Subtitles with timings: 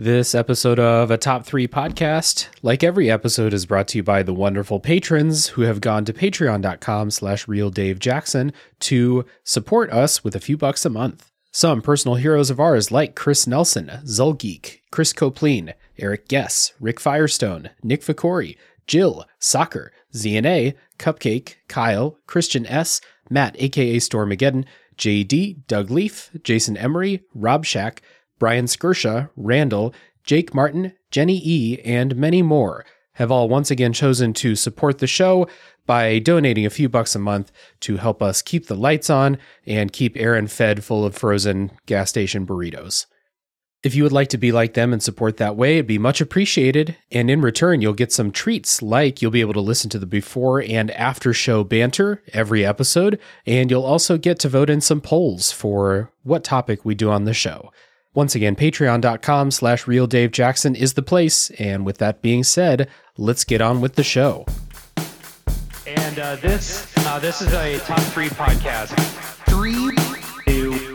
[0.00, 4.22] This episode of a Top 3 podcast, like every episode, is brought to you by
[4.22, 10.40] the wonderful patrons who have gone to patreon.com slash realdavejackson to support us with a
[10.40, 11.30] few bucks a month.
[11.52, 17.68] Some personal heroes of ours like Chris Nelson, Zulgeek, Chris Copleen, Eric Guess, Rick Firestone,
[17.82, 18.56] Nick Ficori,
[18.86, 24.64] Jill, Soccer, ZNA, Cupcake, Kyle, Christian S., Matt aka Stormageddon,
[24.96, 28.00] JD, Doug Leaf, Jason Emery, Rob Shack,
[28.40, 29.94] Brian Skirsha, Randall,
[30.24, 32.84] Jake Martin, Jenny E., and many more
[33.14, 35.46] have all once again chosen to support the show
[35.86, 39.92] by donating a few bucks a month to help us keep the lights on and
[39.92, 43.06] keep Aaron fed full of frozen gas station burritos.
[43.82, 46.20] If you would like to be like them and support that way, it'd be much
[46.20, 46.96] appreciated.
[47.10, 50.06] And in return, you'll get some treats like you'll be able to listen to the
[50.06, 53.18] before and after show banter every episode.
[53.46, 57.24] And you'll also get to vote in some polls for what topic we do on
[57.24, 57.70] the show.
[58.12, 61.50] Once again, patreon.com slash realdavejackson is the place.
[61.50, 64.46] And with that being said, let's get on with the show.
[65.86, 68.98] And uh, this uh, this is a top three podcast.
[69.46, 69.94] Three,
[70.44, 70.94] two,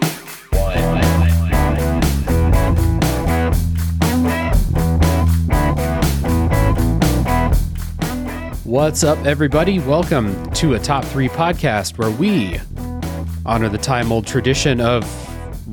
[8.65, 9.79] What's up, everybody?
[9.79, 12.59] Welcome to a top three podcast where we
[13.45, 15.05] honor the time old tradition of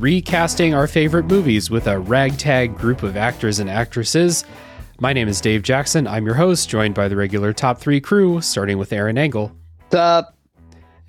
[0.03, 4.45] recasting our favorite movies with a ragtag group of actors and actresses.
[4.98, 6.08] My name is Dave Jackson.
[6.08, 9.56] I'm your host, joined by the regular top three crew, starting with Aaron Engel
[9.92, 10.36] up.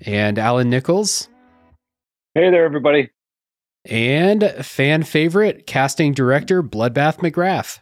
[0.02, 1.26] and Alan Nichols,
[2.36, 3.10] Hey there, everybody.
[3.84, 7.80] and fan favorite casting director Bloodbath McGrath.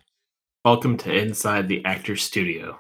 [0.64, 2.78] Welcome to Inside the Actor Studio.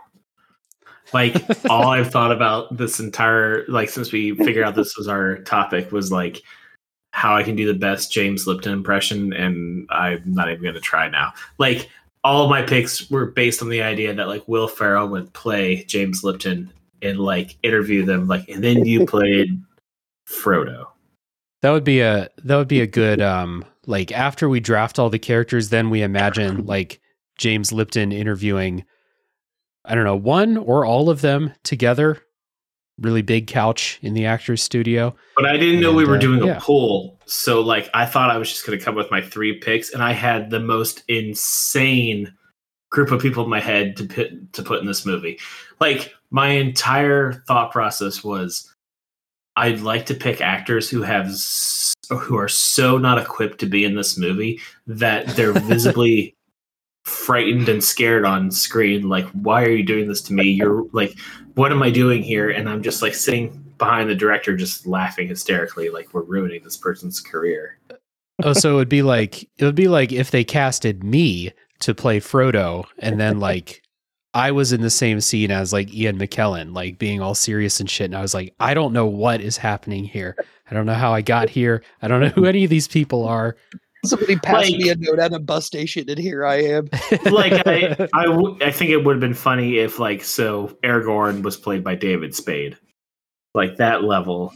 [1.12, 1.36] Like
[1.68, 5.92] all I've thought about this entire like since we figured out this was our topic
[5.92, 6.40] was like
[7.12, 11.08] how I can do the best James Lipton impression, and I'm not even gonna try
[11.08, 11.32] now.
[11.58, 11.88] Like
[12.24, 15.84] all of my picks were based on the idea that like Will Ferrell would play
[15.84, 19.62] James Lipton and like interview them, like, and then you played
[20.28, 20.86] Frodo.
[21.60, 25.10] That would be a that would be a good um like after we draft all
[25.10, 27.00] the characters, then we imagine like
[27.38, 28.84] James Lipton interviewing
[29.84, 32.22] I don't know, one or all of them together.
[33.00, 35.14] Really big couch in the actor's studio.
[35.36, 36.58] But I didn't know we were uh, doing yeah.
[36.58, 37.18] a poll.
[37.26, 40.12] So like I thought I was just gonna come with my three picks, and I
[40.12, 42.32] had the most insane
[42.90, 45.40] group of people in my head to put to put in this movie.
[45.80, 48.72] Like my entire thought process was
[49.56, 53.84] I'd like to pick actors who have s- who are so not equipped to be
[53.84, 56.36] in this movie that they're visibly
[57.04, 61.14] frightened and scared on screen like why are you doing this to me you're like
[61.54, 65.26] what am i doing here and i'm just like sitting behind the director just laughing
[65.26, 67.78] hysterically like we're ruining this person's career
[68.42, 71.94] Oh, so it would be like it would be like if they casted me to
[71.94, 73.82] play Frodo and then like
[74.34, 77.90] I was in the same scene as like Ian McKellen, like being all serious and
[77.90, 78.06] shit.
[78.06, 80.36] And I was like, I don't know what is happening here.
[80.70, 81.82] I don't know how I got here.
[82.00, 83.56] I don't know who any of these people are.
[84.04, 86.88] Somebody passed Like- me a note at a bus station, and here I am.
[87.30, 91.42] like I, I, w- I think it would have been funny if like so aragorn
[91.42, 92.76] was played by david spade
[93.54, 94.52] like that level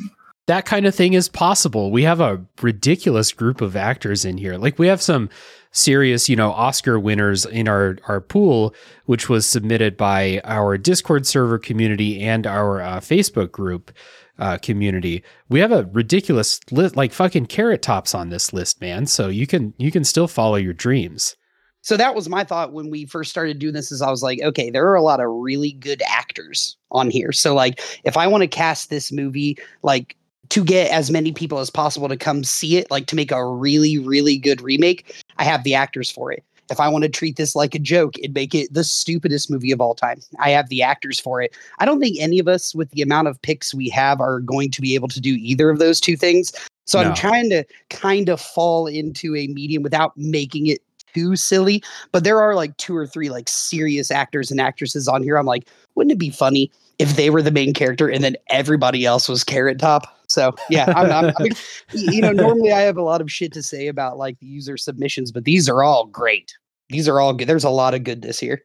[0.47, 1.91] that kind of thing is possible.
[1.91, 4.57] We have a ridiculous group of actors in here.
[4.59, 5.29] Like we have some
[5.73, 8.73] serious, you know, Oscar winners in our our pool,
[9.07, 13.91] which was submitted by our Discord server community and our uh, Facebook group
[14.39, 15.23] uh, community.
[15.49, 19.07] We have a ridiculous list, like fucking carrot tops on this list, man.
[19.07, 21.37] So you can you can still follow your dreams.
[21.83, 23.93] So that was my thought when we first started doing this.
[23.93, 27.33] Is I was like, okay, there are a lot of really good actors on here.
[27.33, 30.17] So like, if I want to cast this movie, like
[30.49, 33.47] to get as many people as possible to come see it, like to make a
[33.47, 36.45] really really good remake, I have the actors for it.
[36.71, 39.73] If I want to treat this like a joke and make it the stupidest movie
[39.73, 41.57] of all time, I have the actors for it.
[41.79, 44.71] I don't think any of us, with the amount of picks we have, are going
[44.73, 46.53] to be able to do either of those two things.
[46.87, 47.09] So No.
[47.09, 50.81] I'm trying to kind of fall into a medium without making it
[51.15, 51.83] too silly.
[52.13, 55.37] But there are like two or three like serious actors and actresses on here.
[55.37, 59.05] I'm like, wouldn't it be funny if they were the main character and then everybody
[59.07, 60.13] else was Carrot Top?
[60.29, 61.53] So yeah, I'm, I'm, I'm
[61.93, 64.77] you know normally I have a lot of shit to say about like the user
[64.77, 66.57] submissions, but these are all great.
[66.89, 67.49] These are all good.
[67.49, 68.63] There's a lot of goodness here.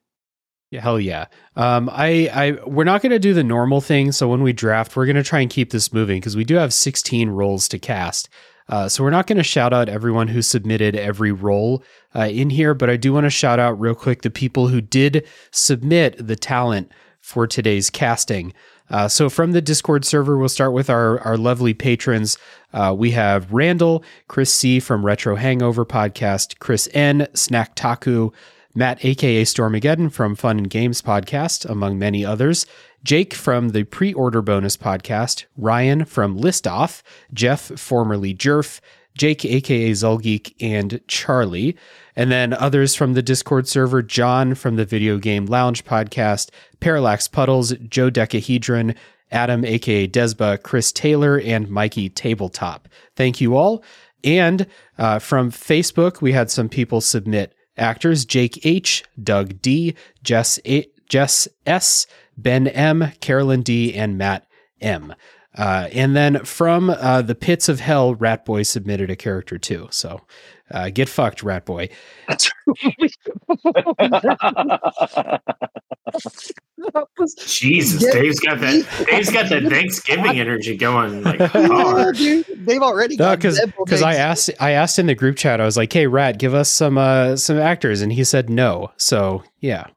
[0.72, 1.26] Yeah, hell yeah.
[1.58, 4.14] Um, I, I, we're not going to do the normal thing.
[4.14, 6.56] So when we draft, we're going to try and keep this moving because we do
[6.56, 8.30] have 16 roles to cast.
[8.70, 11.84] Uh, so we're not going to shout out everyone who submitted every role
[12.16, 14.80] uh, in here, but I do want to shout out real quick the people who
[14.80, 16.90] did submit the talent
[17.20, 18.54] for today's casting.
[18.92, 22.38] Uh, so from the Discord server, we'll start with our our lovely patrons.
[22.74, 28.32] Uh, we have Randall, Chris C from Retro Hangover Podcast, Chris N, Snack Taku,
[28.76, 32.66] Matt, aka Stormageddon from Fun and Games Podcast, among many others.
[33.04, 37.02] Jake from the Pre Order Bonus Podcast, Ryan from List Off,
[37.34, 38.80] Jeff, formerly Jerf,
[39.16, 41.76] Jake, aka Zulgeek, and Charlie.
[42.16, 46.50] And then others from the Discord server John from the Video Game Lounge podcast,
[46.80, 48.96] Parallax Puddles, Joe Decahedron,
[49.32, 52.88] Adam, aka Desba, Chris Taylor, and Mikey Tabletop.
[53.16, 53.84] Thank you all.
[54.24, 54.68] And
[54.98, 60.88] uh, from Facebook, we had some people submit actors Jake H., Doug D., Jess, A-
[61.08, 64.46] Jess S., Ben M., Carolyn D., and Matt
[64.80, 65.16] M.
[65.58, 69.88] Uh, and then from uh, the pits of hell, Rat Boy submitted a character too.
[69.92, 70.22] So
[70.72, 71.90] uh, get fucked, Rat Boy.
[77.46, 78.12] Jesus, Yeah.
[78.14, 79.06] Dave's got that.
[79.10, 83.86] Dave's got that Thanksgiving energy going like Yeah, dude, they've already No, got because several
[83.86, 86.54] because I asked I asked in the group chat I was like, "Hey, Rat, give
[86.54, 88.92] us some uh some actors," and he said no.
[88.98, 89.88] So yeah,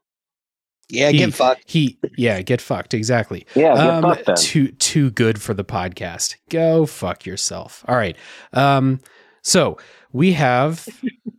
[0.95, 1.63] Yeah, he- get fucked.
[1.67, 3.47] he yeah get fucked exactly.
[3.55, 4.37] yeah, get um, fucked then.
[4.37, 6.37] too too good for the podcast.
[6.51, 7.85] Go fuck yourself.
[7.89, 8.17] All right.
[8.53, 9.01] Um,
[9.43, 9.79] so
[10.13, 10.87] we have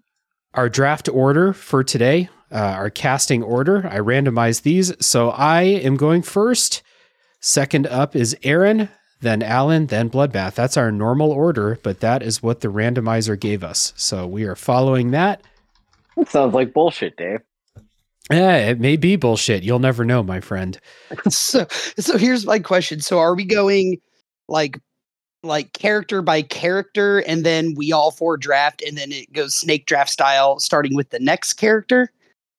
[0.53, 2.29] our draft order for today.
[2.51, 3.87] Uh, our casting order.
[3.87, 6.83] I randomized these, so I am going first.
[7.41, 8.87] Second up is Aaron,
[9.19, 10.53] then Alan, then Bloodbath.
[10.53, 13.93] That's our normal order, but that is what the randomizer gave us.
[13.97, 15.41] So we are following that.
[16.15, 17.39] That sounds like bullshit, Dave.
[18.31, 19.63] Eh, it may be bullshit.
[19.63, 20.79] You'll never know, my friend.
[21.29, 22.99] so so here's my question.
[22.99, 23.97] So are we going
[24.47, 24.79] like
[25.43, 29.85] like character by character and then we all four draft and then it goes snake
[29.85, 32.11] draft style starting with the next character?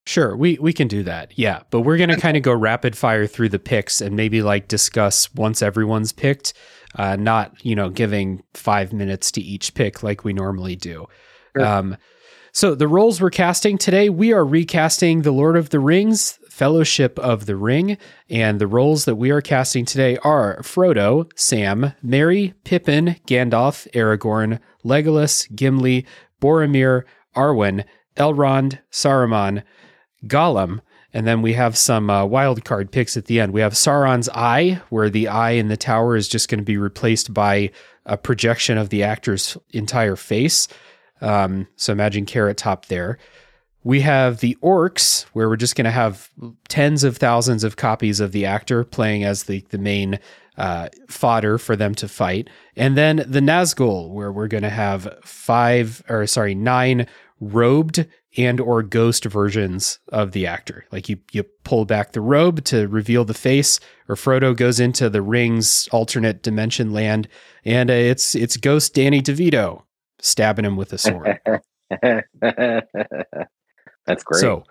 [0.06, 1.32] Sure, we we can do that.
[1.36, 4.68] Yeah, but we're gonna kind of go rapid fire through the picks and maybe like
[4.68, 6.52] discuss once everyone's picked,
[6.94, 11.06] uh, not you know giving five minutes to each pick like we normally do.
[11.56, 11.66] Sure.
[11.66, 11.96] Um,
[12.56, 17.18] so the roles we're casting today, we are recasting the Lord of the Rings, Fellowship
[17.18, 17.98] of the Ring,
[18.30, 24.58] and the roles that we are casting today are Frodo, Sam, Merry, Pippin, Gandalf, Aragorn,
[24.82, 26.06] Legolas, Gimli,
[26.40, 27.02] Boromir,
[27.36, 27.84] Arwen,
[28.16, 29.62] Elrond, Saruman,
[30.26, 30.80] Gollum,
[31.12, 33.52] and then we have some uh, wild card picks at the end.
[33.52, 36.78] We have Sauron's eye, where the eye in the tower is just going to be
[36.78, 37.70] replaced by
[38.06, 40.68] a projection of the actor's entire face.
[41.20, 43.18] Um, so imagine Carrot Top there.
[43.84, 46.28] We have the orcs, where we're just going to have
[46.68, 50.18] tens of thousands of copies of the actor playing as the the main
[50.58, 55.16] uh, fodder for them to fight, and then the Nazgul, where we're going to have
[55.22, 57.06] five or sorry nine
[57.38, 60.84] robed and or ghost versions of the actor.
[60.90, 63.78] Like you you pull back the robe to reveal the face,
[64.08, 67.28] or Frodo goes into the ring's alternate dimension land,
[67.64, 69.82] and it's it's Ghost Danny DeVito
[70.26, 71.40] stabbing him with a sword.
[74.06, 74.40] That's great.
[74.40, 74.64] So,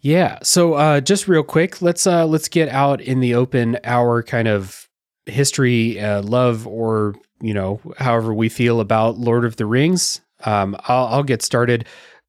[0.00, 0.38] yeah.
[0.42, 4.48] So, uh, just real quick, let's uh, let's get out in the open our kind
[4.48, 4.88] of
[5.26, 10.20] history, uh, love, or you know, however we feel about Lord of the Rings.
[10.44, 11.86] Um, I'll, I'll get started.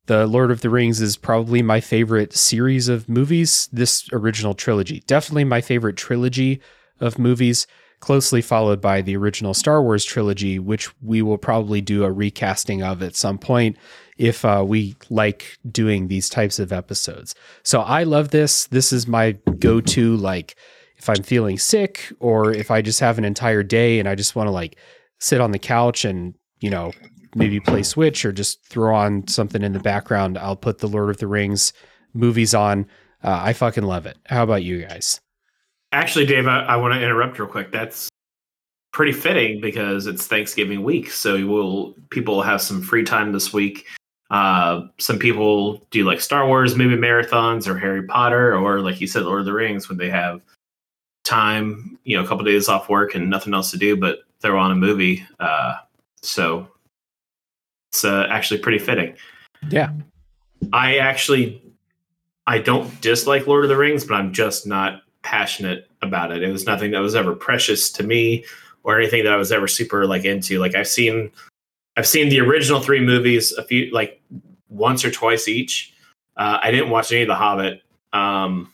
[0.07, 3.67] The Lord of the Rings is probably my favorite series of movies.
[3.71, 6.61] This original trilogy, definitely my favorite trilogy
[6.99, 7.67] of movies.
[7.99, 12.83] Closely followed by the original Star Wars trilogy, which we will probably do a recasting
[12.83, 13.75] of at some point
[14.17, 17.33] if uh, we like doing these types of episodes.
[17.63, 18.67] So I love this.
[18.67, 20.55] This is my go to, like,
[20.97, 24.35] if I'm feeling sick or if I just have an entire day and I just
[24.35, 24.77] want to, like,
[25.19, 26.91] sit on the couch and, you know,
[27.35, 31.09] maybe play Switch or just throw on something in the background, I'll put the Lord
[31.09, 31.73] of the Rings
[32.13, 32.85] movies on.
[33.23, 34.17] Uh, I fucking love it.
[34.27, 35.19] How about you guys?
[35.91, 37.71] Actually, Dave, I, I want to interrupt real quick.
[37.71, 38.09] That's
[38.91, 43.31] pretty fitting because it's Thanksgiving week, so you will people will have some free time
[43.31, 43.85] this week.
[44.29, 49.07] Uh, some people do like Star Wars movie marathons or Harry Potter, or like you
[49.07, 50.41] said, Lord of the Rings, when they have
[51.23, 54.59] time, you know, a couple days off work and nothing else to do but throw
[54.59, 55.25] on a movie.
[55.39, 55.75] Uh,
[56.21, 56.67] so
[57.91, 59.15] it's uh, actually pretty fitting.
[59.69, 59.91] Yeah.
[60.73, 61.61] I actually
[62.47, 66.41] I don't dislike Lord of the Rings, but I'm just not passionate about it.
[66.41, 68.45] It was nothing that was ever precious to me
[68.83, 70.57] or anything that I was ever super like into.
[70.57, 71.29] Like I've seen
[71.97, 74.21] I've seen the original three movies a few like
[74.69, 75.93] once or twice each.
[76.37, 77.81] Uh, I didn't watch any of the Hobbit.
[78.13, 78.71] Um,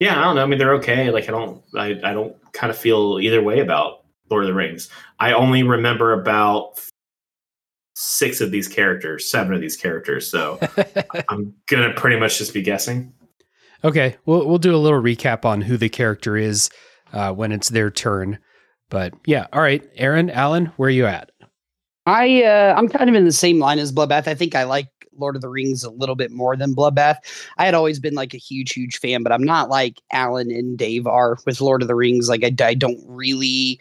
[0.00, 0.42] yeah, I don't know.
[0.44, 1.10] I mean, they're okay.
[1.10, 4.54] Like I don't I, I don't kind of feel either way about Lord of the
[4.54, 4.88] Rings.
[5.20, 6.80] I only remember about
[7.94, 10.30] six of these characters, seven of these characters.
[10.30, 10.58] So
[11.28, 13.12] I'm gonna pretty much just be guessing.
[13.84, 16.70] Okay, we'll we'll do a little recap on who the character is
[17.12, 18.38] uh, when it's their turn.
[18.88, 21.30] But yeah, all right, Aaron, Alan, where are you at?
[22.06, 24.28] I uh, I'm kind of in the same line as Bloodbath.
[24.28, 27.16] I think I like Lord of the Rings a little bit more than Bloodbath.
[27.58, 30.78] I had always been like a huge, huge fan, but I'm not like Alan and
[30.78, 32.28] Dave are with Lord of the Rings.
[32.28, 33.80] Like I, I don't really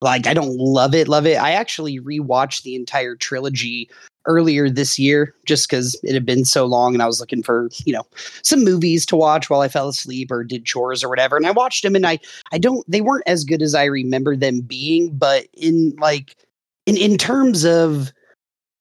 [0.00, 1.36] like I don't love it, love it.
[1.36, 3.90] I actually rewatched the entire trilogy
[4.26, 7.68] earlier this year just because it had been so long and I was looking for,
[7.84, 8.06] you know,
[8.42, 11.36] some movies to watch while I fell asleep or did chores or whatever.
[11.36, 12.18] And I watched them and I
[12.52, 16.36] I don't they weren't as good as I remember them being, but in like
[16.86, 18.12] in in terms of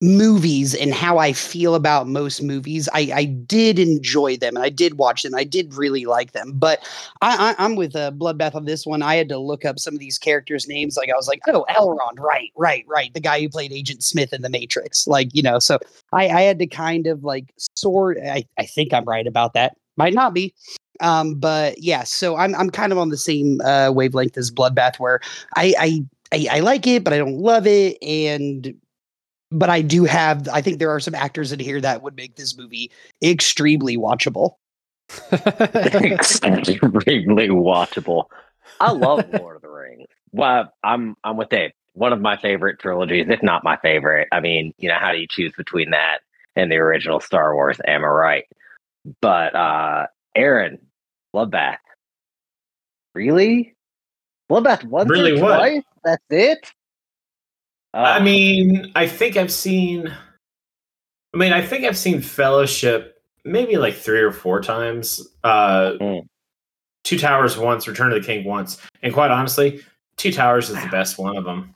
[0.02, 4.70] movies and how I feel about most movies, I, I did enjoy them and I
[4.70, 5.34] did watch them.
[5.34, 6.52] I did really like them.
[6.54, 6.80] But
[7.22, 9.02] I, I, am with uh, Bloodbath on this one.
[9.02, 10.98] I had to look up some of these characters' names.
[10.98, 13.14] Like I was like, oh, Elrond, right, right, right.
[13.14, 15.08] The guy who played Agent Smith in The Matrix.
[15.08, 15.80] Like, you know, so
[16.12, 18.18] I, I had to kind of like sort.
[18.18, 19.78] I, I think I'm right about that.
[19.98, 20.54] Might not be.
[21.00, 24.98] Um, but yeah, so I'm I'm kind of on the same uh, wavelength as Bloodbath,
[24.98, 25.20] where
[25.56, 27.98] I, I I, I, like it, but I don't love it.
[28.02, 28.74] And
[29.52, 32.36] but I do have I think there are some actors in here that would make
[32.36, 32.92] this movie
[33.24, 34.56] extremely watchable.
[35.32, 38.26] extremely watchable.
[38.80, 40.08] I love Lord of the Rings.
[40.32, 41.72] Well, I'm I'm with Dave.
[41.94, 44.28] One of my favorite trilogies, if not my favorite.
[44.32, 46.20] I mean, you know, how do you choose between that
[46.56, 47.80] and the original Star Wars?
[47.88, 48.46] Am I right?
[49.22, 50.80] But uh Aaron,
[51.34, 51.78] Bloodbath.
[53.14, 53.76] Really?
[54.50, 55.58] Bloodbath once Really or what?
[55.58, 55.84] twice?
[56.04, 56.72] That's it?
[57.96, 60.14] I Uh, mean, I think I've seen.
[61.34, 65.28] I mean, I think I've seen Fellowship maybe like three or four times.
[65.44, 66.28] Uh, Mm.
[67.04, 69.82] Two Towers once, Return of the King once, and quite honestly,
[70.18, 71.74] Two Towers is the best one of them.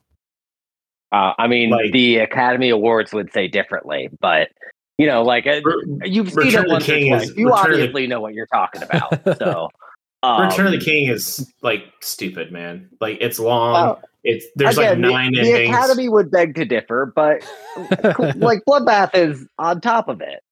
[1.11, 4.49] uh, I mean, like- the Academy Awards would say differently, but
[4.97, 5.61] you know, like uh,
[6.03, 7.29] you've seen Return of it the once or King twice.
[7.29, 9.21] is- You Return of the- obviously know what you're talking about.
[9.39, 9.69] So,
[10.23, 12.89] um, Return of the King is like stupid, man.
[12.99, 13.73] Like it's long.
[13.73, 15.65] well, it's there's again, like nine the, the.
[15.65, 17.41] Academy would beg to differ, but
[18.35, 20.43] like Bloodbath is on top of it.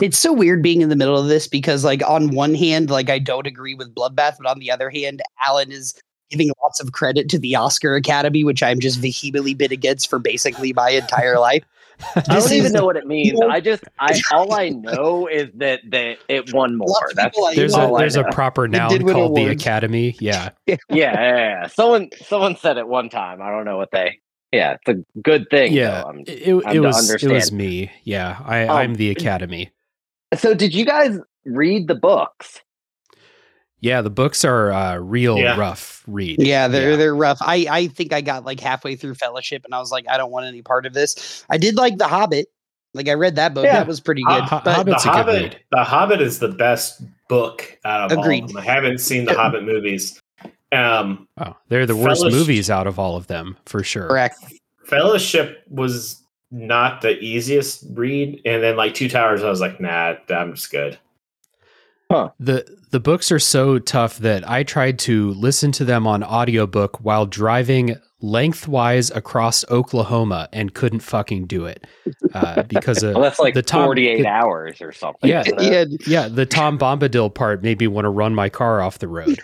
[0.00, 3.10] It's so weird being in the middle of this because, like, on one hand, like
[3.10, 5.94] I don't agree with Bloodbath, but on the other hand, Alan is
[6.30, 10.18] giving lots of credit to the Oscar Academy, which I'm just vehemently been against for
[10.18, 11.64] basically my entire life.
[12.16, 13.38] I don't even know what it means.
[13.38, 16.88] know- I just, I all I know is that that it won more.
[16.88, 19.46] Lots That's There's a there's a proper noun called the.
[19.48, 20.16] Academy.
[20.20, 20.50] Yeah.
[20.66, 21.66] yeah, yeah, yeah.
[21.68, 23.40] Someone, someone said it one time.
[23.42, 24.18] I don't know what they.
[24.52, 25.72] Yeah, it's a good thing.
[25.72, 26.02] Yeah.
[26.02, 27.90] I'm- It, it, I'm it to was it was me.
[28.04, 28.36] Yeah.
[28.44, 29.70] I, Um, I'm the Academy.
[30.34, 32.60] So, did you guys read the books?
[33.80, 35.56] Yeah, the books are uh, real Yeah.
[35.58, 36.42] rough read.
[36.42, 36.96] Yeah, they're Yeah.
[36.96, 37.38] they're rough.
[37.40, 40.30] I I think I got like halfway through Fellowship, and I was like, I don't
[40.30, 41.44] want any part of this.
[41.50, 42.46] I did like The Hobbit.
[42.92, 43.64] Like I read that book.
[43.64, 43.74] Yeah.
[43.78, 44.42] That was pretty good.
[44.42, 45.60] Ho- but Hobbit's the a good Hobbit, read.
[45.70, 48.42] the Hobbit is the best book out of Agreed.
[48.42, 48.62] all of them.
[48.62, 50.20] I haven't seen the Hobbit movies.
[50.72, 54.08] Um, Oh, they're the worst Fellowship- movies out of all of them for sure.
[54.08, 54.36] correct.
[54.84, 60.14] Fellowship was not the easiest read, and then like Two Towers, I was like, nah,
[60.28, 60.98] I'm just good.
[62.38, 66.98] The the books are so tough that I tried to listen to them on audiobook
[67.00, 71.86] while driving lengthwise across Oklahoma and couldn't fucking do it.
[72.34, 75.30] Uh, because of Well, that's like the Tom- 48 the- hours or something.
[75.30, 75.42] Yeah.
[75.46, 75.62] isn't?
[75.62, 75.84] Yeah,
[76.24, 79.40] yeah, the Tom Bombadil part made me want to run my car off the road.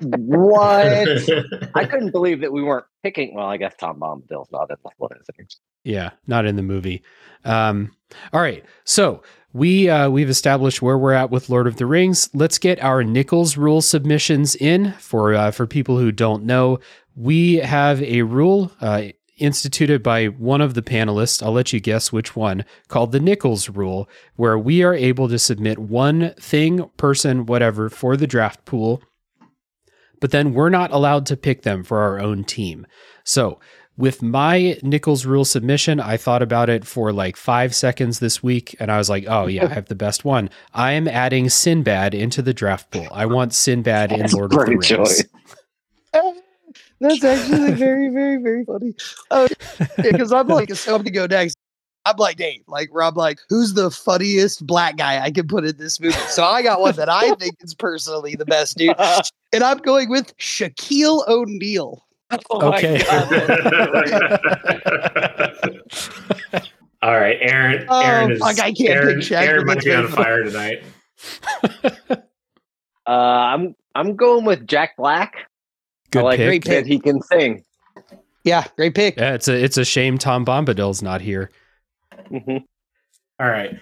[0.00, 1.22] What?
[1.74, 3.34] I couldn't believe that we weren't picking.
[3.34, 5.54] Well, I guess Tom Bombadil's not in this one, is it?
[5.84, 7.02] Yeah, not in the movie.
[7.44, 7.92] Um,
[8.32, 9.22] all right, so
[9.54, 12.28] we uh, we've established where we're at with Lord of the Rings.
[12.34, 16.80] Let's get our Nichols rule submissions in for uh, for people who don't know.
[17.16, 19.04] We have a rule uh,
[19.38, 21.40] instituted by one of the panelists.
[21.40, 25.38] I'll let you guess which one, called the Nichols rule, where we are able to
[25.38, 29.02] submit one thing, person, whatever, for the draft pool.
[30.20, 32.86] But then we're not allowed to pick them for our own team.
[33.22, 33.60] So
[33.96, 38.74] with my Nichols rule submission, I thought about it for like five seconds this week,
[38.80, 42.14] and I was like, "Oh yeah, I have the best one." I am adding Sinbad
[42.14, 43.06] into the draft pool.
[43.12, 44.86] I want Sinbad in Lord of the Rings.
[44.88, 45.24] choice.
[47.00, 48.94] that's actually very, very, very funny.
[49.30, 51.56] Uh, oh, because I'm like, so I'm gonna go next.
[52.06, 55.76] I'm like Dave, like Rob, like, who's the funniest black guy I can put in
[55.78, 56.14] this movie?
[56.28, 58.96] So I got one that I think is personally the best dude,
[59.52, 62.04] and I'm going with Shaquille O'Neal.
[62.50, 63.02] Oh Okay.
[67.02, 67.84] All right, Aaron.
[67.88, 68.38] Oh, is.
[68.38, 70.82] fuck, I can't Aaron, pick Shaq Aaron might be on fire tonight.
[73.06, 75.34] Uh, I'm I'm going with Jack Black.
[76.10, 76.46] Good I like pick.
[76.48, 77.62] Great that he can sing.
[78.44, 79.18] Yeah, great pick.
[79.18, 81.50] Yeah, it's a it's a shame Tom Bombadil's not here.
[82.30, 82.64] Mhm.
[83.38, 83.78] All right,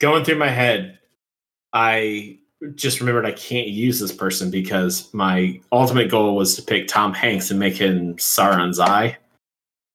[0.00, 0.98] going through my head,
[1.72, 2.40] I
[2.74, 7.12] just remembered I can't use this person because my ultimate goal was to pick Tom
[7.12, 9.18] Hanks and make him Sauron's eye.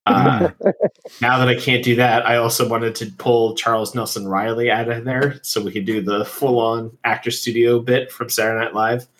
[0.05, 0.49] Uh,
[1.21, 4.89] now that I can't do that, I also wanted to pull Charles Nelson Reilly out
[4.89, 8.75] of there so we could do the full on actor studio bit from Saturday Night
[8.75, 9.07] Live.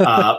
[0.00, 0.36] Uh,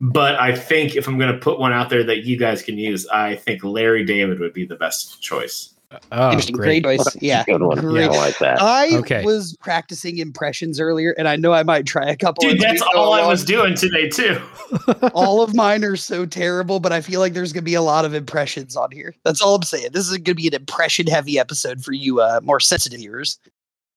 [0.00, 2.78] but I think if I'm going to put one out there that you guys can
[2.78, 5.74] use, I think Larry David would be the best choice.
[6.10, 6.56] Oh, Interesting.
[6.56, 6.82] great.
[6.82, 7.16] Great choice.
[7.22, 7.44] Yeah.
[7.44, 7.78] Good one.
[7.78, 8.10] Great.
[8.10, 8.60] I like that.
[8.60, 9.24] I Okay.
[9.24, 12.42] was practicing impressions earlier, and I know I might try a couple.
[12.42, 14.40] Dude, as that's all I was doing today, too.
[15.14, 18.04] all of mine are so terrible, but I feel like there's gonna be a lot
[18.04, 19.14] of impressions on here.
[19.24, 19.90] That's all I'm saying.
[19.92, 23.38] This is gonna be an impression heavy episode for you uh more sensitive ears.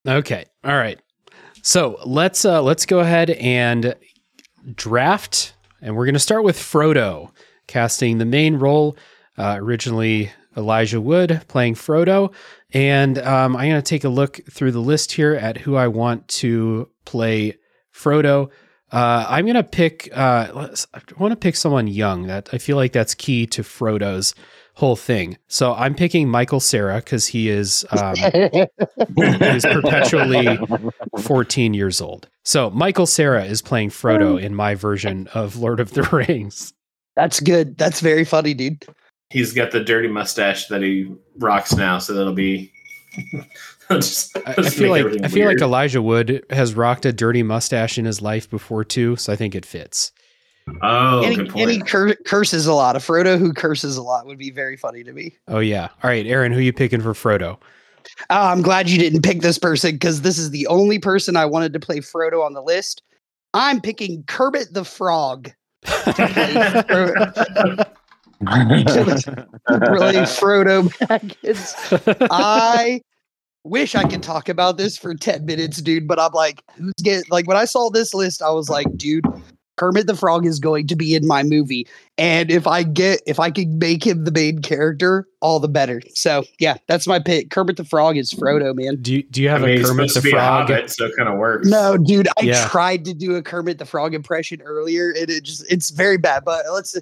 [0.07, 0.45] Okay.
[0.63, 0.99] All right.
[1.63, 3.95] So let's uh let's go ahead and
[4.75, 7.31] draft, and we're gonna start with Frodo
[7.67, 8.95] casting the main role.
[9.37, 12.33] Uh, originally Elijah Wood playing Frodo,
[12.73, 16.27] and um, I'm gonna take a look through the list here at who I want
[16.29, 17.57] to play
[17.93, 18.49] Frodo.
[18.91, 20.09] Uh, I'm gonna pick.
[20.15, 22.27] Uh, I want to pick someone young.
[22.27, 24.33] That I feel like that's key to Frodo's
[24.79, 25.37] whole thing.
[25.47, 28.67] So I'm picking Michael Cera because he is um, he
[29.17, 30.57] is perpetually
[31.19, 32.29] 14 years old.
[32.43, 36.73] So Michael Cera is playing Frodo in my version of Lord of the Rings.
[37.15, 37.77] That's good.
[37.77, 38.85] That's very funny, dude.
[39.29, 42.71] He's got the dirty mustache that he rocks now, so that'll be.
[43.91, 45.59] just, I, I feel like everything I feel weird.
[45.59, 49.35] like Elijah Wood has rocked a dirty mustache in his life before too, so I
[49.35, 50.11] think it fits.
[50.81, 52.95] Oh, and, he, good and he cur- curses a lot.
[52.95, 55.35] A Frodo who curses a lot would be very funny to me.
[55.47, 55.89] Oh yeah.
[56.03, 57.57] All right, Aaron, who you picking for Frodo?
[58.29, 61.45] Uh, I'm glad you didn't pick this person because this is the only person I
[61.45, 63.01] wanted to play Frodo on the list.
[63.53, 65.51] I'm picking Kermit the Frog.
[68.39, 68.45] to
[68.85, 69.21] play
[69.67, 72.27] Fro- really Frodo Baggins.
[72.31, 73.01] I
[73.63, 77.29] wish I could talk about this for 10 minutes, dude, but I'm like, who's get
[77.29, 79.25] like when I saw this list, I was like, dude,
[79.77, 81.87] Kermit the Frog is going to be in my movie.
[82.17, 86.01] And if I get if I can make him the main character, all the better.
[86.13, 87.49] So yeah, that's my pick.
[87.49, 88.97] Kermit the Frog is Frodo, man.
[89.01, 90.69] Do you, do you have I mean, a Kermit the to be a Frog?
[90.69, 91.67] hobbit, so it kind of works.
[91.67, 92.67] No, dude, I Yeah.
[92.67, 96.43] tried to do a Kermit the Frog impression earlier, and it just it's very bad.
[96.45, 96.97] But let's.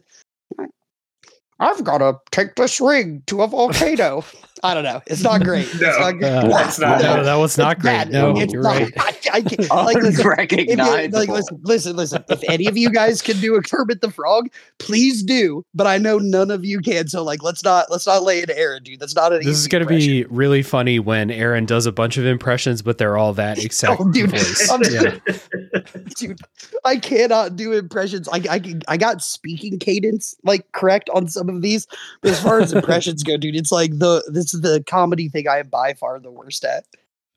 [1.60, 4.24] I've got to take this ring to a volcano.
[4.64, 5.02] I don't know.
[5.08, 5.66] It's not great.
[5.68, 5.98] It's No.
[6.00, 6.32] not great.
[6.32, 7.92] Uh, That's not- no, that was not great.
[7.92, 8.12] bad.
[8.12, 8.80] No, It's you're not.
[8.80, 8.94] right.
[9.00, 10.76] I, I can't, like, listen, if you,
[11.12, 12.24] like, listen, listen, listen.
[12.30, 14.48] If any of you guys can do a Kermit the Frog,
[14.80, 15.64] please do.
[15.74, 17.08] But I know none of you can.
[17.08, 19.00] So like, let's not let's not lay into Aaron, dude.
[19.00, 19.40] That's not an.
[19.44, 20.08] This is going to impression.
[20.14, 24.00] be really funny when Aaron does a bunch of impressions, but they're all that exact
[24.02, 24.32] Oh, dude.
[24.32, 24.70] voice.
[24.72, 25.18] I'm- Yeah.
[26.18, 26.40] dude.
[26.86, 28.28] I cannot do impressions.
[28.30, 31.88] I I can, I got speaking cadence like correct on some of these,
[32.22, 35.48] but as far as impressions go, dude, it's like the this is the comedy thing
[35.48, 36.86] I am by far the worst at.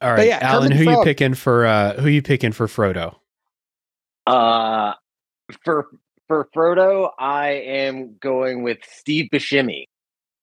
[0.00, 1.66] All right, yeah, Alan, Kermit the who you picking for?
[1.66, 3.16] uh Who you picking for Frodo?
[4.26, 4.94] Uh,
[5.64, 5.88] for
[6.28, 9.86] for Frodo, I am going with Steve Buscemi.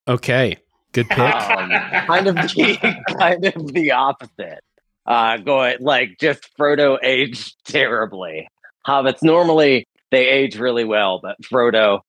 [0.08, 0.58] Okay,
[0.92, 1.20] good pick.
[1.20, 1.70] Um,
[2.06, 4.60] kind of the kind of the opposite.
[5.06, 8.48] Uh, going like just Frodo aged terribly.
[8.86, 12.02] Hobbits normally they age really well, but Frodo,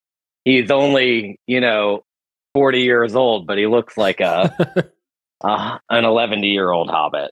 [0.44, 2.02] he's only you know
[2.58, 4.52] forty years old, but he looks like a,
[5.44, 7.30] a an eleven year old Hobbit.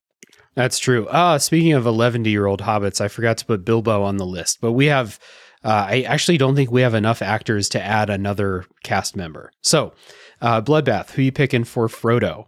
[0.55, 1.07] That's true.
[1.09, 4.63] Uh, speaking of 11 year old hobbits, I forgot to put Bilbo on the list,
[4.63, 5.19] but we have,
[5.63, 9.53] uh, I actually don't think we have enough actors to add another cast member.
[9.63, 9.93] So,
[10.41, 12.47] uh, Bloodbath, who you picking for Frodo?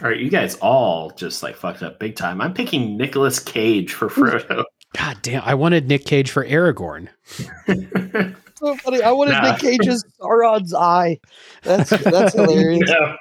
[0.00, 2.40] All right, you guys all just like fucked up big time.
[2.40, 4.64] I'm picking Nicolas Cage for Frodo.
[4.96, 7.08] God damn, I wanted Nick Cage for Aragorn.
[8.62, 9.02] So funny.
[9.02, 9.52] I wanted Nah.
[9.52, 11.18] Nick Cage's Sauron's eye.
[11.62, 12.88] That's that's hilarious.
[12.88, 13.16] no.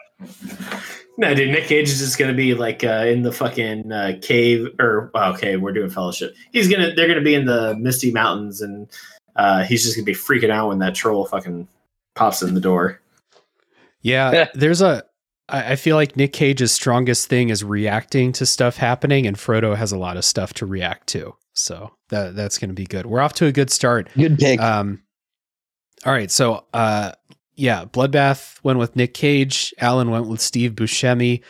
[1.18, 4.68] No, dude, Nick Cage is just gonna be like uh, in the fucking uh, cave,
[4.80, 6.34] or okay, we're doing Fellowship.
[6.52, 8.88] He's gonna, they're gonna be in the Misty Mountains, and
[9.36, 11.68] uh, he's just gonna be freaking out when that troll fucking
[12.16, 13.00] pops in the door.
[14.02, 15.04] Yeah, there's a.
[15.50, 19.92] I feel like Nick Cage's strongest thing is reacting to stuff happening, and Frodo has
[19.92, 21.36] a lot of stuff to react to.
[21.54, 23.06] So that that's going to be good.
[23.06, 24.08] We're off to a good start.
[24.16, 24.62] Good pick.
[24.62, 25.02] Um,
[26.06, 27.12] all right, so uh,
[27.56, 29.74] yeah, Bloodbath went with Nick Cage.
[29.80, 31.42] Alan went with Steve Buscemi.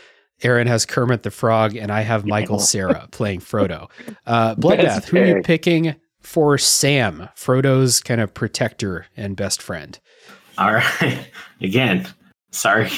[0.43, 3.89] Aaron has Kermit the Frog, and I have Michael Cera playing Frodo.
[4.25, 9.99] Uh, Bloodbath, who are you picking for Sam, Frodo's kind of protector and best friend?
[10.57, 11.27] All right,
[11.61, 12.07] again,
[12.51, 12.89] sorry,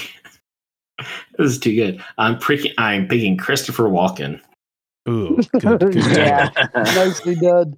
[1.38, 2.04] this is too good.
[2.18, 4.40] I'm picking, I'm picking Christopher Walken.
[5.08, 6.50] Ooh, good, good Yeah.
[6.74, 7.78] Nicely done.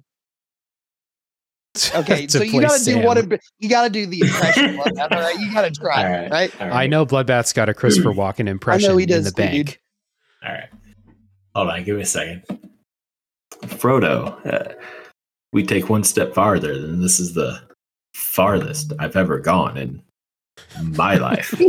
[1.94, 3.02] Okay, To so you gotta do Sam.
[3.04, 3.18] one.
[3.18, 4.76] imp- You gotta do the impression.
[4.76, 6.30] one, all right, you gotta try, All right?
[6.30, 6.76] right, all right.
[6.84, 9.76] I know Bloodbath's got a Christopher Walken impression he in does the too, dude.
[10.44, 10.68] All right,
[11.54, 12.42] hold on, give me a second.
[13.62, 14.44] Frodo.
[14.46, 14.74] Uh,
[15.52, 17.60] we take one step farther, then this is the
[18.14, 20.02] farthest I've ever gone in
[20.96, 21.54] my life.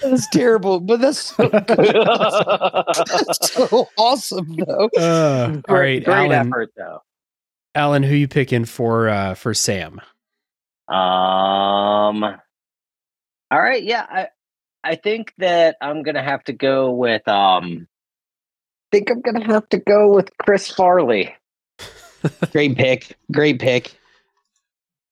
[0.00, 1.62] That's terrible, but that's so, good.
[1.68, 4.90] that's so awesome though.
[4.98, 6.48] Uh, all right, great Alan.
[6.48, 7.00] effort though.
[7.74, 10.00] Alan, who you picking for uh, for Sam?
[10.88, 12.22] Um.
[12.22, 13.82] All right.
[13.82, 14.06] Yeah.
[14.08, 14.28] I
[14.84, 17.86] I think that I'm gonna have to go with um.
[18.92, 21.34] I think I'm gonna have to go with Chris Farley.
[22.52, 23.16] Great pick.
[23.30, 23.94] Great pick.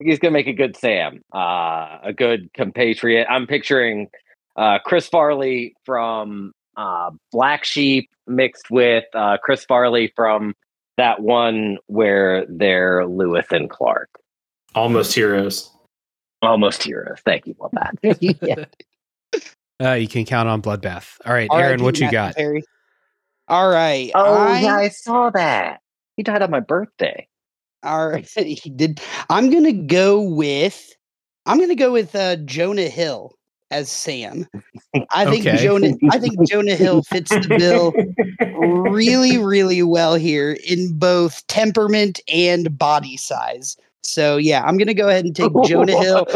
[0.03, 3.27] He's gonna make a good Sam, uh, a good compatriot.
[3.29, 4.09] I'm picturing
[4.57, 10.55] uh, Chris Farley from uh, Black Sheep mixed with uh, Chris Farley from
[11.01, 14.11] that one where they're Lewis and Clark.
[14.75, 15.71] Almost heroes.
[16.43, 17.19] Almost heroes.
[17.25, 18.19] Thank you, well that.
[18.21, 18.65] yeah.
[19.83, 21.17] Uh, you can count on Bloodbath.
[21.25, 21.65] All right, R.I.P.
[21.65, 22.37] Aaron, what you got?
[22.37, 22.63] Perry.
[23.49, 24.11] All right.
[24.15, 25.81] Oh I- yeah, I saw that.
[26.19, 27.27] He died on my birthday.
[27.83, 29.01] All right, he did.
[29.31, 30.95] I'm gonna go with.
[31.47, 33.33] I'm gonna go with uh, Jonah Hill
[33.71, 34.47] as Sam.
[35.13, 35.63] I think Okay.
[35.63, 35.93] Jonah.
[36.11, 37.93] I think Jonah Hill fits the bill
[38.57, 43.77] really, really well here in both temperament and body size.
[44.03, 46.27] So yeah, I'm gonna go ahead and take Jonah Hill.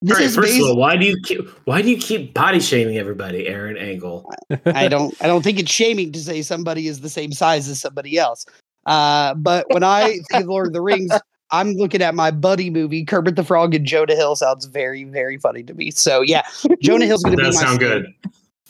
[0.00, 0.60] This All right, is first based.
[0.62, 4.30] of all, why do you keep why do you keep body shaming everybody, Aaron Angle?
[4.66, 5.14] I don't.
[5.20, 8.46] I don't think it's shaming to say somebody is the same size as somebody else.
[8.86, 11.10] Uh, but when I think of Lord of the Rings,
[11.50, 13.04] I'm looking at my buddy movie.
[13.04, 15.90] Kermit the Frog and Jonah Hill sounds very, very funny to me.
[15.90, 16.42] So yeah,
[16.82, 18.06] Jonah Hill's going to be That my sound good.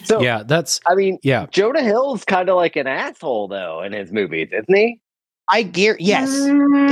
[0.04, 1.46] So Yeah, that's I mean, yeah.
[1.50, 5.00] Jonah Hill's kind of like an asshole though in his movies, isn't he?
[5.50, 6.30] I gear yes,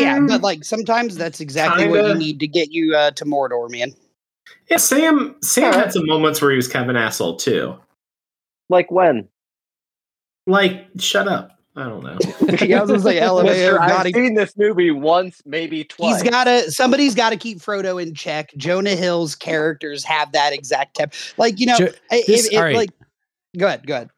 [0.01, 3.71] yeah, but like sometimes that's exactly what you need to get you uh, to Mordor,
[3.71, 3.93] man.
[4.71, 5.81] Yeah, Sam Sam Alright.
[5.81, 7.77] had some moments where he was kind of an asshole too.
[8.71, 9.29] Like when?
[10.47, 11.56] Like, shut up.
[11.77, 12.17] I don't know.
[12.67, 13.45] yeah, I was gonna say LMAO.
[13.45, 16.23] Mister, I've seen this movie once, maybe twice.
[16.23, 16.71] He's got to.
[16.71, 18.53] Somebody's got to keep Frodo in check.
[18.57, 21.13] Jonah Hill's characters have that exact temp.
[21.37, 22.77] Like you know, Jo- this- if, if, all right.
[22.77, 22.91] like.
[23.59, 23.87] Go ahead.
[23.87, 24.11] Go ahead.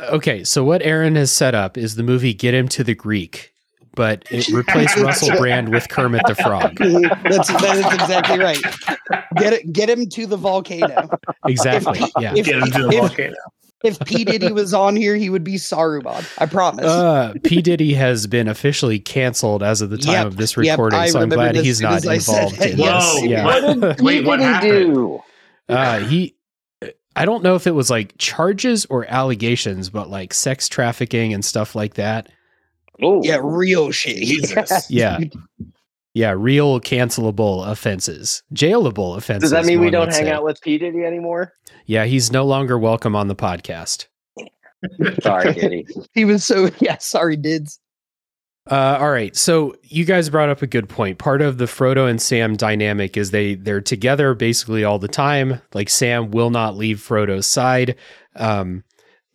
[0.00, 3.52] Okay, so what Aaron has set up is the movie Get Him to the Greek,
[3.96, 6.76] but it replaced Russell Brand with Kermit the Frog.
[6.78, 8.60] that's that is exactly right.
[9.36, 11.08] Get it, get him to the volcano.
[11.46, 12.00] Exactly.
[12.20, 12.34] Yeah.
[12.36, 13.34] If, Get him to the if, volcano.
[13.84, 16.26] If P Diddy was on here, he would be Saruman.
[16.38, 16.84] I promise.
[16.84, 20.98] Uh, P Diddy has been officially canceled as of the time Yep, of this recording,
[20.98, 23.14] I so I'm glad he's not as I said involved that, in yes.
[23.14, 23.22] this.
[23.22, 23.44] Whoa, Yeah.
[23.44, 23.62] what?
[23.78, 24.94] What did, Wait, what he happened?
[24.94, 25.20] do?
[25.68, 26.34] Uh, he,
[27.14, 31.44] I don't know if it was like charges or allegations, but like sex trafficking and
[31.44, 32.30] stuff like that.
[33.02, 33.20] Ooh.
[33.22, 34.16] yeah, real shit.
[34.16, 34.86] Jesus.
[34.90, 35.18] Yeah.
[36.14, 39.50] Yeah, real cancelable offenses, jailable offenses.
[39.52, 40.30] Does that mean we don't hang say.
[40.32, 41.52] out with P Diddy anymore?
[41.88, 44.08] Yeah, he's no longer welcome on the podcast.
[45.22, 45.86] Sorry, Diddy.
[46.12, 46.98] He was so yeah.
[46.98, 47.80] Sorry, dids.
[48.70, 51.18] Uh, all right, so you guys brought up a good point.
[51.18, 55.62] Part of the Frodo and Sam dynamic is they they're together basically all the time.
[55.72, 57.96] Like Sam will not leave Frodo's side.
[58.36, 58.84] Um,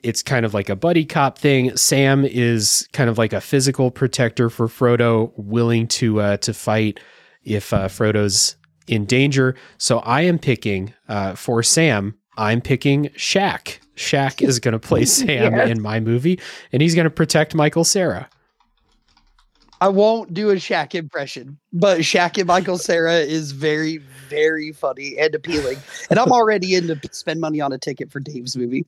[0.03, 1.75] it's kind of like a buddy cop thing.
[1.75, 6.99] Sam is kind of like a physical protector for Frodo, willing to uh, to fight
[7.43, 9.55] if uh, Frodo's in danger.
[9.79, 12.15] So I am picking uh, for Sam.
[12.37, 13.77] I'm picking Shaq.
[13.95, 15.69] Shaq is going to play Sam Yes.
[15.69, 16.39] in my movie,
[16.71, 18.29] and he's going to protect Michael Cera.
[19.81, 23.97] I won't do a Shaq impression, but Shaq and Michael Cera is very,
[24.29, 25.77] very funny and appealing.
[26.09, 28.85] And I'm already in to spend money on a ticket for Dave's movie.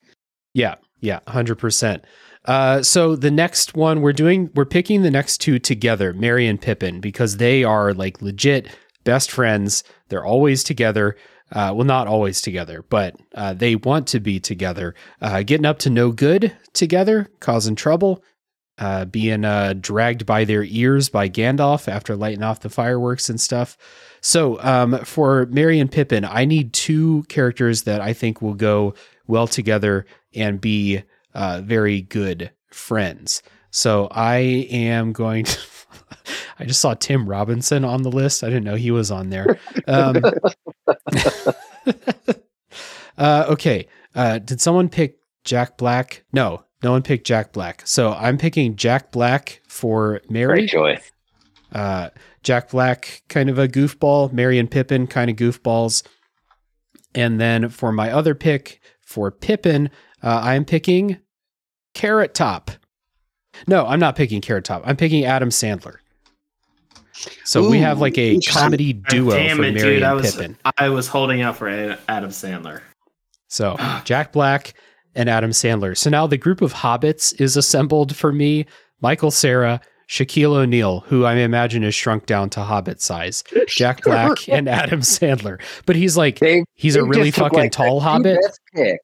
[0.54, 2.06] Yeah, yeah, hundred percent.
[2.46, 6.62] Uh, so the next one we're doing, we're picking the next two together, Merry and
[6.62, 8.68] Pippin, because they are like legit
[9.04, 9.84] best friends.
[10.10, 11.18] They're always together.
[11.52, 15.78] Uh, well, not always together, but uh, they want to be together, uh, getting up
[15.78, 18.24] to no good together, causing trouble,
[18.78, 23.40] uh, being uh, dragged by their ears by Gandalf after lighting off the fireworks and
[23.40, 23.78] stuff.
[24.22, 28.96] So um, for Merry and Pippin, I need two characters that I think will go
[29.28, 31.04] well together and be
[31.34, 33.44] uh, very good friends.
[33.72, 35.60] So I am going to.
[36.60, 38.44] I just saw Tim Robinson on the list.
[38.44, 39.60] I didn't know he was on there.
[39.88, 40.22] Um,
[43.18, 43.88] uh, okay.
[44.14, 46.24] Uh, did someone pick Jack Black?
[46.32, 47.82] No, no one picked Jack Black.
[47.86, 50.60] So I'm picking Jack Black for Merry.
[50.60, 51.12] Great choice.
[51.72, 52.10] Uh,
[52.44, 54.32] Jack Black, kind of a goofball.
[54.32, 56.04] Merry and Pippin, kind of goofballs.
[57.14, 59.90] And then for my other pick for Pippin,
[60.22, 61.18] uh, I'm picking
[61.94, 62.72] Carrot Top.
[63.68, 64.84] No, I'm not picking Carrot Top.
[64.86, 65.98] I'm picking Adam Sandler.
[67.44, 70.04] So we have like a comedy duo Damn for it, Merry dude!
[70.04, 70.58] I was Pippin.
[70.78, 72.82] I was holding out for Adam Sandler.
[73.48, 74.74] So Jack Black
[75.16, 75.98] and Adam Sandler.
[75.98, 78.66] So now the group of hobbits is assembled for me.
[79.02, 84.48] Michael Cera, Shaquille O'Neal, who I imagine is shrunk down to hobbit size, Jack Black,
[84.50, 85.62] and Adam Sandler.
[85.86, 88.40] But he's like They, he's a really fucking like, tall two hobbit.
[88.42, 89.04] best picks.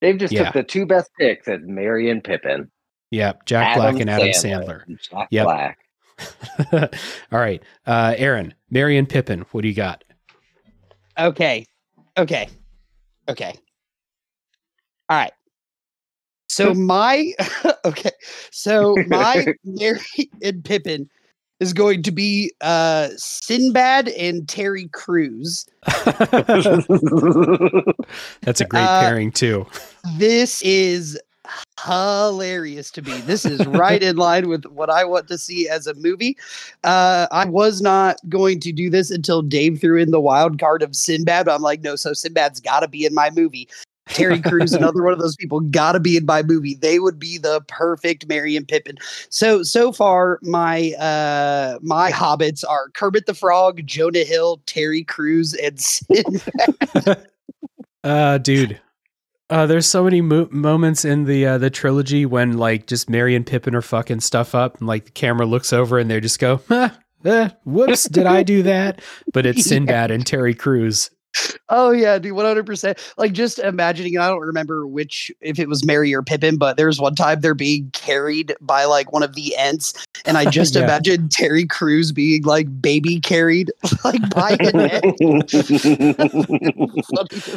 [0.00, 0.44] They've just Yeah.
[0.44, 2.70] took the two best picks as Merry and Pippin.
[3.10, 5.00] Yep, Jack Black and Adam Sandler Sandler.
[5.10, 5.44] Jack Yep.
[5.44, 5.78] Black.
[6.72, 7.62] All right.
[7.86, 10.04] Uh Aaron, Marion Pippin, what do you got?
[11.18, 11.64] Okay.
[12.16, 12.48] Okay.
[13.28, 13.54] Okay.
[15.08, 15.32] All right.
[16.48, 17.32] So my
[17.84, 18.10] okay.
[18.50, 20.00] So my Merry
[20.42, 21.08] and Pippin
[21.60, 25.66] is going to be uh Sinbad and Terry Crews.
[28.42, 29.66] That's a great Uh, pairing too.
[30.16, 31.18] This is
[31.84, 33.20] hilarious to me.
[33.22, 36.36] This is right in line with what I want to see as a movie.
[36.82, 40.82] Uh, I was not going to do this until Dave threw in the wild card
[40.82, 41.48] of Sinbad.
[41.48, 43.68] I'm like, no, so Sinbad's got to be in my movie.
[44.06, 46.74] Terry Crews, another one of those people, got to be in my movie.
[46.74, 48.96] They would be the perfect Merry and Pippin.
[49.30, 55.54] So so far, my uh my hobbits are Kermit the Frog, Jonah Hill, Terry Crews,
[55.54, 57.26] and Sinbad.
[58.04, 58.78] Uh dude.
[59.50, 63.34] Uh, there's so many mo- moments in the uh, the trilogy when like just Merry
[63.36, 66.38] and Pippin are fucking stuff up, and like the camera looks over and they just
[66.38, 66.90] go, huh,
[67.24, 69.02] eh, "Whoops, did I do that?"
[69.32, 69.70] But it's Yeah.
[69.76, 71.10] Sinbad and Terry Crews.
[71.68, 72.98] Oh yeah, dude, one hundred percent.
[73.16, 74.18] Like just imagining.
[74.18, 77.54] I don't remember which if it was Merry or Pippin, but there's one time they're
[77.54, 79.94] being carried by like one of the Ents,
[80.24, 80.84] and I just Yeah.
[80.84, 83.70] imagined Terry Crews being like baby carried
[84.04, 85.20] like by an Ent.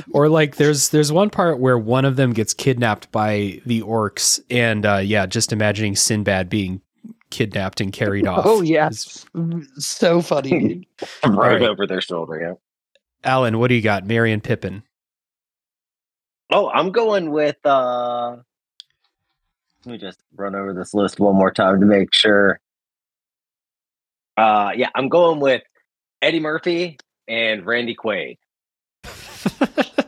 [0.13, 4.40] Or like there's there's one part where one of them gets kidnapped by the orcs,
[4.50, 6.82] and uh, yeah, just imagining Sinbad being
[7.30, 8.44] kidnapped and carried off.
[8.46, 9.26] Oh yeah, is-
[9.78, 10.50] so funny.
[10.60, 10.86] Dude.
[11.26, 11.62] right Right.
[11.63, 12.58] over their shoulder.
[13.28, 13.34] Yeah.
[13.34, 14.06] Alan, what do you got?
[14.06, 14.84] Marion and Pippin.
[16.52, 17.58] Oh, I'm going with.
[17.66, 18.38] uh
[19.86, 22.60] Let me just run over this list one more time to make sure.
[24.38, 25.63] Uh Yeah, I'm going with
[26.22, 28.38] Eddie Murphy and Randy Quaid.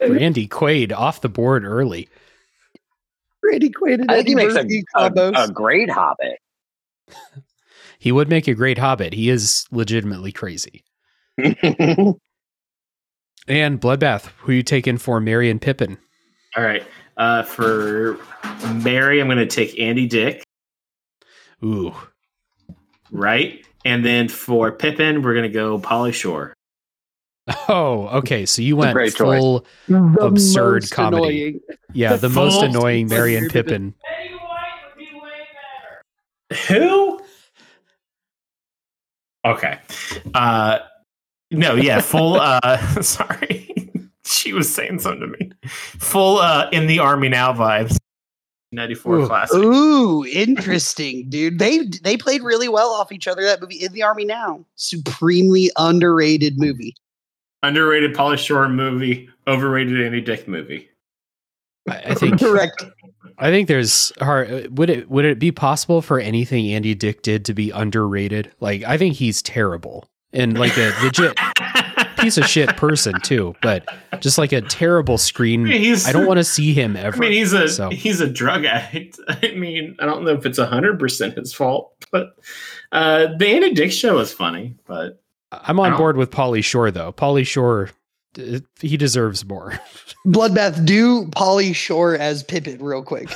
[0.00, 2.08] Randy Quaid off the board early.
[3.42, 5.36] Randy Quaid and I think Eddie he makes Murphy a, combos.
[5.36, 6.38] a, a great Hobbit.
[7.98, 9.12] He would make a great hobbit.
[9.12, 10.82] He is legitimately crazy.
[13.48, 15.98] And Bloodbath, who you taking for Merry and Pippin?
[16.56, 16.84] All right.
[17.16, 18.16] Uh, for
[18.84, 20.44] Merry, I'm going to take Andy Dick,
[21.64, 21.92] Ooh.
[23.10, 23.64] right?
[23.84, 26.54] And then for Pippin, we're going to go Pauly Shore.
[27.68, 28.46] Oh, okay.
[28.46, 29.40] So you went great choice.
[29.40, 31.18] full, The absurd comedy.
[31.48, 31.60] annoying.
[31.92, 33.94] yeah, the most Full- annoying Merry and Pippin.
[36.68, 37.20] Who?
[39.44, 39.78] Okay.
[40.32, 40.78] Uh,
[41.56, 42.40] no, yeah, full.
[42.40, 43.90] Uh, sorry,
[44.24, 45.52] she was saying something to me.
[45.68, 47.98] Full uh, in the army now vibes.
[48.74, 49.26] Ninety four Ooh.
[49.26, 49.58] classic.
[49.58, 51.58] Ooh, interesting, dude.
[51.58, 53.42] They they played really well off each other.
[53.42, 56.94] That movie in the army now, supremely underrated movie.
[57.62, 59.28] Underrated Pauly Shore movie.
[59.46, 60.88] Overrated Andy Dick movie.
[61.86, 62.82] I, I think Correct.
[63.36, 64.78] I think there's hard.
[64.78, 68.52] Would it would it be possible for anything Andy Dick did to be underrated?
[68.60, 71.36] Like I think he's terrible and like a legit
[72.18, 73.54] piece of shit person too.
[73.62, 73.86] But
[74.20, 75.64] just like a terrible I screen.
[75.64, 75.96] mean.
[76.06, 77.16] I don't want to see him ever.
[77.16, 77.90] I mean, he's a so.
[77.90, 79.18] he's a drug addict.
[79.28, 82.36] I mean, I don't know if it's hundred percent his fault, but
[82.92, 84.74] uh, the Andy Dick show is funny.
[84.86, 87.12] But I'm on board with Pauly Shore though.
[87.12, 87.90] Pauly Shore,
[88.80, 89.78] he deserves more.
[90.26, 93.30] Bloodbath, do Pauly Shore as Pippin real quick.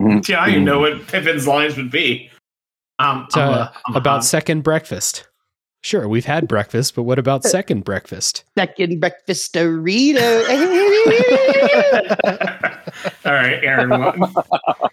[0.28, 2.30] yeah, I know what Pippin's lines would be.
[2.98, 5.28] Um, To- I'm a- I'm about hon- second breakfast.
[5.82, 8.44] Sure, we've had breakfast, but what about second breakfast?
[8.58, 10.44] Second breakfast Dorito.
[13.24, 13.90] All right, Aaron.
[13.90, 14.16] What?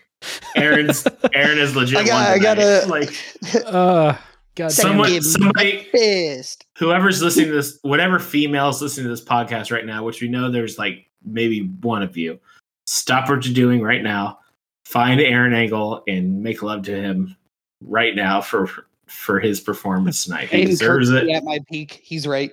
[0.56, 1.98] Aaron's Aaron is legit.
[2.00, 2.44] I got- one I tonight.
[2.44, 4.16] gotta- like Uh,
[4.56, 6.66] God someone, somebody, Fist.
[6.78, 10.52] whoever's listening to this, whatever females listening to this podcast right now, which we know
[10.52, 12.40] there's like maybe one of you,
[12.86, 14.38] stop what you're doing right now,
[14.86, 17.36] find Aaron Angle and make love to him
[17.82, 18.70] right now for
[19.14, 20.50] for his performance tonight.
[20.50, 21.36] He Aiden deserves Kirby it.
[21.36, 22.52] At my peak, he's right.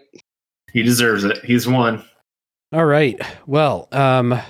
[0.72, 1.44] He deserves it.
[1.44, 2.04] He's won.
[2.72, 3.20] All right.
[3.46, 4.40] Well, um,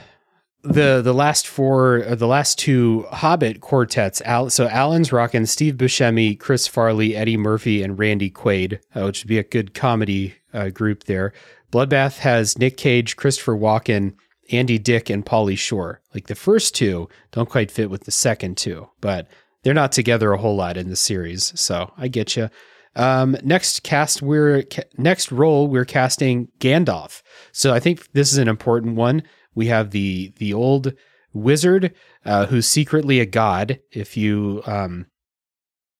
[0.62, 4.20] the the last four, uh, the last two Hobbit quartets.
[4.22, 9.22] Al, so Alan's rocking Steve Buscemi, Chris Farley, Eddie Murphy, and Randy Quaid, uh, which
[9.22, 11.32] would be a good comedy uh, group there.
[11.72, 14.14] Bloodbath has Nick Cage, Christopher Walken,
[14.50, 16.00] Andy Dick, and Pauly Shore.
[16.12, 19.28] Like the first two don't quite fit with the second two, but
[19.62, 21.58] they're not together a whole lot in the series.
[21.58, 22.48] So I get you.
[22.96, 27.22] Um, next cast, we're ca- next role we're casting Gandalf.
[27.52, 29.22] So I think this is an important one.
[29.54, 30.92] we have the the old
[31.32, 31.94] wizard
[32.24, 33.78] uh, who's secretly a god.
[33.92, 35.06] If you um,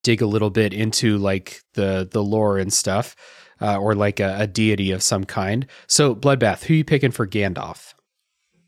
[0.02, 3.14] dig a little bit into like the the lore and stuff,
[3.60, 5.66] uh, or like a, a deity of some kind.
[5.86, 7.94] So, Bloodbath, who you picking for Gandalf?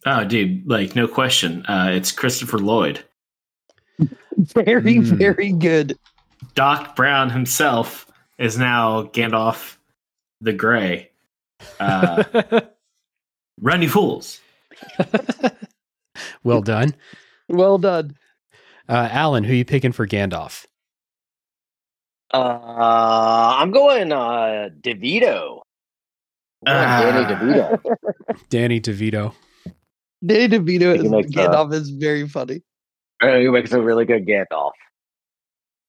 [0.05, 1.65] Oh, dude, like no question.
[1.67, 3.05] Uh, it's Christopher Lloyd.
[4.55, 5.05] Very, Mm.
[5.19, 5.97] very good.
[6.55, 8.07] Doc Brown himself
[8.39, 9.77] is now Gandalf
[10.41, 11.11] the Grey.
[11.79, 12.25] Uh,
[13.61, 14.41] run, you fools.
[16.45, 16.95] well done,
[17.49, 18.17] Well done.
[18.89, 19.45] uh, Alan.
[19.45, 20.67] Who you picking for Gandalf?
[22.35, 25.61] Uh, I'm going uh DeVito.
[26.67, 27.35] I'm Danny.
[27.35, 27.97] DeVito.
[28.49, 29.35] Danny DeVito.
[30.25, 32.63] Danny DeVito He as makes, uh, Gandalf is very funny.
[33.23, 34.73] Uh, He makes a really good Gandalf.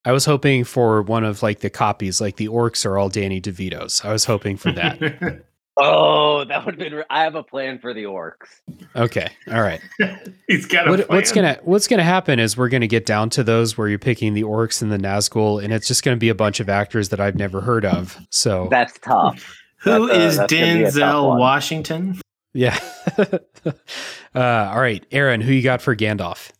[0.05, 3.39] I was hoping for one of like the copies, like the orcs are all Danny
[3.39, 4.03] DeVitos.
[4.03, 5.43] I was hoping for that.
[5.75, 7.03] Oh, that would have been.
[7.09, 8.61] I have a plan for the orcs.
[8.95, 9.81] okay, all right.
[10.47, 13.43] He's got a What, what's gonna What's gonna happen is we're gonna get down to
[13.43, 16.35] those where you're picking the orcs and the Nazgul, and it's just gonna be a
[16.35, 18.19] bunch of actors that I've never heard of.
[18.29, 19.57] So That's tough.
[19.77, 21.39] Who That's, uh, is that's gonna be a tough Denzel.
[21.39, 22.21] Washington?
[22.53, 22.79] yeah.
[23.17, 23.71] uh,
[24.35, 26.51] all right, Aaron, who you got for Gandalf?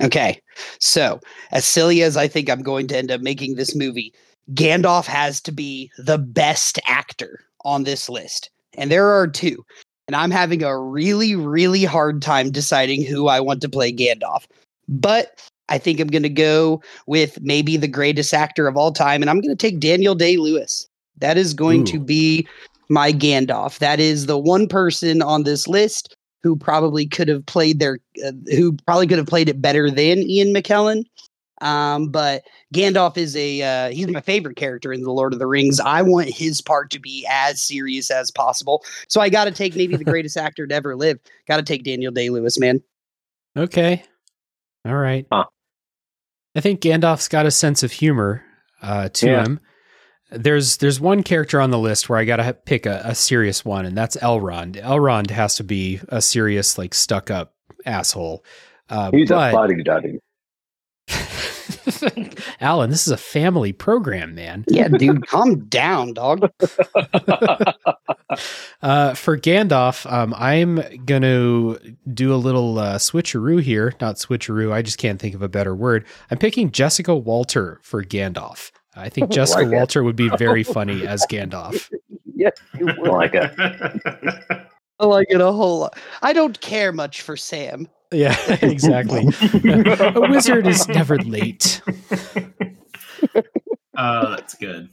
[0.00, 0.40] Okay.
[0.78, 1.20] So,
[1.52, 4.12] as silly as I think I'm going to end up making this movie,
[4.54, 8.50] Gandalf has to be the best actor on this list.
[8.76, 9.64] And there are two.
[10.06, 14.46] And I'm having a really, really hard time deciding who I want to play Gandalf.
[14.88, 19.22] But I think I'm going to go with maybe the greatest actor of all time.
[19.22, 20.88] And I'm going to take Daniel Day Lewis.
[21.18, 22.48] That is going to be
[22.88, 23.78] my Gandalf.
[23.78, 28.32] That is the one person on this list who probably could have played their uh,
[28.50, 31.04] who probably could have played it better than Ian McKellen.
[31.62, 32.42] Um, but
[32.74, 35.78] Gandalf is a uh, he's my favorite character in the Lord of the Rings.
[35.78, 38.82] I want his part to be as serious as possible.
[39.08, 41.18] So I got to take maybe the greatest actor to ever live.
[41.46, 42.82] Got to take Daniel Day Lewis, man.
[43.56, 44.02] Okay,
[44.86, 45.26] all right.
[45.30, 45.44] Huh.
[46.56, 48.42] I think Gandalf's got a sense of humor
[48.82, 49.44] uh, to Yeah.
[49.44, 49.60] him.
[50.30, 53.64] There's there's one character on the list where I got to pick a, a serious
[53.64, 54.80] one, and that's Elrond.
[54.82, 58.44] Elrond has to be a serious, like stuck up asshole.
[58.88, 60.18] Uh, He's but a buddy duddy.
[62.60, 64.64] Alan, this is a family program, man.
[64.68, 66.50] Yeah, dude, calm down, dog.
[68.82, 71.78] Uh, for Gandalf, um, I'm going to
[72.14, 73.92] do a little uh, switcheroo here.
[74.00, 76.06] Not switcheroo, I just can't think of a better word.
[76.30, 78.70] I'm picking Jessica Walter for Gandalf.
[78.96, 79.76] I think Jessica Like it.
[79.76, 81.90] Walter would be very funny as Gandalf.
[82.34, 83.10] Yeah, you I would.
[83.10, 83.52] like it.
[84.98, 85.98] I like it a whole lot.
[86.22, 87.88] I don't care much for Sam.
[88.12, 89.24] Yeah, exactly.
[89.64, 91.80] a wizard is never late.
[93.96, 94.88] oh, that's good.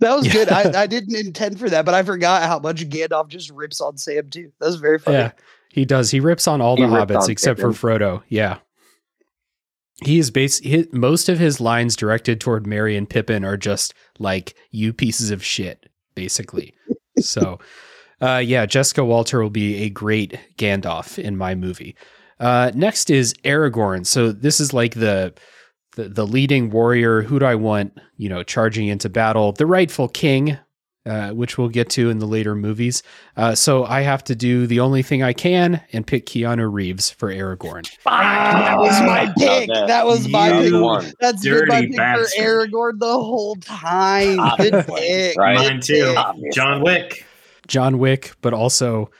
[0.00, 0.32] That was Yeah.
[0.32, 0.48] good.
[0.50, 3.96] I, I didn't intend for that, but I forgot how much Gandalf just rips on
[3.96, 4.52] Sam too.
[4.60, 5.16] That was very funny.
[5.18, 5.30] Yeah,
[5.70, 6.10] he does.
[6.10, 8.22] He rips on all He the ripped hobbits on except for Frodo.
[8.28, 8.58] Yeah.
[10.04, 13.94] He is base his, most of his lines directed toward Merry and Pippin are just
[14.18, 16.74] like you pieces of shit, basically.
[17.18, 17.58] so,
[18.20, 21.96] uh, yeah, Jessica Walter will be a great Gandalf in my movie.
[22.38, 24.06] Uh, next is Aragorn.
[24.06, 25.34] So this is like the,
[25.96, 27.22] the the leading warrior.
[27.22, 27.98] Who do I want?
[28.16, 30.58] You know, charging into battle, the rightful king,
[31.06, 33.02] uh, which we'll get to in the later movies.
[33.36, 37.10] Uh, so I have to do the only thing I can and pick Keanu Reeves
[37.10, 37.88] for Aragorn.
[38.04, 39.68] That was my pick.
[39.68, 39.86] that.
[39.86, 40.82] That was my You pick.
[40.82, 41.12] One.
[41.20, 42.28] That's been my pick bastard.
[42.36, 44.38] for Aragorn the whole time.
[44.58, 45.36] Good pick.
[45.38, 45.56] right?
[45.56, 46.14] Mine too.
[46.16, 46.50] Obviously.
[46.52, 47.24] John Wick.
[47.66, 49.10] John Wick, but also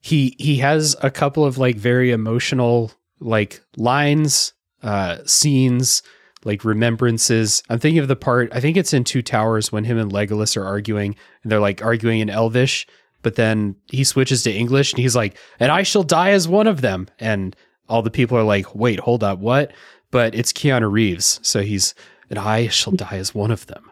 [0.00, 6.02] he he has a couple of like very emotional like lines, uh, scenes,
[6.44, 7.62] like remembrances.
[7.68, 8.50] I'm thinking of the part.
[8.52, 11.82] I think it's in Two Towers when him and Legolas are arguing, and they're like
[11.84, 12.86] arguing in Elvish,
[13.22, 16.66] but then he switches to English, and he's like, "And I shall die as one
[16.66, 17.56] of them," and
[17.88, 19.72] all the people are like, "Wait, hold up, what?"
[20.10, 21.94] But it's Keanu Reeves, so he's,
[22.30, 23.90] "And I shall die as one of them."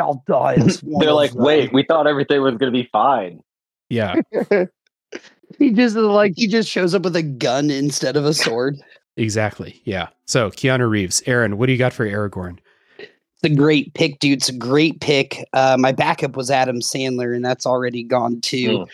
[0.00, 0.54] I'll die.
[0.54, 1.42] as one They're of like, them.
[1.42, 3.40] wait, we thought everything was going to be fine.
[3.88, 4.14] Yeah,
[5.58, 8.76] he just like he just shows up with a gun instead of a sword.
[9.16, 9.80] exactly.
[9.84, 10.08] Yeah.
[10.26, 12.58] So Keanu Reeves, Aaron, what do you got for Aragorn?
[12.98, 14.38] It's a great pick, dude.
[14.38, 15.44] It's a great pick.
[15.54, 18.86] Uh, my backup was Adam Sandler, and that's already gone too.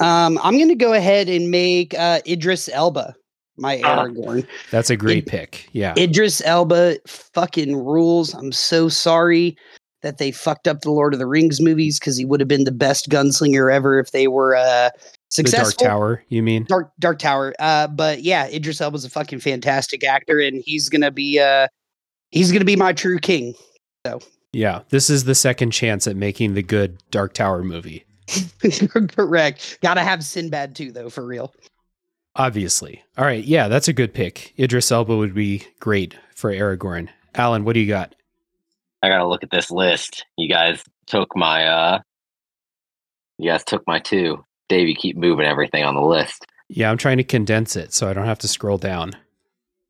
[0.00, 3.14] Um, I'm going to go ahead and make uh, Idris Elba
[3.56, 4.04] my Ah.
[4.04, 4.46] Aragorn.
[4.70, 5.68] That's a great Id- pick.
[5.72, 5.94] Yeah.
[5.96, 8.34] Idris Elba fucking rules.
[8.34, 9.56] I'm so sorry
[10.02, 12.64] that they fucked up the Lord of the Rings movies because he would have been
[12.64, 14.90] the best gunslinger ever if they were uh,
[15.36, 15.50] the.
[15.50, 16.64] Dark Tower, you mean?
[16.64, 17.54] Dark Dark Tower.
[17.58, 21.68] Uh, but yeah, Idris Elba's a fucking fantastic actor, and he's gonna be uh,
[22.30, 23.54] he's gonna be my true king.
[24.06, 24.20] So
[24.54, 24.82] yeah.
[24.88, 28.04] This is the second chance at making the good Dark Tower movie.
[29.08, 29.78] Correct.
[29.82, 31.52] Gotta have Sinbad too, though, for real.
[32.36, 33.02] Obviously.
[33.18, 33.44] All right.
[33.44, 34.54] Yeah, that's a good pick.
[34.58, 37.08] Idris Elba would be great for Aragorn.
[37.34, 38.14] Alan, what do you got?
[39.02, 40.24] I gotta look at this list.
[40.38, 41.98] You guys took my uh
[43.38, 44.44] you guys took my two.
[44.68, 46.46] Dave, you keep moving everything on the list.
[46.68, 49.12] Yeah, I'm trying to condense it so I don't have to scroll down.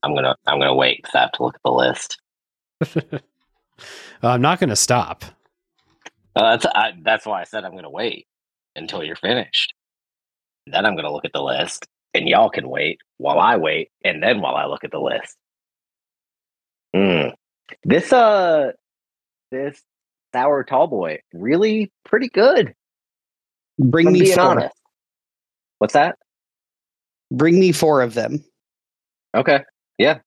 [0.02, 2.18] I'm gonna I'm gonna wait because I have to look at the list.
[4.22, 5.24] I'm not going to stop.
[6.36, 8.26] Uh, that's I, that's why I said I'm gonna wait
[8.74, 9.72] until you're finished.
[10.66, 14.22] Then I'm gonna look at the list, and y'all can wait while I wait, and
[14.22, 15.36] then while I look at the list.
[16.94, 17.28] Hmm.
[17.84, 18.72] This uh,
[19.52, 19.80] this
[20.34, 22.74] sour tall boy really pretty good.
[23.78, 24.44] Bring I'm me being four.
[24.44, 24.74] honest.
[25.78, 26.16] What's that?
[27.32, 28.44] Bring me four of them.
[29.36, 29.64] Okay.
[29.98, 30.18] Yeah.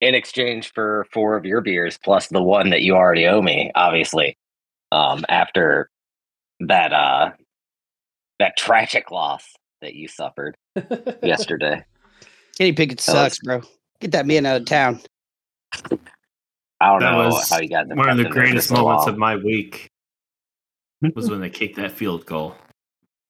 [0.00, 3.70] In exchange for four of your beers plus the one that you already owe me,
[3.74, 4.36] obviously.
[4.90, 5.90] Um, after
[6.60, 7.30] that uh
[8.38, 9.44] that tragic loss
[9.80, 10.56] that you suffered
[11.22, 11.84] yesterday.
[12.56, 13.62] Kenny Pickett That was- sucks, bro.
[14.00, 15.00] Get that man out of town.
[15.74, 15.78] I
[16.90, 18.50] don't That know was how you got them One of the kept in there for
[18.50, 19.90] greatest moments of my week
[21.14, 22.54] was when they kicked that field goal.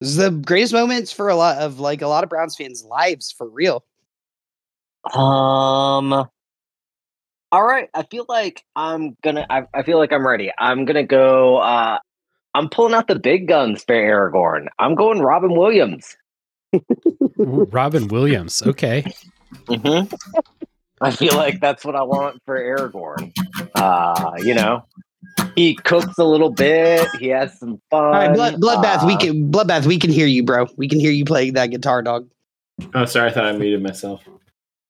[0.00, 2.84] This is the greatest moments for a lot of like a lot of Browns fans'
[2.84, 3.84] lives for real.
[5.12, 6.12] Um.
[7.50, 9.46] All right, I feel like I'm gonna.
[9.48, 10.52] I, I feel like I'm ready.
[10.58, 11.58] I'm gonna go.
[11.58, 11.98] uh
[12.54, 14.66] I'm pulling out the big guns for Aragorn.
[14.78, 16.16] I'm going Robin Williams.
[17.36, 18.62] Robin Williams.
[18.62, 19.04] Okay.
[19.68, 20.04] hmm
[21.00, 23.32] I feel like that's what I want for Aragorn.
[23.74, 24.84] Uh, you know,
[25.54, 27.06] he cooks a little bit.
[27.18, 28.04] He has some fun.
[28.04, 29.06] All right, blood, bloodbath.
[29.06, 29.86] we Uh, can bloodbath.
[29.86, 30.66] We can hear you, bro.
[30.76, 32.28] We can hear you playing that guitar, dog.
[32.94, 34.22] Oh, sorry, I thought I muted myself.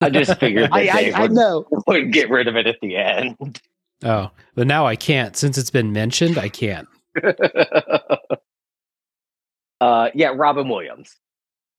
[0.01, 1.67] I just figured that I, Dave I, I would, know.
[1.87, 3.37] would get rid of it at the end.
[4.05, 5.37] Oh, but now I can't.
[5.37, 6.87] Since it's been mentioned, I can't.
[9.81, 11.17] uh, yeah, Robin Williams.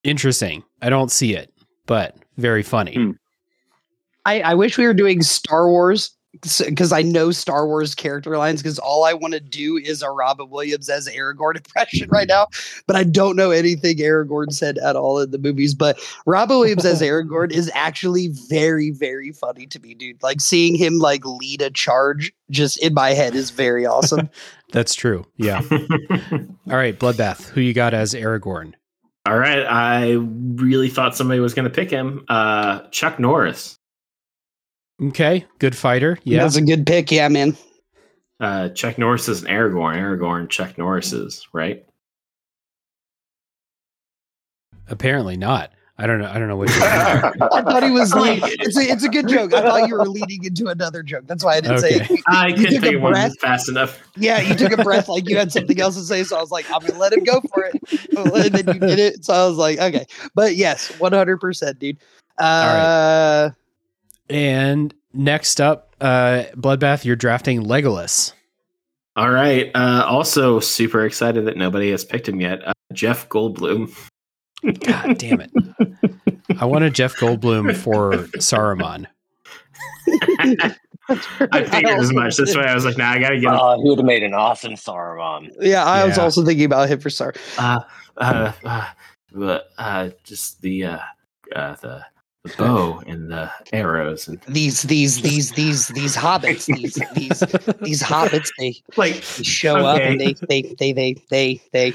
[0.04, 0.64] Interesting.
[0.82, 1.54] I don't see it,
[1.86, 2.96] but very funny.
[2.96, 3.12] Hmm.
[4.26, 8.62] I, I wish we were doing Star Wars because I know Star Wars character lines.
[8.62, 12.48] Because all I want to do is a Robin Williams as Aragorn impression right now,
[12.88, 15.74] but I don't know anything Aragorn said at all in the movies.
[15.74, 20.22] But Robin Williams as Aragorn is actually very, very funny to me, dude.
[20.22, 24.30] Like seeing him like lead a charge just in my head is very awesome.
[24.72, 25.26] That's true.
[25.38, 25.62] Yeah.
[25.72, 27.48] All right, Bloodbath.
[27.50, 28.74] Who you got as Aragorn?
[29.26, 32.24] All right, I really thought somebody was going to pick him.
[32.30, 33.79] Uh, Chuck Norris.
[35.02, 36.20] Okay, good fighter.
[36.24, 36.44] Yeah.
[36.44, 37.56] that's a good pick, yeah, man.
[38.40, 39.96] Uh, Chuck Norris is an Aragorn.
[39.98, 41.86] Aragorn, Chuck Norris is right.
[44.88, 45.72] Apparently not.
[45.98, 46.30] I don't know.
[46.30, 46.70] I don't know what.
[46.72, 47.32] I
[47.62, 49.54] thought he was like, Like- it's a, it's a good joke.
[49.54, 51.26] I thought you were leading into another joke.
[51.28, 52.14] That's why I didn't say Okay.
[52.14, 52.20] it.
[52.28, 53.38] I couldn't took think a of one breath?
[53.42, 54.00] fast enough.
[54.16, 56.24] Yeah, you took a breath like you had something else to say.
[56.24, 57.76] So I was like, I'm gonna let him go for it.
[58.18, 59.26] And then you did it.
[59.26, 60.06] So I was like, okay.
[60.34, 61.98] But yes, 100%, dude.
[62.38, 63.50] Uh,
[64.30, 67.06] and next up, uh, Bloodbath.
[67.06, 68.34] You're drafting Legolas.
[69.16, 69.70] All right.
[69.76, 72.66] Uh, also, super excited that nobody has picked him yet.
[72.66, 73.94] Uh, Jeff Goldblum.
[74.62, 75.52] God damn it!
[76.60, 79.06] I wanted Jeff Goldblum for Saruman.
[81.10, 82.36] I figured as much.
[82.38, 83.60] That's why I was like, nah, I gotta get him.
[83.60, 85.50] Uh, he would have made an awesome Saruman.
[85.62, 87.34] yeah, I was also thinking about him for Star.
[87.58, 87.80] Uh,
[88.18, 88.88] uh, uh,
[89.32, 91.00] but, uh, just the uh,
[91.56, 92.06] uh, the
[92.44, 97.40] the bow and the arrows and These, these, these, these, these hobbits, these, these,
[97.82, 101.94] these hobbits, they, like they show up and they, they, they, they, they, they.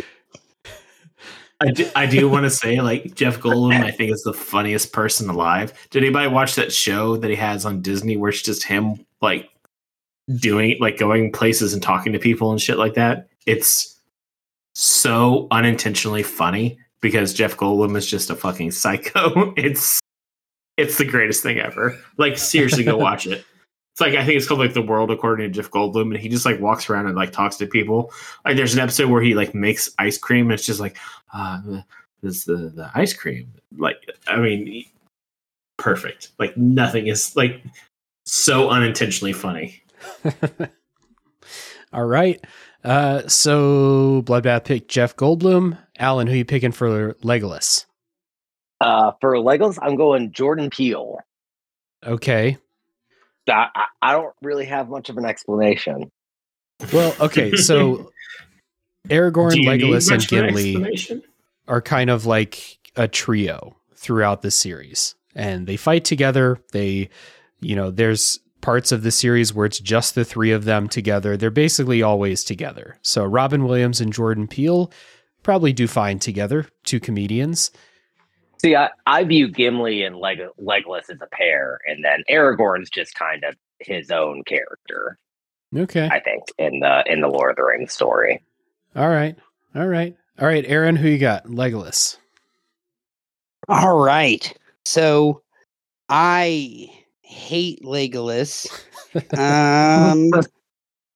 [1.60, 4.92] I do, I do want to say like Jeff Goldblum I think is the funniest
[4.92, 5.72] person alive.
[5.90, 9.48] Did anybody watch that show that he has on Disney where it's just him like
[10.36, 13.28] doing like going places and talking to people and shit like that?
[13.46, 13.98] It's
[14.74, 19.54] so unintentionally funny because Jeff Goldblum is just a fucking psycho.
[19.56, 20.00] It's
[20.76, 21.98] it's the greatest thing ever.
[22.16, 23.44] Like seriously go watch it.
[23.92, 26.28] It's like I think it's called like the world according to Jeff Goldblum, and he
[26.28, 28.12] just like walks around and like talks to people.
[28.44, 30.96] Like there's an episode where he like makes ice cream, and it's just like,
[31.32, 31.60] uh,
[32.20, 33.52] this the the ice cream.
[33.76, 34.84] Like I mean,
[35.76, 36.32] perfect.
[36.40, 37.62] Like nothing is like
[38.26, 39.82] so unintentionally funny.
[41.92, 42.44] All right.
[42.82, 45.78] Uh, so Bloodbath picked Jeff Goldblum.
[45.98, 47.86] Alan, who you picking for Legolas?
[48.80, 51.18] Uh, for Legos, I'm going Jordan Peele.
[52.04, 52.58] Okay.
[53.48, 56.10] I, I, I don't really have much of an explanation.
[56.92, 57.52] Well, okay.
[57.56, 58.10] So
[59.08, 61.22] Aragorn, Do you Legolas, and much of Gimli
[61.68, 66.58] are kind of like a trio throughout the series, and they fight together.
[66.72, 67.10] They,
[67.60, 71.36] you know, there's parts of the series where it's just the three of them together.
[71.36, 72.96] They're basically always together.
[73.02, 74.90] So Robin Williams and Jordan Peele
[75.42, 77.70] probably do fine together, two comedians.
[78.64, 83.14] See, I, I view Gimli and Leg- Legolas as a pair, and then Aragorn's just
[83.14, 85.18] kind of his own character.
[85.76, 86.08] Okay.
[86.10, 88.42] I think in the in the Lord of the Rings story.
[88.96, 89.36] All right.
[89.74, 90.16] All right.
[90.40, 91.44] All right, Aaron, who you got?
[91.44, 92.16] Legolas.
[93.68, 94.56] All right.
[94.86, 95.42] So
[96.08, 96.88] I
[97.20, 98.66] hate Legolas.
[99.36, 100.30] Um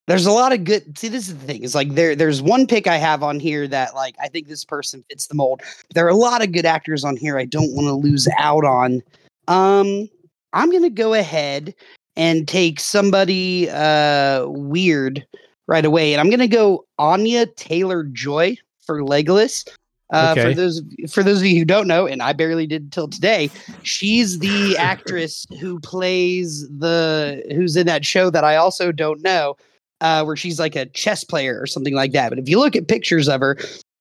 [0.09, 1.63] there's a lot of good see this is the thing.
[1.63, 4.65] It's like there there's one pick I have on here that like I think this
[4.65, 5.63] person fits the mold.
[5.95, 8.65] There are a lot of good actors on here I don't want to lose out
[8.65, 9.03] on.
[9.47, 10.09] Um
[10.55, 11.75] I'm going to go ahead
[12.17, 15.27] and take somebody uh weird
[15.67, 18.57] right away and I'm going to go Anya Taylor-Joy
[18.87, 19.69] for Legolas.
[20.11, 20.43] Uh, Okay.
[20.43, 23.51] For those for those of you who don't know, and I barely did until today,
[23.83, 29.59] she's the actress who plays the who's in that show that I also don't know,
[30.01, 32.29] uh, where she's like a chess player or something like that.
[32.31, 33.57] But if you look at pictures of her,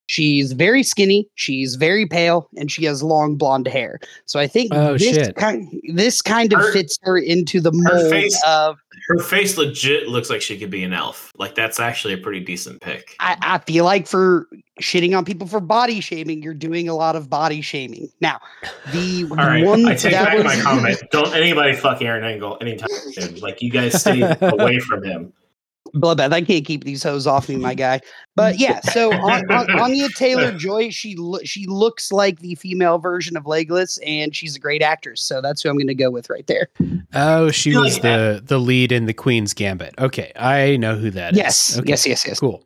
[0.07, 3.99] she's very skinny, she's very pale, and she has long blonde hair.
[4.25, 5.35] So I think Oh, this shit.
[5.35, 8.77] kind this kind of Her- fits her into the mold face- of
[9.09, 11.31] Her face legit looks like she could be an elf.
[11.37, 13.15] Like that's actually a pretty decent pick.
[13.19, 14.47] I, I feel like for
[14.81, 18.09] shitting on people for body shaming, you're doing a lot of body shaming.
[18.21, 18.39] Now,
[18.91, 21.01] the All right, one I take that back was, my comment.
[21.11, 23.39] Don't anybody fuck Aaron Engel anytime soon.
[23.39, 25.33] Like you guys stay away from him.
[25.95, 26.33] Bloodbath.
[26.33, 28.01] I can't keep these hoes off me, my guy.
[28.35, 32.99] But yeah, so on, on, Anya Taylor Joy, she lo- she looks like the female
[32.99, 35.23] version of Legolas, and she's a great actress.
[35.23, 36.67] So that's who I'm going to go with right there.
[37.13, 39.95] Oh, she feel was like the the lead in the Queen's Gambit.
[39.97, 41.37] Okay, I know who that is.
[41.37, 42.39] yes, Okay, yes, yes, yes.
[42.39, 42.63] Cool.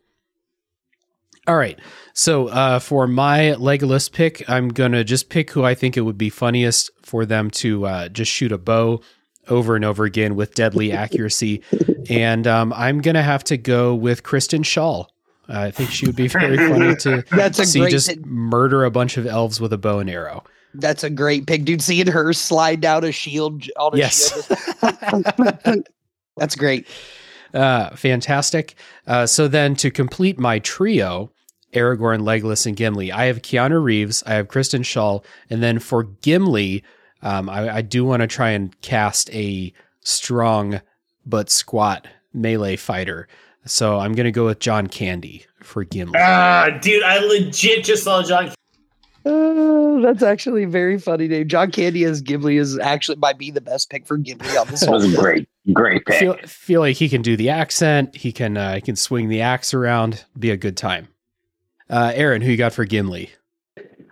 [1.48, 1.80] All right.
[2.14, 6.18] So uh, for my Legolas pick, I'm gonna just pick who I think it would
[6.18, 9.02] be funniest for them to uh, just shoot a bow
[9.50, 11.62] over and over again with deadly accuracy,
[12.10, 15.08] and um, I'm gonna have to go with Kristen Schaal.
[15.50, 17.92] I think she would be very funny to That's a see great.
[17.92, 18.26] just pick.
[18.26, 20.44] murder a bunch of elves with a bow and arrow.
[20.74, 21.82] That's a great pick, dude.
[21.82, 23.66] Seeing her slide down a shield.
[23.78, 24.46] On a Yes.
[24.48, 25.84] shield.
[26.38, 26.88] that's great.
[27.54, 28.76] Uh, fantastic.
[29.06, 31.32] Uh, so then to complete my trio,
[31.74, 36.04] Aragorn, Legolas, and Gimli, I have Keanu Reeves, I have Kristen Schaal, and then for
[36.04, 36.84] Gimli,
[37.22, 40.82] um, I, I do want to try and cast a strong
[41.26, 43.28] but squat melee fighter.
[43.66, 46.18] So I'm going to go with John Candy for Gimli.
[46.18, 48.52] Ah, dude, I legit just saw John.
[49.24, 51.48] Oh, that's actually very funny name.
[51.48, 54.80] John Candy as Gimli is actually might be the best pick for Gimli on this
[54.80, 56.20] That whole was a great, great pick.
[56.20, 58.16] feel feel like he can do the accent.
[58.16, 60.26] He can uh, he can swing the axe around.
[60.38, 61.10] Be a good time.
[61.88, 63.30] Uh, Aaron, who you got for Gimli?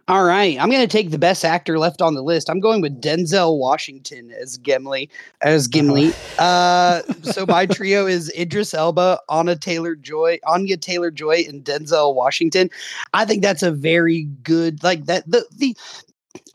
[0.10, 2.50] All right, I'm going to take the best actor left on the list.
[2.50, 5.08] I'm going with Denzel Washington as Gimli.
[5.42, 6.14] As Gimli.
[6.40, 12.16] Uh, so my trio is Idris Elba, Anna Taylor Joy, Anya Taylor Joy, and Denzel
[12.16, 12.70] Washington.
[13.14, 15.30] I think that's a very good like that.
[15.30, 15.76] The the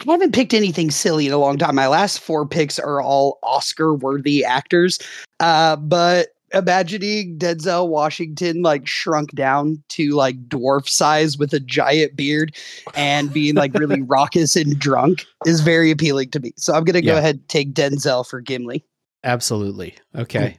[0.08, 1.74] I haven't picked anything silly in a long time.
[1.74, 4.98] My last four picks are all Oscar worthy actors.
[5.38, 12.16] Uh, but imagining Denzel Washington like shrunk down to like dwarf size with a giant
[12.16, 12.56] beard
[12.94, 16.52] and being like really raucous and drunk is very appealing to me.
[16.56, 18.84] So I'm gonna go ahead and take Denzel for Gimli.
[19.22, 19.94] Absolutely.
[20.14, 20.58] Okay.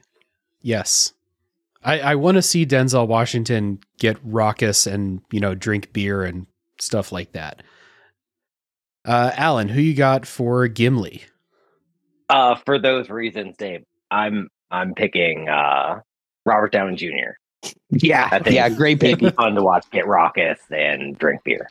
[0.60, 1.12] Yes.
[1.84, 6.46] I, I want to see Denzel Washington get raucous and, you know, drink beer and
[6.80, 7.62] stuff like that.
[9.04, 11.22] Uh, Alan, who you got for Gimli?
[12.28, 16.00] Uh, for those reasons, Dave, I'm I'm picking uh,
[16.44, 17.36] Robert Downey Jr.
[17.90, 19.14] Yeah, yeah, great pick.
[19.14, 21.68] It'd be fun to watch get raucous and drink beer.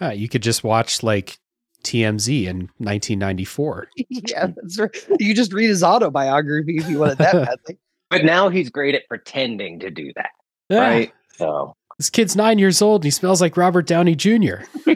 [0.00, 1.38] Uh, you could just watch like
[1.84, 3.88] TMZ in 1994.
[4.08, 4.96] yeah, that's right.
[5.20, 7.78] You just read his autobiography if you want it that badly.
[8.10, 10.30] But now he's great at pretending to do that,
[10.68, 11.12] Yeah, right?
[11.36, 14.64] So This kid's nine years old and he smells like Robert Downey Jr.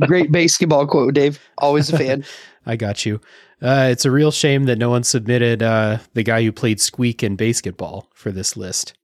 [0.00, 1.40] Great basketball quote, Dave.
[1.58, 2.24] Always a fan.
[2.66, 3.20] I got you.
[3.60, 7.22] Uh, it's a real shame that no one submitted uh, the guy who played Squeak
[7.22, 8.94] in basketball for this list.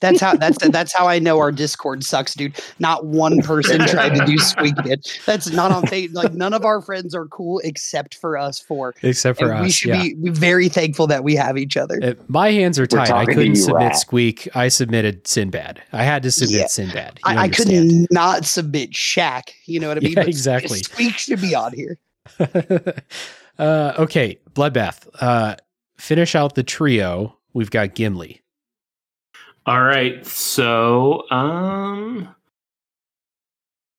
[0.00, 2.56] That's how that's that's how I know our Discord sucks, dude.
[2.78, 5.20] Not one person tried to do squeak it.
[5.26, 6.12] That's not on face.
[6.12, 8.94] Like none of our friends are cool except for us four.
[9.02, 10.02] Except for And we should Yeah.
[10.02, 11.98] be be very thankful that we have each other.
[12.02, 13.10] Uh, my hands are tied.
[13.10, 13.96] I couldn't you, submit Rat.
[13.96, 14.48] Squeak.
[14.56, 15.82] I submitted Sinbad.
[15.92, 16.66] I had to submit Yeah.
[16.66, 17.20] Sinbad.
[17.24, 19.50] I, I couldn't not submit Shaq.
[19.66, 20.12] You know what I mean?
[20.12, 20.78] Yeah, exactly.
[20.78, 21.98] Squeak should be on here.
[23.58, 25.08] uh, okay, Bloodbath.
[25.20, 25.56] Uh,
[25.98, 27.36] finish out the trio.
[27.54, 28.40] We've got Gimli.
[29.68, 32.34] All right, so um,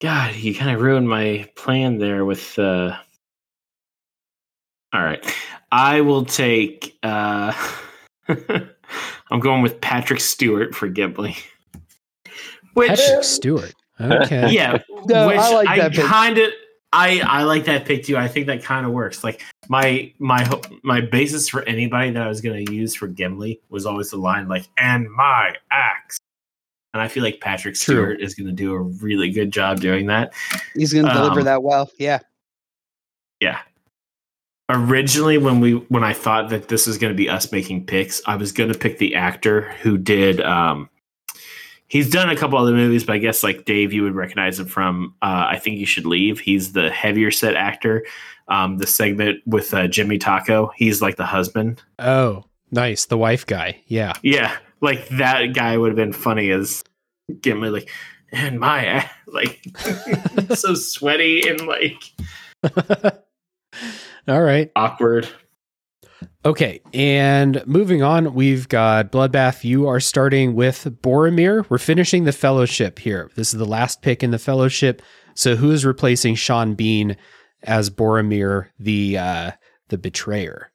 [0.01, 2.57] God, you kind of ruined my plan there with.
[2.57, 2.97] uh
[4.91, 5.23] All right,
[5.71, 6.97] I will take.
[7.03, 7.53] uh
[8.27, 11.37] I'm going with Patrick Stewart for Gimli.
[12.73, 13.75] Which Patrick Stewart.
[14.01, 14.49] Okay.
[14.51, 16.51] Yeah, No, which I like I that kind of
[16.91, 18.17] I I like that pick too.
[18.17, 19.23] I think that kind of works.
[19.23, 20.49] Like my my
[20.83, 24.17] my basis for anybody that I was going to use for Gimli was always the
[24.17, 26.17] line like "and my axe,"
[26.93, 27.95] and I feel like Patrick True.
[27.95, 30.33] Stewart is going to do a really good job doing that.
[30.73, 31.91] He's going to deliver Um, that well.
[31.99, 32.19] Yeah.
[33.39, 33.59] Yeah.
[34.71, 38.19] Originally, when we when I thought that this was going to be us making picks,
[38.25, 40.41] I was going to pick the actor who did.
[40.41, 40.89] um
[41.89, 44.67] He's done a couple other movies, but I guess like Dave, you would recognize him
[44.67, 45.13] from.
[45.21, 46.39] Uh, I think you should leave.
[46.39, 48.05] He's the heavier set actor.
[48.47, 50.71] Um, the segment with uh, Jimmy Taco.
[50.75, 51.81] He's like the husband.
[51.99, 53.05] Oh, nice.
[53.05, 53.81] The wife guy.
[53.87, 54.13] Yeah.
[54.23, 56.83] Yeah, like that guy would have been funny as
[57.41, 57.69] Gimli.
[57.69, 57.89] Like,
[58.31, 59.59] and my like
[60.55, 62.01] so sweaty and like
[64.27, 64.71] All right.
[64.75, 65.27] awkward.
[66.45, 69.63] Okay, and moving on, we've got Bloodbath.
[69.63, 71.65] You are starting with Boromir.
[71.69, 73.29] We're finishing the Fellowship here.
[73.35, 75.01] This is the last pick in the Fellowship.
[75.33, 77.17] So, who is replacing Sean Bean
[77.63, 79.51] as Boromir, the uh,
[79.89, 80.71] the betrayer?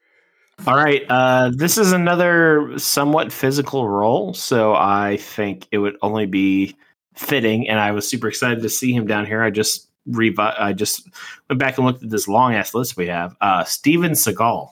[0.67, 1.03] All right.
[1.09, 6.77] Uh, this is another somewhat physical role, so I think it would only be
[7.15, 7.69] fitting.
[7.69, 9.43] And I was super excited to see him down here.
[9.43, 11.09] I just revi- I just
[11.49, 13.37] went back and looked at this long ass list we have.
[13.41, 14.71] Uh, Steven Seagal.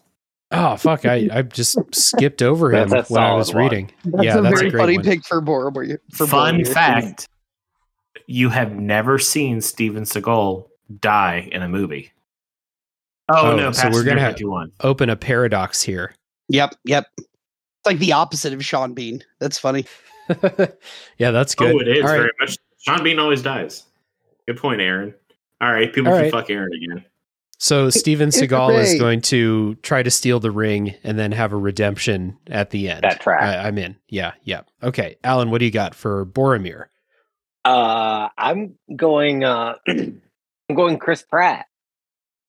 [0.53, 1.07] Oh fuck!
[1.07, 3.63] I, I just skipped over him That's a when I was one.
[3.65, 3.91] reading.
[4.05, 5.05] That's yeah, a that's very a great funny one.
[5.05, 5.99] pick for Boromir.
[6.13, 6.69] For Fun Boromir.
[6.69, 7.29] fact:
[8.27, 10.69] you have never seen Steven Seagal
[11.01, 12.13] die in a movie.
[13.29, 13.73] Oh, Oh, no!
[13.73, 16.15] so we're gonna have- to Open a paradox here.
[16.49, 16.75] Yep.
[16.85, 17.07] Yep.
[17.17, 19.25] It's like the opposite of Sean Bean.
[19.41, 19.87] That's funny.
[21.19, 21.75] yeah, that's good.
[21.75, 22.17] Oh, it is All right.
[22.19, 22.57] very much.
[22.79, 23.85] Sean Bean always dies.
[24.47, 25.15] Good point, Aaron.
[25.61, 26.33] All right, people All can right.
[26.33, 27.05] fuck Aaron again.
[27.63, 31.57] So Steven Seagal is going to try to steal the ring and then have a
[31.57, 33.05] redemption at the end.
[33.05, 33.41] That track.
[33.41, 33.95] I, I'm in.
[34.09, 34.63] Yeah, yeah.
[34.83, 36.87] Okay, Alan, what do you got for Boromir?
[37.65, 39.45] Uh, I'm going.
[39.45, 40.21] Uh, I'm
[40.75, 41.67] going Chris Pratt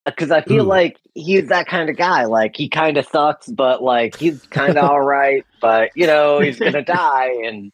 [0.04, 0.70] because I feel Ooh.
[0.70, 2.26] like he's that kind of guy.
[2.26, 5.46] Like he kind of sucks, but like he's kind of all right.
[5.62, 7.72] But you know he's gonna die, and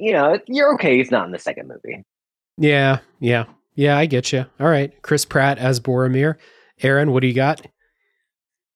[0.00, 0.96] you know you're okay.
[0.96, 2.02] He's not in the second movie.
[2.58, 3.44] Yeah, yeah,
[3.74, 3.96] yeah.
[3.96, 4.46] I get you.
[4.60, 6.36] All right, Chris Pratt as Boromir.
[6.82, 7.66] Aaron, what do you got?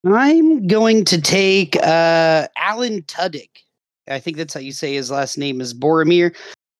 [0.06, 3.50] I'm going to take uh, Alan Tudyk.
[4.08, 6.34] I think that's how you say his last name is Boromir.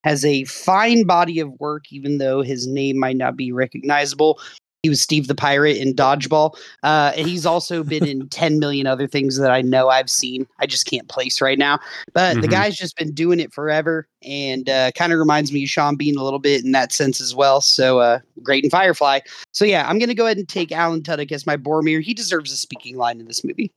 [0.04, 4.40] Has a fine body of work, even though his name might not be recognizable.
[4.88, 8.86] He was Steve the Pirate in Dodgeball, uh, and he's also been in 10 million
[8.86, 10.46] other things that I know I've seen.
[10.60, 11.78] I just can't place right now.
[12.14, 12.52] But the Mhm.
[12.52, 16.16] guy's just been doing it forever, and uh, kind of reminds me of Sean Bean
[16.16, 17.60] a little bit in that sense as well.
[17.60, 19.20] So uh, great in Firefly.
[19.52, 22.00] So yeah, I'm going to go ahead and take Alan Tudyk as my Boromir.
[22.02, 23.70] He deserves a speaking line in this movie.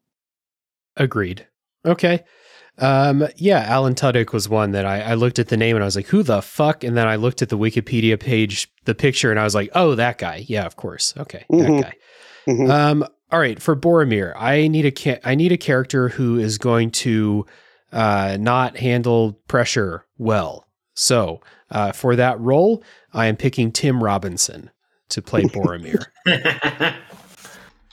[0.96, 1.46] Agreed.
[1.86, 2.24] Okay.
[2.78, 5.86] Um, yeah, Alan Tudyk was one that I, I looked at the name and I
[5.86, 6.84] was like, who the fuck?
[6.84, 9.94] And then I looked at the Wikipedia page, the picture, and I was like, oh,
[9.96, 10.46] that guy.
[10.48, 11.14] Yeah, of course.
[11.18, 11.82] Okay, Mhm.
[11.82, 11.94] that
[12.48, 12.92] guy.
[12.92, 16.58] Um, all right, for Boromir, I need a ca- I need a character who is
[16.58, 17.46] going to
[17.94, 20.66] uh, not handle pressure well.
[20.96, 24.72] So uh, for that role, I am picking Tim Robinson
[25.10, 26.06] to play Boromir.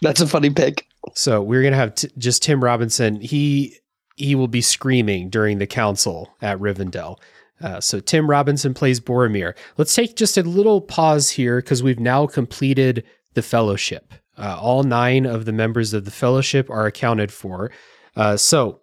[0.03, 0.87] That's a funny pick.
[1.15, 3.21] So we're gonna have t- just Tim Robinson.
[3.21, 3.77] He
[4.19, 7.19] he will be screaming during the council at Rivendell.
[7.61, 9.55] Uh, so Tim Robinson plays Boromir.
[9.77, 13.05] Let's take just a little pause here because we've now completed
[13.35, 14.15] the Fellowship.
[14.37, 17.73] Uh, all nine of the members of the Fellowship are accounted for.
[18.15, 18.81] Uh, so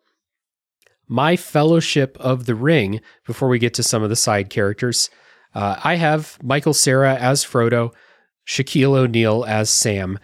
[1.08, 3.00] my Fellowship of the Ring.
[3.26, 5.10] Before we get to some of the side characters,
[5.54, 7.94] uh, I have Michael Cera as Frodo,
[8.46, 10.20] Shaquille O'Neal as Sam.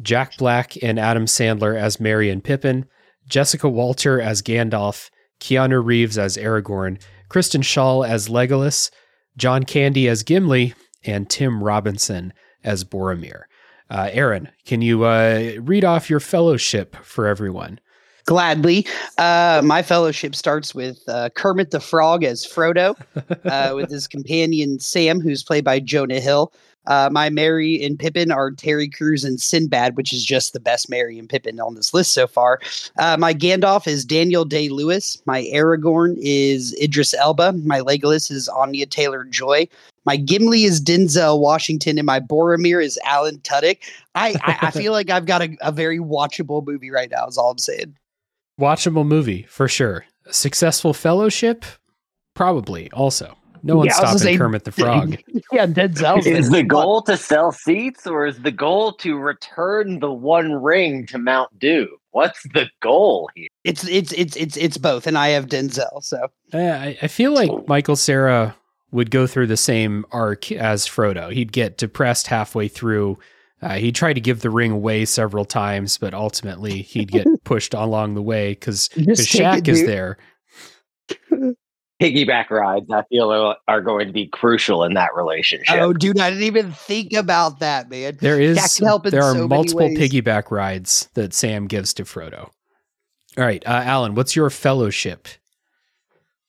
[0.00, 2.86] Jack Black and Adam Sandler as Merry and Pippin,
[3.28, 5.10] Jessica Walter as Gandalf,
[5.40, 8.90] Keanu Reeves as Aragorn, Kristen Schaal as Legolas,
[9.36, 10.74] John Candy as Gimli,
[11.04, 12.32] and Tim Robinson
[12.64, 13.42] as Boromir.
[13.90, 17.80] Uh, Aaron, can you uh, read off your fellowship for everyone?
[18.26, 18.86] Gladly.
[19.16, 22.94] Uh, my fellowship starts with uh, Kermit the Frog as Frodo,
[23.46, 26.52] uh, with his companion Sam, who's played by Jonah Hill.
[26.88, 30.90] Uh, my Merry and Pippin are Terry Crews and Sinbad, which is just the best
[30.90, 32.60] Merry and Pippin on this list so far.
[32.98, 35.22] Uh, my Gandalf is Daniel Day Lewis.
[35.26, 37.52] My Aragorn is Idris Elba.
[37.52, 39.68] My Legolas is Anya Taylor Joy.
[40.04, 43.78] My Gimli is Denzel Washington, and my Boromir is Alan Tudyk.
[44.14, 47.26] I, I, I feel like I've got a, a very watchable movie right now.
[47.26, 47.96] Is all I'm saying.
[48.58, 50.06] Watchable movie for sure.
[50.30, 51.64] Successful fellowship,
[52.34, 53.37] probably also.
[53.62, 55.16] No one's Yeah, I was stopping say- Kermit the Frog.
[55.52, 60.12] yeah, Denzel's Is the goal to sell seats, or is the goal to return the
[60.12, 61.88] One Ring to Mount Dew?
[62.10, 63.48] What's the goal here?
[63.64, 66.02] It's it's it's it's it's both, and I have Denzel.
[66.02, 68.56] So I, I feel like Michael Cera
[68.90, 71.32] would go through the same arc as Frodo.
[71.32, 73.18] He'd get depressed halfway through.
[73.60, 77.74] Uh, he tried to give the ring away several times, but ultimately he'd get pushed
[77.74, 80.16] along the way because Just take Shaq it, is there.
[82.00, 85.76] Piggyback rides, I feel, are, are going to be crucial in that relationship.
[85.80, 88.18] Oh, dude, I didn't even think about that, man.
[88.20, 91.92] There is Shaq can help in there are so multiple piggyback rides that Sam gives
[91.94, 92.50] to Frodo.
[93.36, 95.28] All right, uh, Alan, what's your fellowship?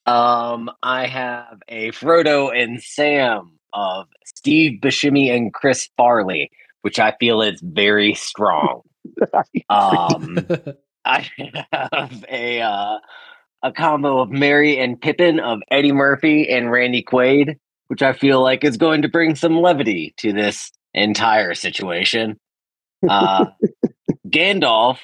[0.06, 6.50] Um, I have a Frodo and Sam of Steve Buscemi and Chris Farley,
[6.82, 8.82] which I feel is very strong.
[9.68, 10.38] um,
[11.04, 11.28] I
[11.72, 12.98] have a uh,
[13.62, 17.56] a combo of Merry and Pippin of Eddie Murphy and Randy Quaid,
[17.88, 22.38] which I feel like is going to bring some levity to this entire situation.
[23.08, 23.46] Uh,
[24.28, 24.98] Gandalf,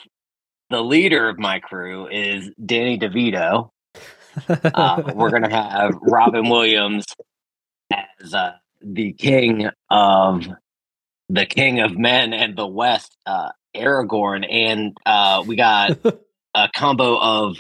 [0.71, 3.71] the leader of my crew, is Danny DeVito.
[4.49, 7.07] Uh, we're gonna have Robin Williams
[7.91, 8.53] as uh,
[8.83, 10.47] the king of
[11.29, 15.99] the king of men and the West, uh, Aragorn, and uh, we got
[16.55, 17.59] a combo of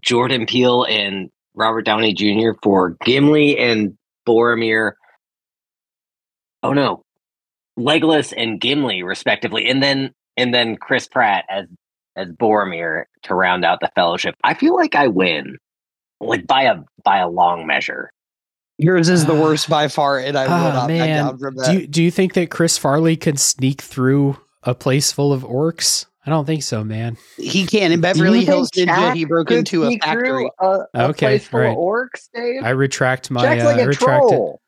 [0.00, 2.52] Jordan Peele and Robert Downey Jr.
[2.62, 4.92] for Gimli and Boromir.
[6.62, 7.02] Oh no,
[7.78, 11.66] Legolas and Gimli, respectively, and then and then Chris Pratt as
[12.16, 14.34] as Boromir to round out the Fellowship.
[14.44, 15.58] I feel like I win,
[16.20, 18.10] like by a by a long measure.
[18.78, 21.24] Yours is the worst by far, and I will Ah, not back man.
[21.26, 21.66] down from that.
[21.66, 25.42] Do you, do you think that Chris Farley could sneak through a place full of
[25.42, 26.06] orcs?
[26.24, 27.16] I don't think so, man.
[27.36, 28.86] he can in Do Beverly you Hills Ninja.
[28.86, 30.48] Jack He broke into a factory.
[30.60, 32.62] A, a Okay, place full of orcs, Dave.
[32.62, 33.42] I retract my.
[33.42, 34.60] Jack's Uh, like I a retract troll.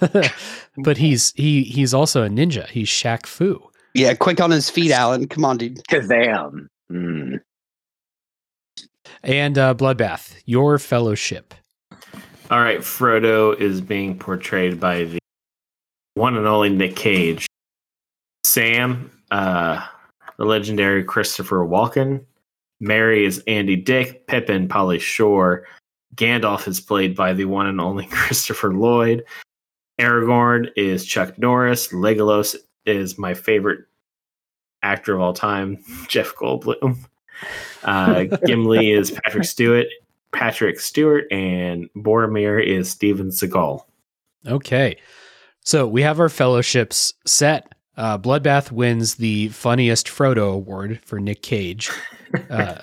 [0.78, 2.68] but he's he he's also a ninja.
[2.68, 3.70] He's Shaq Fu.
[3.94, 5.26] Yeah, quick on his feet, Alan.
[5.28, 5.80] Come on, dude.
[5.90, 6.66] Kazam.
[6.92, 7.40] Mm.
[9.22, 11.54] And uh, Bloodbath, your fellowship.
[12.50, 15.18] All right, Frodo is being portrayed by the
[16.14, 17.46] one and only Nick Cage.
[18.44, 19.86] Sam, uh,
[20.38, 22.24] the legendary Christopher Walken.
[22.80, 24.26] Merry is Andy Dick.
[24.26, 25.66] Pippin, Pauly Shore.
[26.16, 29.24] Gandalf is played by the one and only Christopher Lloyd.
[30.00, 31.88] Aragorn is Chuck Norris.
[31.88, 33.86] Legolas is my favorite
[34.82, 35.78] actor of all time,
[36.08, 36.98] Jeff Goldblum.
[37.84, 39.86] Uh, Gimli is Patrick Stewart.
[40.32, 43.84] Patrick Stewart, and Boromir is Steven Seagal.
[44.48, 44.96] Okay.
[45.60, 47.72] So we have our fellowships set.
[47.96, 51.90] Uh, Bloodbath wins the funniest Frodo award for Nick Cage.
[52.50, 52.80] Uh,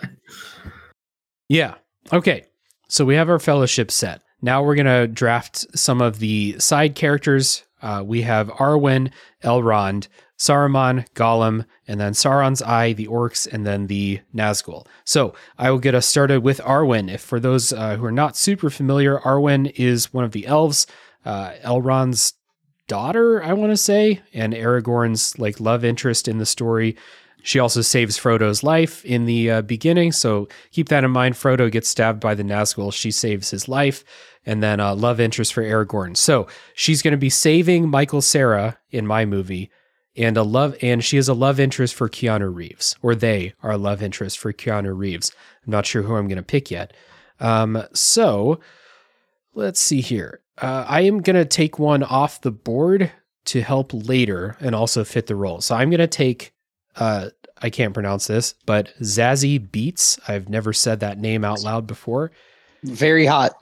[1.49, 1.75] yeah.
[2.13, 2.45] Okay.
[2.87, 4.21] So we have our fellowship set.
[4.41, 7.63] Now we're going to draft some of the side characters.
[7.81, 9.11] Uh, we have Arwen,
[9.43, 10.07] Elrond,
[10.39, 14.87] Saruman, Gollum, and then Sauron's Eye, the orcs, and then the Nazgul.
[15.05, 17.11] So I will get us started with Arwen.
[17.13, 20.87] If for those uh, who are not super familiar, Arwen is one of the elves,
[21.25, 22.33] uh, Elrond's
[22.91, 26.97] daughter, I want to say, and Aragorn's like love interest in the story.
[27.41, 31.35] She also saves Frodo's life in the uh, beginning, so keep that in mind.
[31.35, 32.91] Frodo gets stabbed by the Nazgul.
[32.91, 34.03] She saves his life,
[34.45, 36.17] and then uh, love interest for Aragorn.
[36.17, 39.71] So she's going to be saving Michael Cera in my movie,
[40.17, 43.71] and a love, and she is a love interest for Keanu Reeves, or they are
[43.71, 45.31] a love interest for Keanu Reeves.
[45.65, 46.91] I'm not sure who I'm going to pick yet.
[47.39, 48.59] Um, so
[49.53, 50.40] let's see here.
[50.57, 53.11] Uh, I am going to take one off the board
[53.45, 55.61] to help later and also fit the role.
[55.61, 56.53] So I'm going to take,
[56.95, 57.29] uh,
[57.61, 60.19] I can't pronounce this, but Zazie Beetz.
[60.27, 62.31] I've never said that name out loud before.
[62.83, 63.53] Very hot.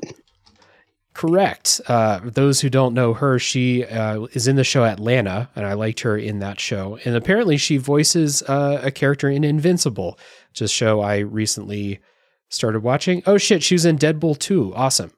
[1.13, 1.81] Correct.
[1.87, 5.73] Uh, those who don't know her, she uh, is in the show Atlanta, and I
[5.73, 6.97] liked her in that show.
[7.03, 10.17] And apparently, she voices uh, a character in Invincible,
[10.53, 11.99] just show I recently
[12.47, 13.21] started watching.
[13.25, 14.73] Oh shit, she was in Deadpool 2.
[14.75, 15.11] Awesome.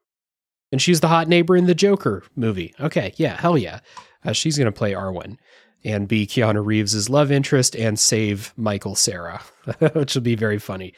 [0.72, 2.74] And she's the hot neighbor in the Joker movie.
[2.80, 3.80] Okay, yeah, hell yeah.
[4.24, 5.38] Uh, she's going to play Arwen
[5.84, 9.42] and be Keanu Reeves' love interest and save Michael Cera,
[9.94, 10.94] which will be very funny.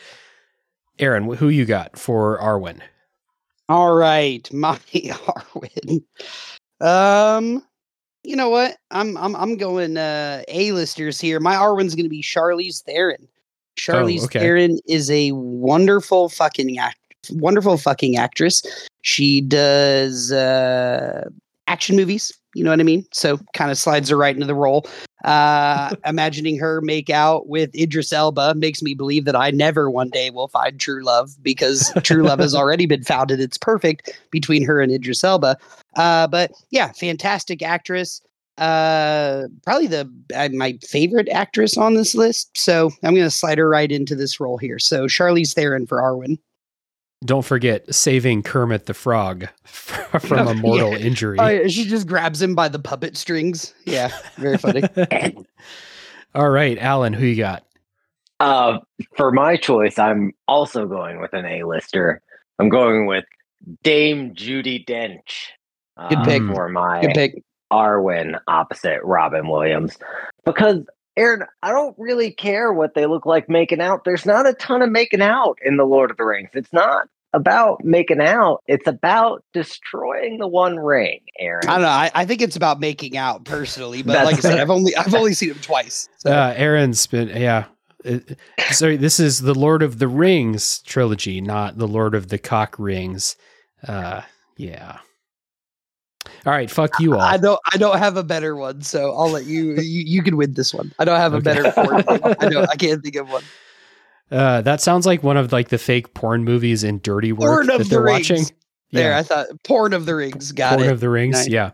[1.00, 2.82] Aaron, who you got for Arwen?
[3.70, 6.04] All right, my Arwen.
[6.82, 7.66] Um,
[8.24, 8.78] you know what?
[8.92, 11.40] I'm I'm I'm going uh A-listers here.
[11.40, 13.28] My Arwen's going to be Charlize Theron.
[13.78, 14.40] Charlize okay.
[14.40, 17.00] Theron is a wonderful fucking act,
[17.32, 18.64] wonderful fucking actress.
[19.02, 21.30] She does uh
[21.68, 22.32] action movies.
[22.56, 23.06] You know what I mean?
[23.12, 24.86] So kind of slides her right into the role.
[25.24, 30.10] Uh, imagining her make out with Idris Elba makes me believe that I never one
[30.10, 34.12] day will find true love because true love has already been found and it's perfect
[34.30, 35.58] between her and Idris Elba.
[35.96, 38.22] Uh, but yeah, fantastic actress.
[38.60, 42.56] Uh, probably the uh, my favorite actress on this list.
[42.56, 44.78] So I'm going to slide her right into this role here.
[44.78, 46.38] So Charlize Theron for Arwen.
[47.26, 50.98] Don't forget saving Kermit the Frog from a mortal Yeah.
[51.06, 51.40] injury.
[51.40, 53.74] Oh, yeah, she just grabs him by the puppet strings.
[53.86, 54.84] Yeah, very funny.
[56.36, 57.64] All right, Alan, who you got?
[58.40, 58.80] Uh,
[59.16, 62.22] for my choice, I'm also going with an A-lister.
[62.60, 63.26] I'm going with
[63.84, 65.50] Dame Judi Dench.
[65.96, 66.42] Uh, Good pick.
[66.56, 67.44] for my Good pick.
[67.72, 69.98] Arwen opposite Robin Williams
[70.46, 70.80] because
[71.16, 74.04] Aaron, I don't really care what they look like making out.
[74.04, 76.50] There's not a ton of making out in the Lord of the Rings.
[76.54, 78.64] It's not about making out.
[78.68, 81.68] It's about destroying the One Ring, Aaron.
[81.68, 81.88] I don't know.
[81.88, 84.60] I, I think it's about making out personally, but That's like I said.
[84.60, 86.10] I've only I've only seen him twice.
[86.18, 86.32] So.
[86.32, 87.66] Uh, Aaron's been, yeah.
[88.06, 88.20] Uh,
[88.72, 92.76] sorry, this is the Lord of the Rings trilogy, not the Lord of the Cock
[92.78, 93.36] Rings.
[93.88, 94.22] Uh,
[94.58, 95.00] yeah.
[96.46, 97.22] All right, fuck you all.
[97.22, 100.36] I don't I don't have a better one, so I'll let you you, you can
[100.36, 100.92] win this one.
[101.00, 101.44] I don't have a Okay.
[101.62, 102.04] better porn.
[102.40, 103.44] I don't I can't think of one.
[104.32, 107.70] Uh, that sounds like one of like the fake porn movies in Dirty Work Porn
[107.70, 108.30] of that they're Rings.
[108.30, 108.46] watching.
[108.92, 109.18] There, Yeah.
[109.20, 110.52] I thought porn of the rings.
[110.52, 110.78] Got it.
[110.78, 110.92] Porn it.
[110.94, 111.36] of the Rings.
[111.36, 111.48] Nice.
[111.50, 111.72] Yeah.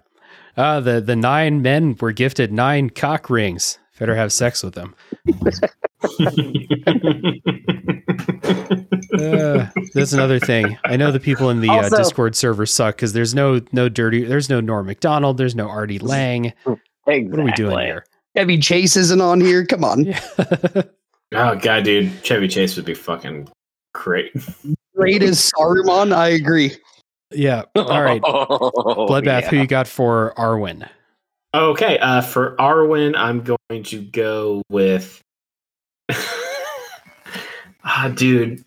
[0.58, 3.80] Uh, the the nine men were gifted nine cock rings.
[3.98, 4.94] Better have sex with them.
[9.20, 10.78] Uh, that's another thing.
[10.86, 14.24] I know the people in the uh, Discord server suck because there's no no dirty.
[14.24, 16.54] There's no Norm Macdonald, There's no Artie Lange.
[17.08, 17.24] exactly.
[17.30, 18.06] What are we doing here?
[18.38, 19.66] Chevy Chase isn't on here.
[19.66, 20.06] Come on.
[20.06, 20.22] Yeah.
[21.34, 23.50] oh god, dude, Chevy Chase would be fucking
[23.94, 24.32] great.
[24.96, 26.14] Great as Saruman.
[26.14, 26.76] I agree.
[27.32, 27.64] yeah.
[27.76, 28.22] All right.
[28.24, 28.72] Oh,
[29.10, 29.42] Bloodbath.
[29.44, 29.50] yeah.
[29.50, 30.88] Who you got for Arwen?
[31.56, 35.20] Okay, uh, for Arwen, I'm going to go with.
[37.84, 38.64] ah, dude.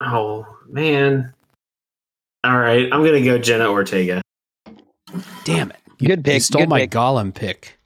[0.00, 1.32] Oh man.
[2.44, 4.20] All right, I'm gonna go Jenna Ortega.
[5.44, 5.76] Damn it!
[5.98, 6.90] You, Good you pick, stole good my pick.
[6.90, 7.78] Gollum pick.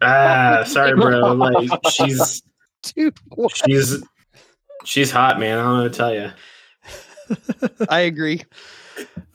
[0.00, 1.32] Ah, sorry, bro.
[1.32, 2.42] Like she's
[2.94, 3.56] Dude, what?
[3.56, 4.02] she's
[4.84, 5.58] she's hot, man.
[5.58, 6.30] I don't know to tell you.
[7.88, 8.42] I agree.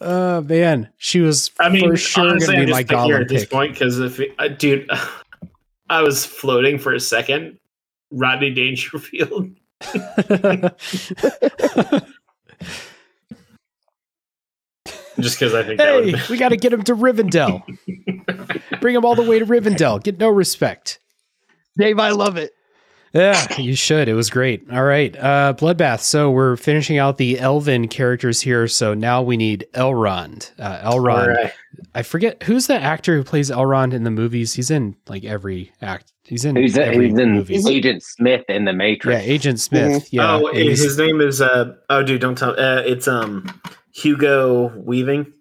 [0.01, 3.03] Oh man, she was I mean, for sure honestly, gonna I'm be my picking her
[3.05, 4.89] Gollum at this point because if it, uh, dude,
[5.89, 7.57] I was floating for a second.
[8.15, 9.51] Rodney Dangerfield.
[15.19, 17.61] Just because I think that hey, would we got to get him to Rivendell.
[18.81, 20.03] Bring him all the way to Rivendell.
[20.03, 20.99] Get no respect.
[21.77, 22.51] Dave, I love it.
[23.13, 24.09] Yeah, you should.
[24.09, 24.69] It was great.
[24.69, 25.15] All right.
[25.15, 26.01] Uh Bloodbath.
[26.01, 28.67] So we're finishing out the Elven characters here.
[28.67, 30.51] So now we need Elrond.
[30.59, 31.21] Uh Elrond.
[31.21, 31.53] All right.
[31.93, 34.53] I forget who's the actor who plays Elrond in the movies.
[34.53, 36.11] He's in like every act.
[36.27, 37.61] He's in He's, every he's in movie.
[37.69, 39.23] Agent Smith in the Matrix.
[39.23, 40.11] Yeah, Agent Smith.
[40.11, 40.35] Yeah.
[40.37, 43.61] oh, he's- his name is uh oh dude, don't tell uh, it's um
[43.93, 45.31] Hugo Weaving.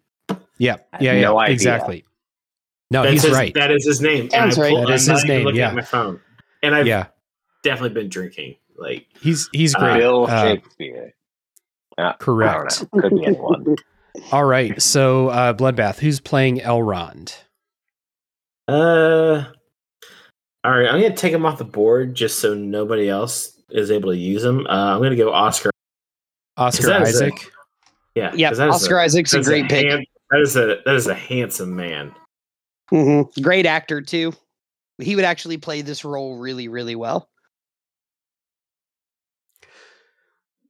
[0.59, 1.55] yeah, yeah, yeah, no idea.
[1.55, 2.05] exactly.
[2.91, 3.55] No, That's he's his, right.
[3.55, 4.29] That is his name.
[4.31, 4.75] Sounds I right.
[4.75, 5.69] pulled- That is I'm his name, yeah.
[5.69, 6.21] At my phone,
[6.63, 7.07] and I've yeah,
[7.63, 8.57] definitely been drinking.
[8.77, 9.99] Like he's he's Uh, great.
[9.99, 11.15] Bill Uh, Shakespeare.
[11.97, 12.85] Uh, correct.
[12.93, 13.09] I don't know.
[13.09, 13.77] Could be anyone.
[14.33, 14.81] All right.
[14.83, 17.37] So uh Bloodbath, who's playing Elrond?
[18.69, 19.45] Uh,
[20.65, 20.89] all right.
[20.89, 24.43] I'm gonna take him off the board just so nobody else is able to use
[24.45, 24.67] him.
[24.67, 25.71] Uh, I'm gonna go Oscar.
[26.57, 27.51] Oscar that is a- Isaac.
[28.15, 29.87] Yeah, Yeah, 'cause that is Oscar Isaac's a that's great pick.
[29.91, 32.15] hand- that is a that is a handsome man.
[32.93, 33.43] Mhm.
[33.43, 34.33] Great actor too.
[34.99, 37.29] He would actually play this role really, really well.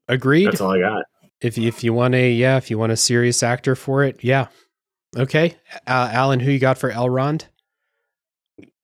[0.09, 0.47] Agreed.
[0.47, 1.05] That's all I got.
[1.41, 4.47] If if you want a yeah, if you want a serious actor for it, yeah.
[5.17, 5.57] Okay.
[5.87, 7.47] Uh, Alan, who you got for Elrond?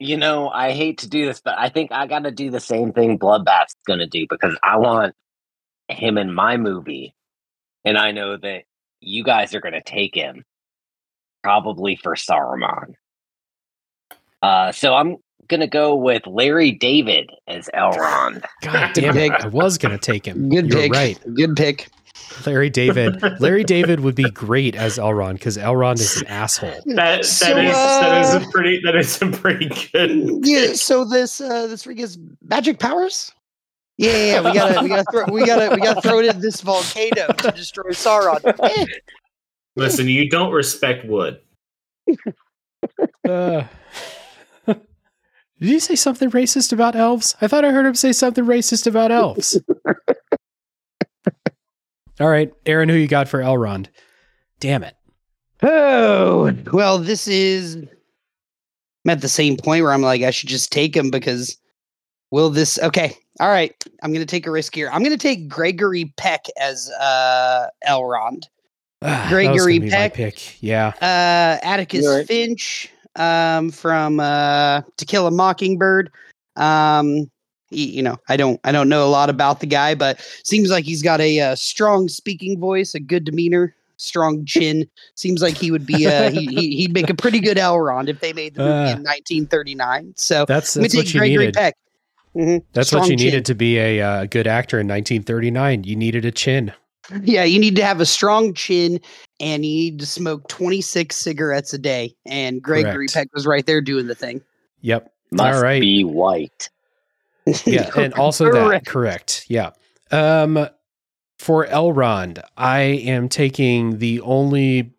[0.00, 2.58] You know, I hate to do this, but I think I got to do the
[2.58, 5.14] same thing Bloodbath's going to do because I want
[5.88, 7.14] him in my movie.
[7.84, 8.64] And I know that
[9.00, 10.44] you guys are going to take him
[11.42, 12.94] probably for Saruman.
[14.42, 15.16] Uh, so I'm
[15.48, 18.44] going to go with Larry David as Elrond.
[18.62, 19.32] God damn it.
[19.32, 20.48] I was gonna take him.
[20.48, 20.92] Good You're pick.
[20.92, 21.34] right.
[21.34, 21.88] Good pick.
[22.46, 23.22] Larry David.
[23.40, 26.70] Larry David would be great as Elrond because Elrond is an asshole.
[26.86, 30.46] That that So, is that is uh, a pretty that is a pretty good.
[30.46, 30.72] Yeah.
[30.74, 33.32] So this uh this ring is magic powers.
[33.96, 36.40] Yeah, yeah, yeah, we gotta, we gotta, throw, we gotta, we gotta throw it in
[36.40, 38.40] this volcano to destroy Sauron.
[39.76, 41.38] Listen, you don't respect wood.
[43.28, 43.64] Uh,
[44.66, 44.78] did
[45.58, 47.36] you say something racist about elves?
[47.42, 49.60] I thought I heard him say something racist about elves.
[52.20, 53.86] All right, Aaron, who you got for Elrond?
[54.60, 54.94] Damn it.
[55.62, 57.76] Oh, well, this is.
[57.76, 61.56] I'm at the same point where I'm like, I should just take him because
[62.30, 62.78] will this.
[62.78, 63.16] Okay.
[63.40, 63.72] All right.
[64.02, 64.90] I'm going to take a risk here.
[64.92, 68.44] I'm going to take Gregory Peck as uh, Elrond.
[69.02, 70.14] That was Gregory be my Peck.
[70.14, 70.62] pick.
[70.62, 70.88] Yeah.
[71.00, 72.26] Uh, Atticus right.
[72.26, 76.12] Finch um, from uh, To Kill a Mockingbird.
[76.56, 77.30] Um,
[77.70, 80.70] he, you know, I don't I don't know a lot about the guy, but seems
[80.70, 84.88] like he's got a uh, strong speaking voice, a good demeanor, strong chin.
[85.14, 88.20] seems like he would be uh, he, he he'd make a pretty good Elrond if
[88.20, 90.14] they made the movie Uh, in 1939.
[90.16, 91.54] So That's I'm gonna that's what you Gregory needed.
[91.54, 91.74] Peck.
[92.36, 92.62] Mhm.
[92.72, 93.24] That's what you chin.
[93.26, 95.84] needed to be a uh, good actor in 1939.
[95.84, 96.72] You needed a chin.
[97.24, 99.00] Yeah, you need to have a strong chin
[99.40, 102.14] and you need to smoke 26 cigarettes a day.
[102.26, 103.14] And Gregory Correct.
[103.14, 104.40] Peck was right there doing the thing.
[104.82, 105.12] Yep.
[105.32, 105.80] Must All right.
[105.80, 106.68] be white.
[107.66, 108.86] Yeah, and also that Correct.
[108.86, 109.46] correct.
[109.48, 109.70] Yeah.
[110.10, 110.68] Um
[111.38, 114.92] for Elrond, I am taking the only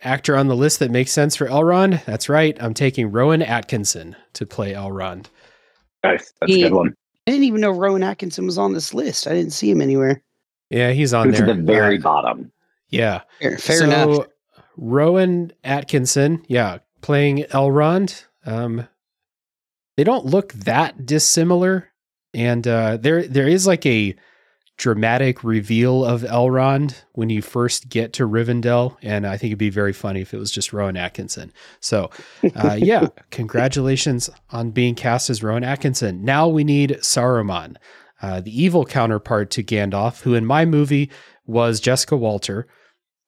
[0.00, 2.02] actor on the list that makes sense for Elrond.
[2.06, 2.56] That's right.
[2.60, 5.26] I'm taking Rowan Atkinson to play Elrond.
[6.02, 6.32] Nice.
[6.40, 6.94] That's He- a good one.
[7.28, 9.28] I didn't even know Rowan Atkinson was on this list.
[9.28, 10.20] I didn't see him anywhere.
[10.70, 11.54] Yeah, he's on To there.
[11.54, 12.50] the very Uh, bottom.
[12.88, 13.20] yeah.
[13.40, 14.26] Fair, fair so, enough.
[14.76, 18.24] Rowan Atkinson, yeah, playing Elrond.
[18.44, 18.88] Um,
[19.96, 21.91] they don't look that dissimilar,
[22.34, 24.14] and uh, there there is like a
[24.78, 29.70] dramatic reveal of Elrond when you first get to Rivendell, and I think it'd be
[29.70, 31.52] very funny if it was just Rowan Atkinson.
[31.80, 32.10] So,
[32.56, 36.24] uh, yeah, congratulations on being cast as Rowan Atkinson.
[36.24, 37.76] Now we need Saruman,
[38.22, 41.10] uh, the evil counterpart to Gandalf, who in my movie
[41.46, 42.66] was Jessica Walter.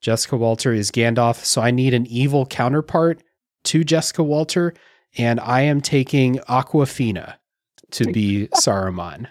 [0.00, 3.22] Jessica Walter is Gandalf, so I need an evil counterpart
[3.64, 4.74] to Jessica Walter,
[5.16, 7.34] and I am taking Awkwafina
[7.94, 9.26] to be Saruman.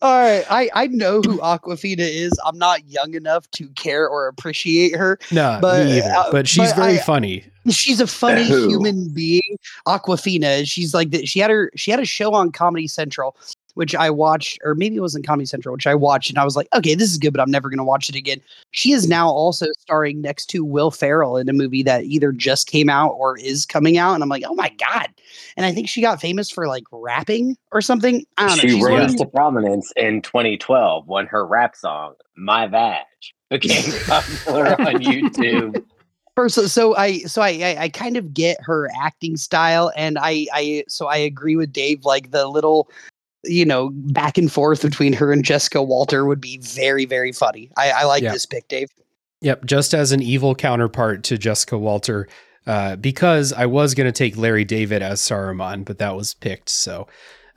[0.00, 2.32] All right, I, I know who Awkwafina is.
[2.44, 5.16] I'm not young enough to care or appreciate her.
[5.30, 6.10] no, But, me either.
[6.10, 7.44] uh, but she's but very I- funny.
[7.70, 8.68] She's a funny Who?
[8.68, 9.56] human being.
[9.86, 10.66] Awkwafina.
[10.66, 11.28] She's like that.
[11.28, 11.70] She had her.
[11.76, 13.36] She had a show on Comedy Central,
[13.74, 16.56] which I watched, or maybe it wasn't Comedy Central, which I watched, and I was
[16.56, 18.40] like, okay, this is good, but I'm never going to watch it again.
[18.70, 22.66] She is now also starring next to Will Ferrell in a movie that either just
[22.68, 25.08] came out or is coming out, and I'm like, oh my god!
[25.56, 28.24] And I think she got famous for like rapping or something.
[28.38, 28.78] I don't know.
[28.78, 33.04] She rose to prominence in 2012 when her rap song "My Vag"
[33.50, 35.84] became popular on YouTube.
[36.34, 40.16] First, so, so I so I, I I kind of get her acting style, and
[40.18, 42.06] I I so I agree with Dave.
[42.06, 42.88] Like the little,
[43.44, 47.70] you know, back and forth between her and Jessica Walter would be very very funny.
[47.76, 48.32] I, I like Yeah.
[48.32, 48.88] this pick, Dave.
[49.40, 52.28] Yep, just as an evil counterpart to Jessica Walter,
[52.66, 56.68] uh, because I was going to take Larry David as Saruman, but that was picked.
[56.68, 57.08] So,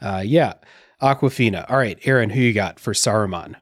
[0.01, 0.53] uh, yeah,
[1.01, 1.69] Awkwafina.
[1.69, 3.53] All right, Aaron, who you got for Saruman?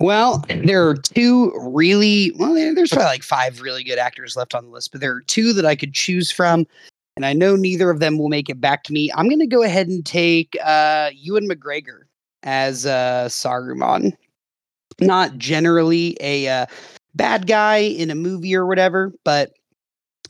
[0.00, 2.54] Well, there are two really well.
[2.54, 5.52] There's probably like five really good actors left on the list, but there are two
[5.52, 6.66] that I could choose from,
[7.16, 9.10] and I know neither of them will make it back to me.
[9.14, 12.02] I'm going to go ahead and take uh, Ewan McGregor
[12.42, 14.16] as uh, Saruman.
[15.00, 16.66] Not generally a uh,
[17.14, 19.52] bad guy in a movie or whatever, but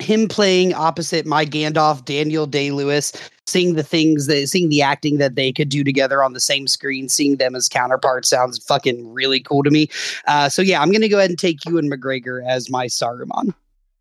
[0.01, 3.13] him playing opposite my Gandalf, Daniel Day Lewis,
[3.47, 6.67] seeing the things that seeing the acting that they could do together on the same
[6.67, 9.89] screen, seeing them as counterparts sounds fucking really cool to me.
[10.27, 13.55] Uh, so yeah, I'm gonna go ahead and take Ewan McGregor as my Saruman.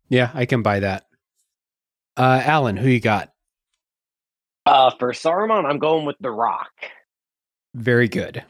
[0.08, 1.06] Yeah, I can buy that.
[2.16, 3.32] Uh, Alan, who you got?
[4.66, 6.70] Uh, for Saruman, I'm going with The Rock.
[7.74, 8.44] Very good.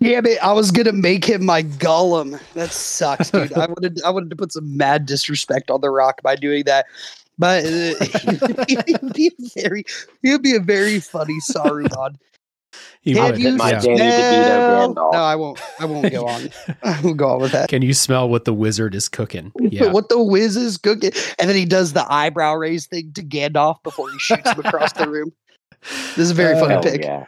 [0.00, 0.42] Damn it!
[0.42, 2.40] I was gonna make him my Gollum.
[2.54, 3.52] That sucks, dude.
[3.52, 6.86] I wanted I wanted to put some mad disrespect on the Rock by doing that,
[7.38, 7.94] but uh,
[8.68, 9.84] he'd be a very
[10.22, 12.16] he'd be a very funny Saruman.
[13.02, 13.80] He Have would, you my yeah.
[13.80, 15.12] Danny DeVito Gandalf.
[15.12, 15.60] No, I won't.
[15.80, 16.48] I won't go on.
[16.82, 17.68] I won't go on with that.
[17.68, 19.52] Can you smell what the wizard is cooking?
[19.60, 19.90] Yeah.
[19.92, 21.12] What the whiz is cooking?
[21.38, 24.92] And then he does the eyebrow raise thing to Gandalf before he shoots him across
[24.92, 25.32] the room.
[25.80, 27.02] This is a very Uh, funny Hell pick.
[27.02, 27.26] yeah.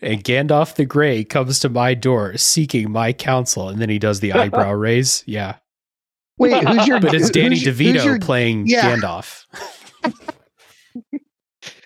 [0.00, 4.20] And Gandalf the Grey comes to my door seeking my counsel, and then he does
[4.20, 5.22] the eyebrow raise.
[5.26, 5.56] Yeah.
[6.38, 6.98] Wait, who's your?
[7.00, 8.96] But it's Danny who's your- who's DeVito your- playing Yeah.
[8.96, 9.44] Gandalf.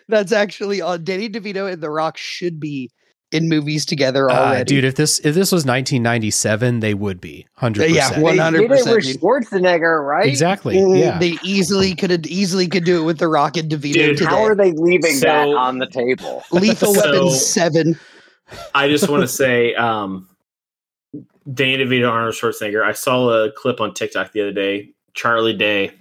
[0.09, 1.05] That's actually on.
[1.05, 2.91] Danny DeVito and The Rock should be
[3.33, 4.65] in movies together Uh, already.
[4.65, 7.93] dude, if this if this was 1997, they would be 100%.
[7.93, 9.21] Yeah, 100%, did it with.
[9.21, 10.29] Schwarzenegger, right?
[10.29, 10.77] Exactly.
[10.77, 11.19] Mm, Yeah.
[11.19, 14.31] They easily could have easily could do it with The Rock and DeVito Dude, today.
[14.31, 16.45] How are they leaving So- that on the table?
[16.53, 17.99] Lethal So- Weapon Seven.
[18.77, 20.29] I just want to say, um,
[21.53, 22.85] Danny DeVito, Arnold Schwarzenegger.
[22.85, 24.91] I saw a clip on TikTok the other day.
[25.15, 25.93] Charlie Day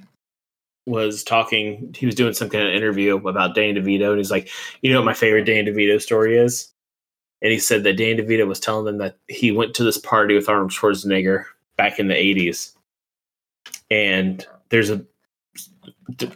[0.86, 1.94] was talking.
[1.98, 4.50] He was doing some kind of interview about Danny DeVito, and he's like,
[4.82, 6.72] "You know what my favorite Danny DeVito story is?"
[7.42, 10.36] And he said that Danny DeVito was telling them that he went to this party
[10.36, 11.46] with Arnold Schwarzenegger
[11.78, 12.74] back in the '80s,
[13.90, 15.04] and there's a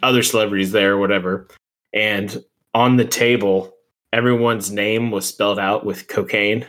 [0.02, 1.47] other celebrities there, or whatever,
[1.93, 2.43] and
[2.74, 3.76] on the table
[4.14, 6.66] everyone's name was spelled out with cocaine.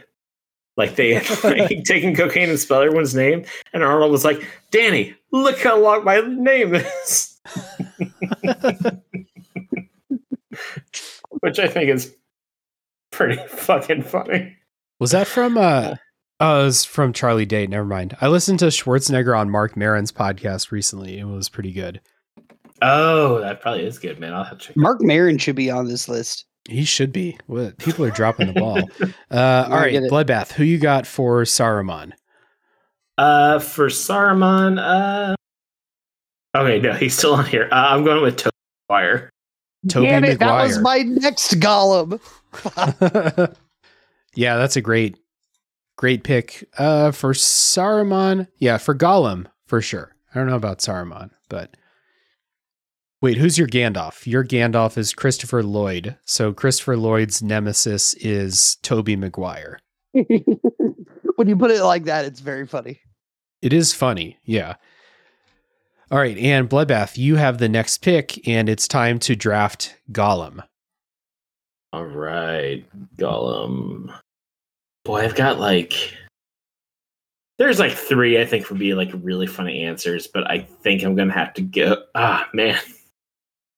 [0.77, 3.45] Like they had like, taken cocaine and spelled everyone's name.
[3.73, 7.30] And Arnold was like, Danny, look how long my name is.
[11.41, 12.15] Which I think is
[13.11, 14.57] pretty fucking funny.
[14.99, 15.95] Was that from uh
[16.41, 17.67] oh, it was from Charlie Day.
[17.67, 18.17] Never mind.
[18.21, 21.19] I listened to Schwarzenegger on Marc Maron's podcast recently.
[21.19, 22.01] It was pretty good.
[22.83, 24.33] Oh, that probably is good, man.
[24.35, 24.77] I'll have to check.
[24.77, 26.47] Marc Maron should be on this list.
[26.69, 27.39] He should be.
[27.47, 28.81] What people are dropping the ball.
[29.31, 30.11] Uh all I right, get it.
[30.11, 32.13] Bloodbath, who you got for Saruman?
[33.17, 35.37] Uh, for Saruman, uh,
[36.55, 37.69] okay, no, he's still on here.
[37.71, 38.57] Uh, I'm going with Tobey
[38.89, 39.31] Maguire.
[39.89, 42.21] Tobey Damn it, that was my next Gollum.
[44.35, 45.17] yeah, that's a great
[45.97, 46.69] great pick.
[46.77, 50.15] Uh for Saruman, yeah, for Gollum, for sure.
[50.35, 51.77] I don't know about Saruman, but
[53.23, 54.27] Wait, who's your Gandalf?
[54.27, 56.17] Your Gandalf is Christopher Lloyd.
[56.25, 59.79] So Christopher Lloyd's nemesis is Tobey Maguire.
[60.13, 62.99] when you put it like that, it's very funny.
[63.61, 64.77] It is funny, yeah.
[66.11, 70.65] All right, and Bloodbath, you have the next pick, and it's time to draft Gollum.
[71.93, 72.85] All right,
[73.17, 74.13] Gollum.
[75.05, 76.17] Boy, I've got like.
[77.59, 81.15] There's like three I think would be like really funny answers, but I think I'm
[81.15, 82.03] gonna have to go.
[82.15, 82.79] Ah, man.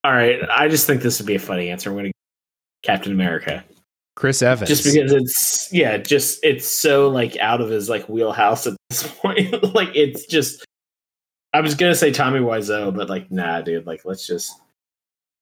[0.05, 1.91] All right, I just think this would be a funny answer.
[1.91, 2.13] I'm gonna go
[2.83, 3.63] Captain America,
[4.17, 4.69] Chris Evans.
[4.69, 9.07] just because it's yeah, just it's so like out of his like wheelhouse at this
[9.21, 9.75] point.
[9.75, 10.65] like it's just.
[11.53, 13.87] I was gonna say Tommy Wiseau, but like nah, dude.
[13.87, 14.59] Like let's just.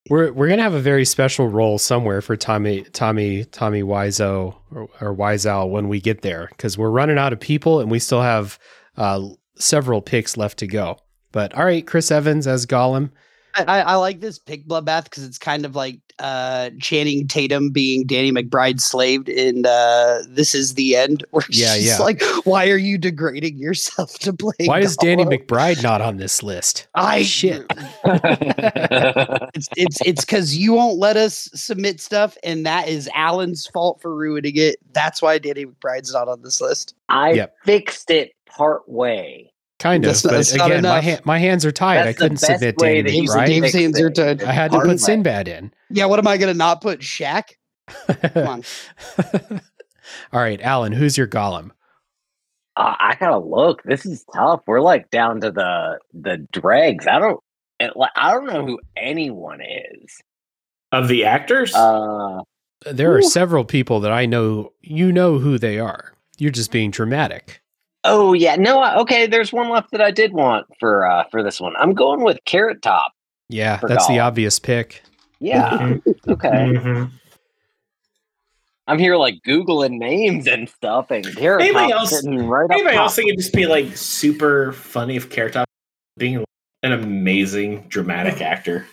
[0.08, 4.88] We're we're gonna have a very special role somewhere for Tommy Tommy Tommy Wiseau or,
[5.00, 8.22] or Wiseau when we get there because we're running out of people and we still
[8.22, 8.58] have
[8.96, 10.98] uh, several picks left to go.
[11.32, 13.11] But all right, Chris Evans as Gollum.
[13.55, 17.70] I, I I like this pick bloodbath because it's kind of like uh, Channing Tatum
[17.70, 21.24] being Danny McBride slaved in uh, This Is the End.
[21.30, 21.98] Where Yeah, she's yeah.
[21.98, 24.53] like, why are you degrading yourself to play?
[24.66, 26.88] Why is Danny McBride not on this list?
[26.94, 27.64] I Shit.
[29.55, 34.01] It's it's it's because you won't let us submit stuff, and that is Alan's fault
[34.01, 34.76] for ruining it.
[34.92, 36.94] That's why Danny McBride's not on this list.
[37.09, 37.57] I Yep.
[37.64, 39.49] fixed it part way.
[39.80, 41.96] Kind of, That's not- but that's again, my ha- my hands are tied.
[42.06, 43.46] That's I couldn't submit way Danny that you Dave's- McBride.
[43.46, 44.42] Dave's fix hands are tied.
[44.44, 44.96] I had to put way.
[44.98, 45.72] Sinbad in.
[45.88, 47.44] Yeah, what am I gonna not put Shaq?
[48.34, 48.62] Come on.
[50.32, 51.70] All right, Alan, who's your Gollum?
[52.76, 53.82] Uh, I gotta look.
[53.84, 54.60] This is tough.
[54.66, 57.06] We're like down to the the dregs.
[57.06, 57.40] I don't.
[57.80, 60.14] it- like, I don't know who anyone is.
[60.92, 62.40] Of the actors, Uh,
[62.90, 64.72] There are several people that I know.
[64.82, 66.12] You know who they are.
[66.36, 67.59] You're just being dramatic.
[68.05, 68.80] Oh yeah, no.
[68.80, 71.74] I, okay, there's one left that I did want for uh for this one.
[71.78, 73.12] I'm going with Carrot Top.
[73.48, 75.03] Yeah, For that's the obvious pick.
[75.40, 75.96] Yeah.
[76.28, 76.48] okay.
[76.48, 77.11] Mhm.
[78.86, 82.96] I'm here like googling names and stuff, and Carrot Anybody Top's else- right up Anybody
[82.96, 83.05] top.
[83.05, 85.68] else think it'd just be like super funny if Carrot Top
[86.16, 86.44] being
[86.82, 88.86] an amazing dramatic actor,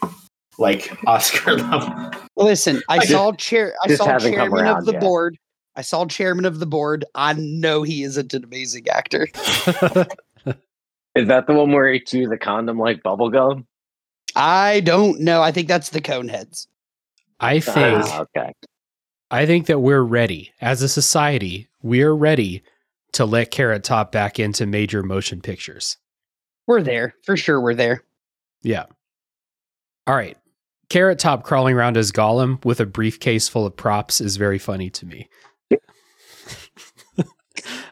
[0.60, 2.12] like Oscar level?
[2.36, 3.74] Listen, I Just- saw chair.
[3.84, 5.02] I saw chairman of the yet.
[5.02, 5.38] board.
[5.78, 7.06] I saw chairman of the board.
[7.14, 9.28] I know he isn't an amazing actor.
[11.16, 13.66] Is that the one where he chews a condom like bubblegum?
[14.36, 15.44] I don't know.
[15.44, 16.66] I think that's the Coneheads.
[17.40, 18.54] I think Ah, okay.
[19.30, 21.68] I think that we're ready as a society.
[21.84, 22.64] We're ready
[23.14, 25.98] to let Carrot Top back into major motion pictures.
[26.66, 27.62] We're there for sure.
[27.62, 28.04] We're there.
[28.64, 28.86] Yeah.
[30.08, 30.38] All right.
[30.90, 34.90] Carrot Top crawling around as Gollum with a briefcase full of props is very funny
[34.90, 35.30] to me.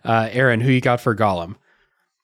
[0.05, 1.55] uh, Aaron, who you got for Gollum?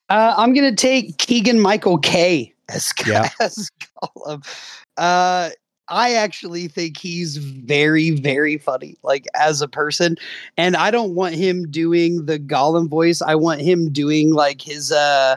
[0.09, 3.29] Uh, I'm gonna take Keegan-Michael Key as, Yeah.
[3.39, 3.69] as
[4.03, 4.45] Gollum.
[4.97, 5.51] Uh,
[5.91, 10.15] I actually think he's very, very funny, like as a person.
[10.57, 13.21] And I don't want him doing the Gollum voice.
[13.21, 15.35] I want him doing like his uh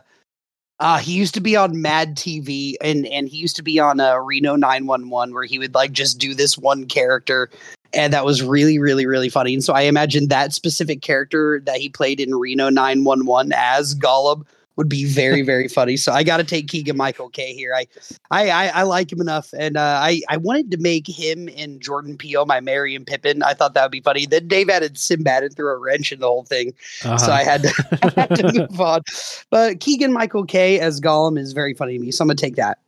[0.78, 3.98] uh he used to be on Mad TV and and he used to be on
[3.98, 7.50] uh, Reno 911 where he would like just do this one character
[7.94, 9.54] and that was really really really funny.
[9.54, 14.44] And so I imagine that specific character that he played in Reno 911 as Gollum
[14.76, 15.96] would be very very funny.
[15.96, 17.72] So I got to take Keegan-Michael Key here.
[17.74, 17.86] I
[18.32, 21.80] I I, I like him enough, and uh, I I wanted to make him and
[21.80, 23.42] Jordan Peele my Merry and Pippin.
[23.44, 24.26] I thought that would be funny.
[24.26, 26.72] Then Dave added Sinbad and threw a wrench in the whole thing,
[27.04, 27.18] Uh-huh.
[27.18, 29.02] so I had to I had to move on.
[29.50, 32.78] But Keegan-Michael Key as Gollum is very funny to me, so I'm gonna take that.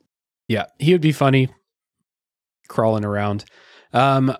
[0.49, 1.47] Yeah, he would be funny
[2.67, 3.45] crawling around.
[3.93, 4.35] Um,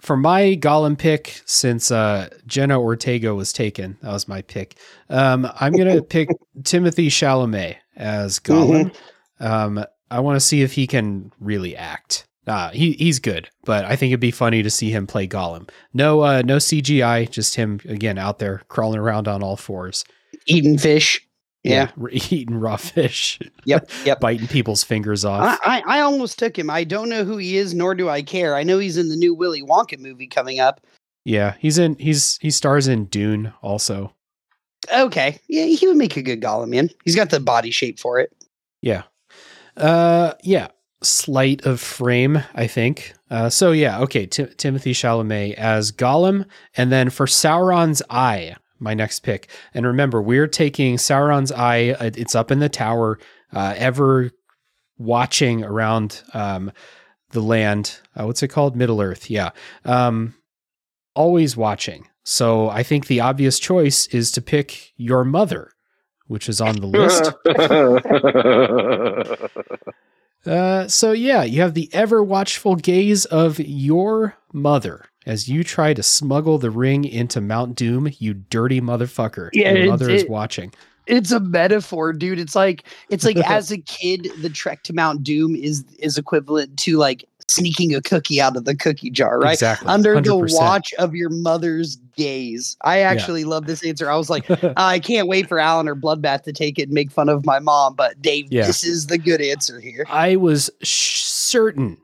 [0.00, 4.76] for my Gollum pick, since uh, Jenna Ortega was taken, that was my pick.
[5.08, 6.28] Um, I'm gonna pick
[6.60, 8.94] Timothée Chalamet as Gollum.
[9.40, 12.26] Um, I want to see if he can really act.
[12.46, 15.68] Uh, he he's good, but I think it'd be funny to see him play Gollum.
[15.92, 20.04] No, uh, no CGI, just him again out there crawling around on all fours.
[20.46, 21.27] Eating fish.
[21.64, 21.90] Yeah.
[22.00, 23.90] r- eating raw fish, Yep.
[24.04, 24.20] Yep.
[24.20, 25.58] biting people's fingers off.
[25.64, 26.70] I, I I almost took him.
[26.70, 28.54] I don't know who he is, nor do I care.
[28.56, 30.80] I know he's in the new Willy Wonka movie coming up.
[31.24, 31.96] Yeah, he's in.
[31.96, 34.12] He's he stars in Dune also.
[34.94, 36.88] Okay, yeah, he would make a good Gollum, man.
[37.04, 38.32] He's got the body shape for it.
[38.80, 39.02] Yeah.
[39.76, 40.68] Uh, yeah.
[41.02, 43.12] Slight of frame, I think.
[43.30, 44.26] Uh, so yeah, okay.
[44.26, 46.44] Ti- Timothée Chalamet as Gollum,
[46.76, 49.48] and then for Sauron's eye, my next pick.
[49.74, 51.90] And remember, we're taking Sauron's eye.
[51.98, 53.18] uh, It's up in the tower,
[53.52, 54.30] uh, ever
[54.98, 56.72] watching around um,
[57.30, 57.98] the land.
[58.18, 58.76] Uh, what's it called?
[58.76, 59.30] Middle Earth.
[59.30, 59.50] Yeah.
[59.84, 60.34] Um,
[61.14, 62.08] always watching.
[62.24, 65.70] So I think the obvious choice is to pick your mother,
[66.26, 67.32] which is on the list.
[70.46, 75.94] Uh, so yeah, you have the ever watchful gaze of your mother as you try
[75.94, 78.10] to smuggle the ring into Mount Doom.
[78.18, 79.50] You dirty motherfucker!
[79.52, 80.72] Yeah, your mother is watching.
[81.06, 82.38] It's a metaphor, dude.
[82.40, 86.76] It's like it's like as a kid, the trek to Mount Doom is is equivalent
[86.80, 89.54] to like sneaking a cookie out of the cookie jar, right?
[89.54, 89.88] Exactly.
[89.88, 90.54] Under the 100%.
[90.58, 92.76] watch of your mother's gaze.
[92.82, 94.10] I actually love this answer.
[94.10, 94.44] I was like,
[94.76, 97.58] I can't wait for Alan or Bloodbath to take it and make fun of my
[97.58, 98.66] mom, but Dave, Yeah.
[98.66, 100.04] this is the good answer here.
[100.10, 101.96] I was sh- certain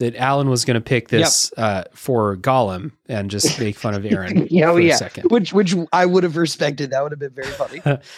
[0.00, 4.04] that Alan was going to pick this uh, for Gollum and just make fun of
[4.04, 4.94] Aaron oh, for yeah.
[4.94, 5.30] a second.
[5.30, 6.90] Which which I would have respected.
[6.90, 7.82] That would have been very funny.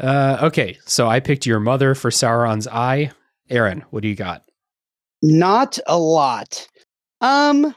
[0.00, 3.12] Uh, okay, so I picked your mother for Sauron's eye.
[3.48, 4.42] Aaron, what do you got?
[5.22, 6.66] Not a lot.
[7.20, 7.74] Um,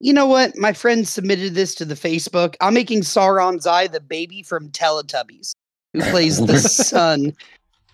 [0.00, 0.56] you know what?
[0.56, 2.54] My friend submitted this to the Facebook.
[2.60, 5.54] I'm making Sauron's Eye the baby from Teletubbies,
[5.92, 7.34] who plays the son.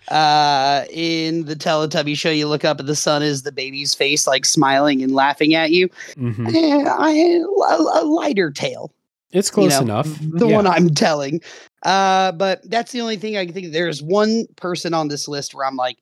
[0.09, 4.27] Uh, in the Teletubby show, you look up and the sun is the baby's face,
[4.27, 5.89] like smiling and laughing at you.
[6.15, 8.93] hmm Eh, I, a, a lighter tale
[9.31, 10.07] It's close know, enough.
[10.21, 10.55] the Yeah.
[10.55, 11.41] one I'm telling.
[11.83, 13.71] Uh, but that's the only thing I can think.
[13.73, 15.97] There's one person on this list where I'm like,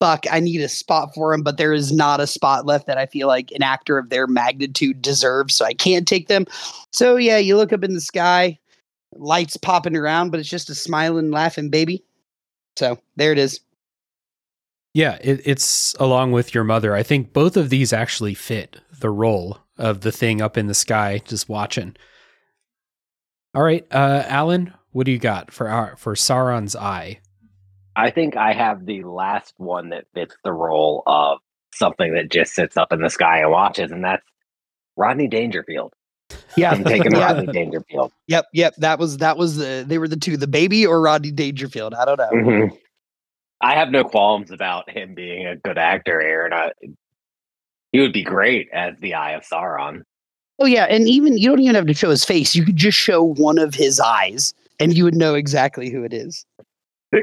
[0.00, 2.96] fuck, I need a spot for him, but there is not a spot left that
[2.98, 6.46] I feel like an actor of their magnitude deserves, so I can't take them.
[6.90, 8.58] So yeah, you look up in the sky,
[9.14, 12.02] lights popping around, but it's just a smiling, laughing baby.
[12.80, 13.60] So there it is.
[14.94, 16.94] Yeah, it, it's along with your mother.
[16.94, 20.72] I think both of these actually fit the role of the thing up in the
[20.72, 21.94] sky just watching.
[23.54, 27.20] All right, uh, Alan, what do you got for our for Sauron's eye?
[27.96, 31.40] I think I have the last one that fits the role of
[31.74, 34.24] something that just sits up in the sky and watches, and that's
[34.96, 35.92] Rodney Dangerfield.
[36.56, 37.32] Yeah, I'm taking Yeah.
[37.32, 38.12] Rodney Dangerfield.
[38.26, 38.74] Yep, yep.
[38.76, 41.94] That was that was the they were the two, the baby or Rodney Dangerfield.
[41.94, 42.30] I don't know.
[42.32, 42.78] Mhm.
[43.60, 46.52] I have no qualms about him being a good actor, Aaron.
[46.52, 46.72] I,
[47.92, 50.02] he would be great as the Eye of Sauron.
[50.58, 52.54] Oh yeah, and even you don't even have to show his face.
[52.54, 56.12] You could just show one of his eyes, and you would know exactly who it
[56.12, 56.44] is.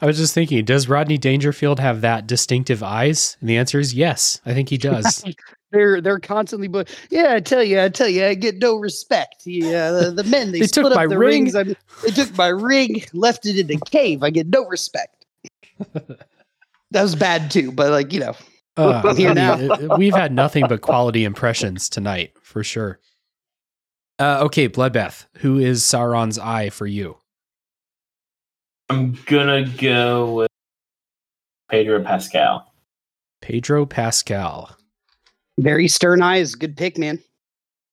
[0.00, 3.36] I was just thinking, does Rodney Dangerfield have that distinctive eyes?
[3.40, 4.40] And the answer is yes.
[4.44, 5.24] I think he does.
[5.74, 9.42] They're they're constantly, but yeah, I tell you, I tell you, I get no respect.
[9.44, 11.42] Yeah, the, the men they, They took split up my the ring.
[11.42, 11.56] rings.
[11.56, 14.22] I mean, they took my ring, left it in the cave.
[14.22, 15.26] I get no respect.
[15.92, 18.36] that was bad too, but like you know,
[18.76, 19.54] Uh, I'm here mean, now.
[19.54, 23.00] uh, We've had nothing but quality impressions tonight, for sure.
[24.20, 27.16] Uh, okay, Bloodbath, who is Sauron's eye for you?
[28.90, 30.50] I'm gonna go with
[31.68, 32.72] Pedro Pascal.
[33.42, 34.76] Pedro Pascal.
[35.58, 36.54] Very stern eyes.
[36.54, 37.18] Good pick, man.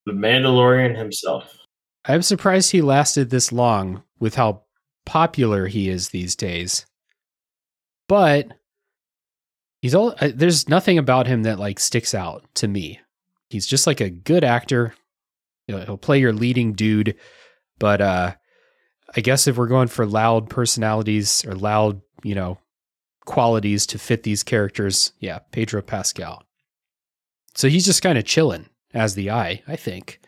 [0.06, 1.58] The Mandalorian himself.
[2.06, 4.64] I'm surprised he lasted this long with how
[5.06, 6.86] popular he is these days.
[8.08, 8.52] But
[9.82, 13.00] he's all uh, there's nothing about him that like sticks out to me.
[13.50, 14.94] He's just like a good actor.
[15.68, 17.16] You know, he'll play your leading dude,
[17.80, 18.34] but uh
[19.16, 22.60] I guess if we're going for loud personalities or loud, you know,
[23.26, 26.44] qualities to fit these characters, yeah, Pedro Pascal.
[27.56, 30.20] So he's just kind of chilling as the eye, I think.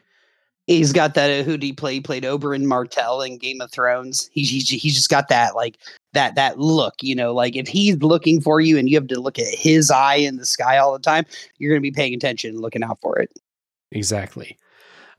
[0.68, 1.96] He's got that uh, who did he play?
[1.96, 4.30] He played Oberyn Martell in Game of Thrones.
[4.32, 5.78] He's he's he's just got that like
[6.14, 9.20] that that look, you know, like if he's looking for you and you have to
[9.20, 11.26] look at his eye in the sky all the time,
[11.58, 13.30] you're gonna be paying attention and looking out for it.
[13.92, 14.58] Exactly.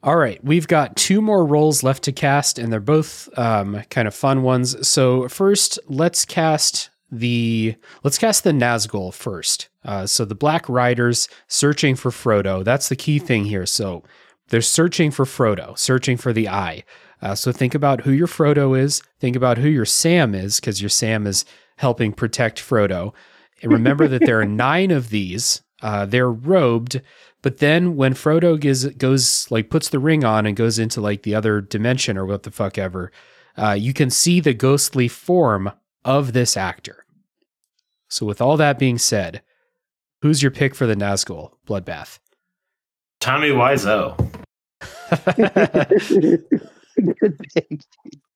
[0.03, 4.07] All right, we've got two more roles left to cast, and they're both um, kind
[4.09, 4.87] of fun ones.
[4.87, 9.69] So first, let's cast the let's cast the Nazgul first.
[9.85, 12.65] Uh, so the Black Riders searching for Frodo.
[12.65, 13.67] That's the key thing here.
[13.67, 14.03] So
[14.49, 16.85] they're searching for Frodo, searching for the Eye.
[17.23, 19.03] Uh, so think about who your Frodo is.
[19.19, 21.45] Think about who your Sam is, because your Sam is
[21.77, 23.15] helping protect Frodo.
[23.63, 25.63] And remember that there are nine of these.
[25.83, 27.01] Uh, they're robed,
[27.43, 31.25] but then when Frodo gives, goes like puts the ring on and goes into like
[31.25, 33.13] the other dimension or what the fuck ever,
[33.59, 35.71] uh, you can see the ghostly form
[36.05, 37.04] of this actor.
[38.15, 39.43] So with all that being said,
[40.23, 42.21] who's your pick for the Nazgul bloodbath?
[43.21, 44.17] Tommy Wiseau.
[46.97, 47.81] good pick.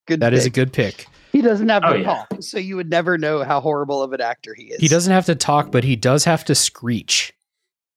[0.09, 1.07] Good That is a good pick.
[1.31, 2.05] He doesn't have Oh, to yeah.
[2.05, 4.81] talk, so you would never know how horrible of an actor he is.
[4.81, 7.33] He doesn't have to talk, but he does have to screech.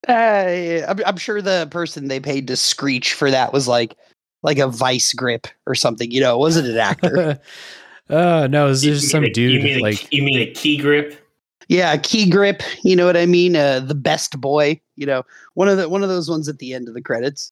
[0.07, 3.95] Uh, I'm, I'm sure the person they paid to screech for that was like,
[4.43, 6.11] like a vice grip or something.
[6.11, 7.39] You know, it wasn't an actor.
[8.09, 10.51] uh no, it's You just some a- you dude mean a- like you mean a
[10.51, 11.17] key grip?
[11.67, 12.63] Yeah, key grip.
[12.83, 13.55] You know what I mean?
[13.55, 14.79] Uh, the best boy.
[14.95, 15.23] You know,
[15.53, 17.51] one of the one of those ones at the end of the credits.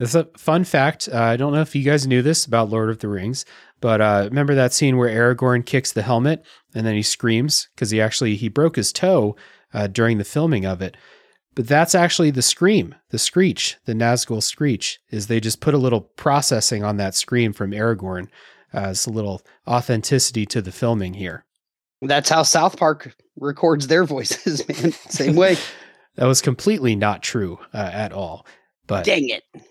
[0.00, 1.08] It's a fun fact.
[1.12, 3.44] Uh, I don't know if you guys knew this about Lord of the Rings,
[3.80, 7.90] but uh, remember that scene where Aragorn kicks the helmet and then he screams because
[7.90, 9.36] he actually he broke his toe
[9.72, 10.96] uh, during the filming of it.
[11.54, 14.98] But that's actually the scream, the screech, the Nazgul screech.
[15.10, 18.28] Is they just put a little processing on that scream from Aragorn.
[18.74, 21.44] Uh, it's a little authenticity to the filming here.
[22.00, 24.92] That's how South Park records their voices, man.
[24.92, 25.56] Same way.
[26.16, 28.44] That was completely not true uh, at all.
[28.86, 29.42] But Dang it.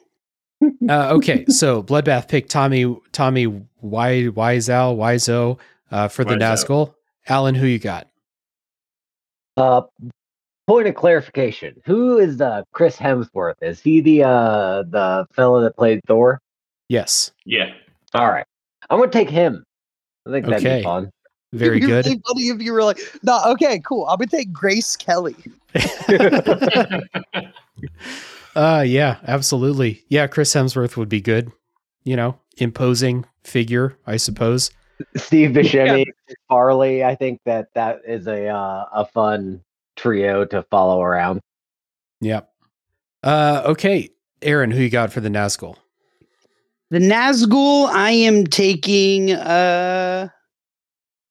[0.89, 3.45] Uh, okay, so Bloodbath picked Tommy Tommy
[3.81, 5.59] Wy Wiseau Wiseau
[5.91, 6.39] uh, for the Wiseau.
[6.39, 6.93] Nazgul.
[7.27, 8.07] Alan, who you got?
[9.57, 9.81] Uh,
[10.67, 13.55] point of clarification: Who is uh, Chris Hemsworth?
[13.61, 16.39] Is he the uh, the fellow that played Thor?
[16.89, 17.71] Yes, Yeah.
[18.13, 18.45] All right,
[18.89, 19.63] I'm gonna take him.
[20.27, 20.79] I think that'd Okay.
[20.79, 21.11] be fun.
[21.53, 22.05] Very It'd be good.
[22.05, 24.05] really funny if you were like, no, okay, cool.
[24.07, 25.35] I'm gonna take Grace Kelly.
[28.55, 30.03] Uh, yeah, absolutely.
[30.09, 31.51] Yeah, Chris Hemsworth would be good.
[32.03, 34.71] You know, imposing figure, I suppose.
[35.15, 36.05] Steve Buscemi,
[36.49, 37.03] Farley.
[37.03, 39.61] I think that that is a uh, a fun
[39.95, 41.41] trio to follow around.
[42.21, 42.49] Yep.
[43.23, 44.09] Uh, okay,
[44.41, 45.75] Aaron, who you got for the Nazgul?
[46.89, 50.27] The Nazgul, I am taking uh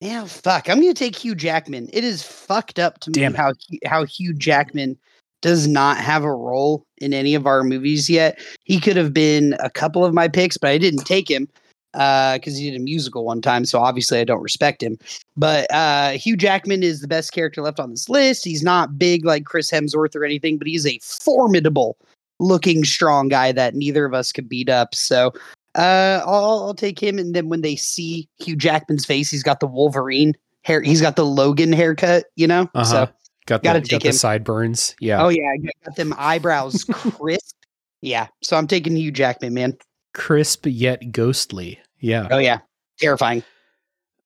[0.00, 0.68] yeah, fuck.
[0.68, 1.88] I'm gonna take Hugh Jackman.
[1.92, 3.40] It is fucked up to Damn me it.
[3.40, 3.52] how
[3.84, 4.98] how Hugh Jackman
[5.42, 8.38] does not have a role in any of our movies yet.
[8.64, 11.48] He could have been a couple of my picks, but I didn't take him
[11.92, 13.64] because he did a musical one time.
[13.64, 14.98] So obviously I don't respect him.
[15.36, 18.44] But uh, Hugh Jackman is the best character left on this list.
[18.44, 21.96] He's not big like Chris Hemsworth or anything, but he's a formidable
[22.38, 24.94] looking strong guy that neither of us could beat up.
[24.94, 25.32] So
[25.76, 27.18] uh, I'll, I'll take him.
[27.18, 30.80] And then when they see Hugh Jackman's face, he's got the Wolverine hair.
[30.82, 32.68] He's got the Logan haircut, you know?
[32.74, 32.84] Uh-huh.
[32.84, 33.08] So,
[33.46, 34.94] Got the, got the sideburns.
[35.00, 35.50] Yeah, oh, yeah.
[35.84, 37.56] Got them eyebrows crisp.
[38.00, 38.28] Yeah.
[38.42, 39.76] So I'm taking Hugh Jackman, man.
[40.14, 41.80] crisp yet ghostly.
[41.98, 42.28] Yeah.
[42.30, 42.58] Oh, yeah.
[43.00, 43.42] Terrifying.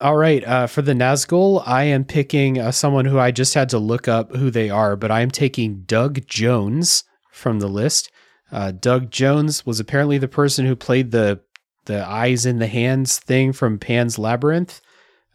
[0.01, 0.45] All right.
[0.45, 4.09] Uh, for the Nazgul, I am picking uh, someone who I just had to look
[4.09, 8.11] up who they are, but I am taking Doug Jones from the list.
[8.53, 11.41] Uh, Doug Jones was apparently the person who played the
[11.87, 14.81] the eyes in the hands thing from Pan's Labyrinth.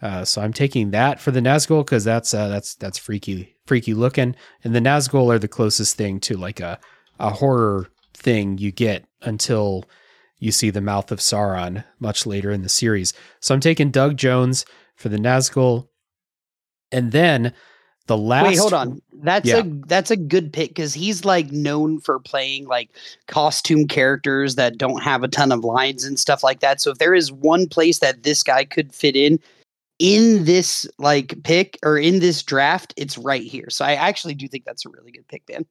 [0.01, 3.93] Uh, so I'm taking that for the Nazgul because that's uh, that's that's freaky freaky
[3.93, 6.79] looking, and the Nazgul are the closest thing to like a
[7.19, 9.83] a horror thing you get until
[10.39, 13.13] you see the mouth of Sauron much later in the series.
[13.41, 14.65] So I'm taking Doug Jones
[14.95, 15.89] for the Nazgul,
[16.91, 17.53] and then
[18.07, 18.47] the last.
[18.47, 19.01] Wait, hold on.
[19.21, 19.59] That's Yeah.
[19.59, 22.89] a that's a good pick because he's like known for playing like
[23.27, 26.79] costume characters that don't have a ton of lines and stuff like that.
[26.81, 29.39] So if there is one place that this guy could fit in
[29.99, 33.69] in this like pick or in this draft, it's right here.
[33.69, 35.65] So I actually do think that's a really good pick, man.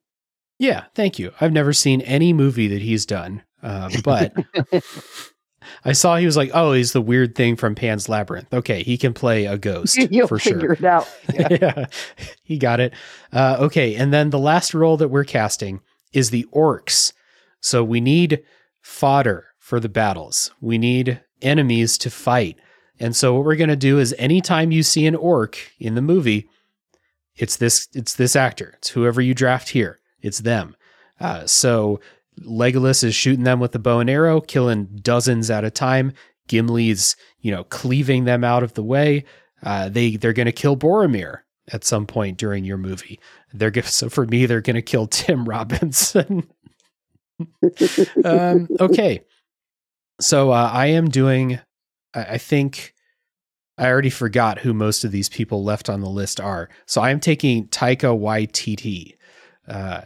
[0.59, 1.31] Yeah, thank you.
[1.39, 4.33] I've never seen any movie that he's done, uh, but
[5.83, 8.53] I saw he was like, oh, he's the weird thing from Pan's Labyrinth.
[8.53, 10.73] Okay, he can play a ghost You'll for figure sure.
[10.73, 11.09] it out.
[11.33, 11.47] Yeah.
[11.61, 11.85] yeah,
[12.43, 12.93] he got it.
[13.31, 15.81] Uh, okay, and then the last role that we're casting
[16.13, 17.13] is the orcs.
[17.61, 18.43] So we need
[18.81, 20.51] fodder for the battles.
[20.61, 22.57] We need enemies to fight.
[22.99, 26.01] And so what we're going to do is anytime you see an orc in the
[26.01, 26.49] movie,
[27.35, 28.75] it's this it's this actor.
[28.77, 29.99] It's whoever you draft here.
[30.21, 30.75] It's them.
[31.19, 31.99] Uh, so
[32.45, 36.13] Legolas is shooting them with the bow and arrow, killing dozens at a time.
[36.47, 39.23] Gimli's, you know, cleaving them out of the way.
[39.63, 41.39] Uh, they they're going to kill Boromir
[41.71, 43.19] at some point during your movie.
[43.53, 46.49] They're going so for me they're going to kill Tim Robinson.
[48.25, 49.21] um, okay,
[50.19, 51.59] so uh, I am doing.
[52.13, 52.93] I, I think
[53.77, 56.69] I already forgot who most of these people left on the list are.
[56.85, 59.15] So I am taking Taika Waititi
[59.67, 60.01] uh,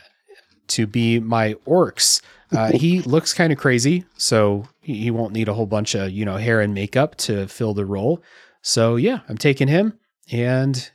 [0.70, 2.22] to be my orcs.
[2.52, 6.12] Uh, he looks kind of crazy, so he, he won't need a whole bunch of
[6.12, 8.22] you know hair and makeup to fill the role.
[8.62, 9.98] So yeah, I'm taking him,
[10.32, 10.92] and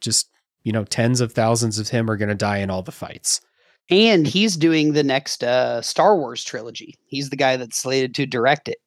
[0.00, 0.30] just
[0.62, 3.40] you know tens of thousands of him are going to die in all the fights.
[3.90, 6.94] And he's doing the next uh, Star Wars trilogy.
[7.06, 8.78] He's the guy that's slated to direct it.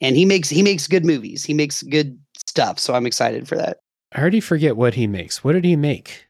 [0.00, 1.44] And he makes he makes good movies.
[1.44, 2.78] He makes good stuff.
[2.78, 3.78] So I'm excited for that.
[4.12, 5.44] I already forget what he makes.
[5.44, 6.26] What did he make?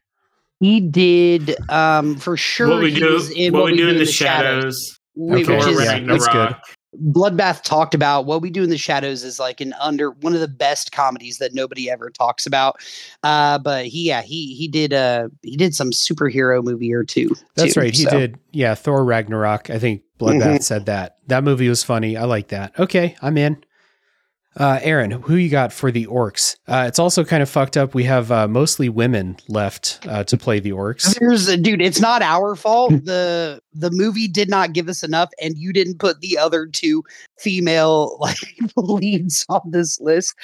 [0.61, 2.69] He did um for sure.
[2.69, 4.99] what we do, was in what, we do in the shadows.
[5.15, 6.37] which Okay, Thor is yeah, that's good.
[6.37, 6.61] Ragnarok.
[7.09, 10.39] Bloodbath talked about what we do in the shadows is like an under one of
[10.41, 12.81] the best comedies that nobody ever talks about.
[13.23, 17.29] Uh, but he, yeah, he he did uh he did some superhero movie or two.
[17.55, 17.95] That's too, right.
[17.95, 18.09] He so.
[18.11, 18.37] did.
[18.51, 19.69] Yeah, Thor Ragnarok.
[19.69, 20.63] I think Bloodbath Mhm.
[20.63, 21.17] said that.
[21.27, 22.17] That movie was funny.
[22.17, 22.77] I like that.
[22.77, 23.63] Okay, I'm in.
[24.57, 26.57] Uh, Aaron, who you got for the orcs?
[26.67, 27.93] Uh, it's also kind of fucked up.
[27.93, 31.17] We have uh, mostly women left uh, to play the orcs.
[31.19, 31.81] There's a dude.
[31.81, 32.91] It's not our fault.
[33.05, 37.01] the The movie did not give us enough, and you didn't put the other two
[37.39, 38.37] female like
[38.75, 40.35] leads on this list.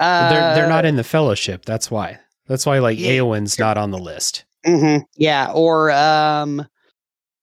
[0.00, 1.66] Uh, they're they're not in the Fellowship.
[1.66, 2.18] That's why.
[2.46, 3.10] That's why like Yeah.
[3.18, 4.44] Eowyn's not on the list.
[4.66, 6.66] mhm, Yeah, or um,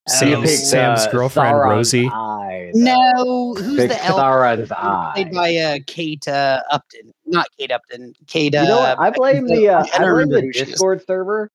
[0.08, 2.08] Sam- uh, picked, Sam's uh, girlfriend, Sauron's Rosie.
[2.08, 4.20] eye, no, who's Picked the elf?
[4.20, 5.32] Sauron's Played eye.
[5.34, 8.14] by uh, Kate uh, Upton, not Kate Upton.
[8.28, 8.56] Kate.
[8.56, 9.00] Uh, You know what?
[9.00, 10.52] I blame the uh, I I blame the who.
[10.52, 11.50] Discord server,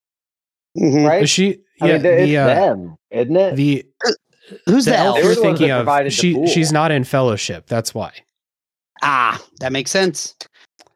[0.79, 1.07] Mhm.
[1.09, 1.23] right?
[1.23, 1.61] Is she?
[1.81, 3.57] I Yeah, mean, it's the uh, them, isn't it?
[3.57, 3.87] the
[4.67, 6.13] Who's the the, elf you're thinking of.
[6.13, 7.67] She she's not in Fellowship.
[7.67, 8.13] That's why.
[9.03, 10.35] Ah, that makes sense.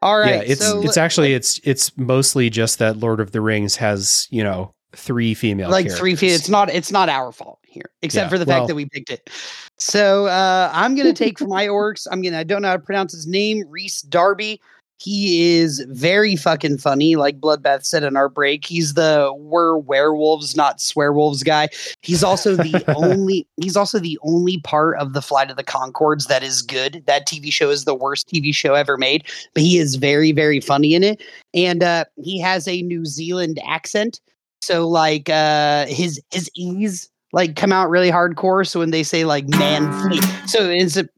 [0.01, 0.35] All right.
[0.35, 4.27] yeah, it's so it's actually it's it's mostly just that Lord of the Rings has
[4.29, 6.33] you know three female like three feet.
[6.33, 6.69] It's not.
[6.69, 9.29] It's not our fault here, except Yeah, for the well- fact that we picked it.
[9.77, 12.07] So uh, I'm gonna take for my orcs.
[12.11, 12.39] I'm gonna.
[12.39, 13.63] I don't know how to pronounce his name.
[13.69, 14.59] Rhys Darby.
[14.99, 18.65] He is very fucking funny, like Bloodbath said in our break.
[18.65, 21.69] He's the we're werewolves, not swearwolves guy.
[22.01, 23.45] He's also the only.
[23.61, 27.03] He's also the only part of the Flight of the Conchords that is good.
[27.05, 30.59] That TV show is the worst TV show ever made, but he is very, very
[30.59, 31.21] funny in it,
[31.53, 34.19] and uh, he has a New Zealand accent.
[34.61, 38.67] So like uh, his his ease like come out really hardcore.
[38.67, 41.09] So when they say like man fleet, so instead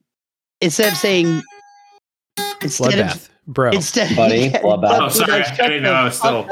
[0.61, 1.41] instead of saying
[2.61, 3.71] instead of Bloodbath, bro.
[3.71, 4.99] instead Buddy, yeah, Bloodbath.
[5.01, 6.47] Oh, sorry, I didn't know I was still-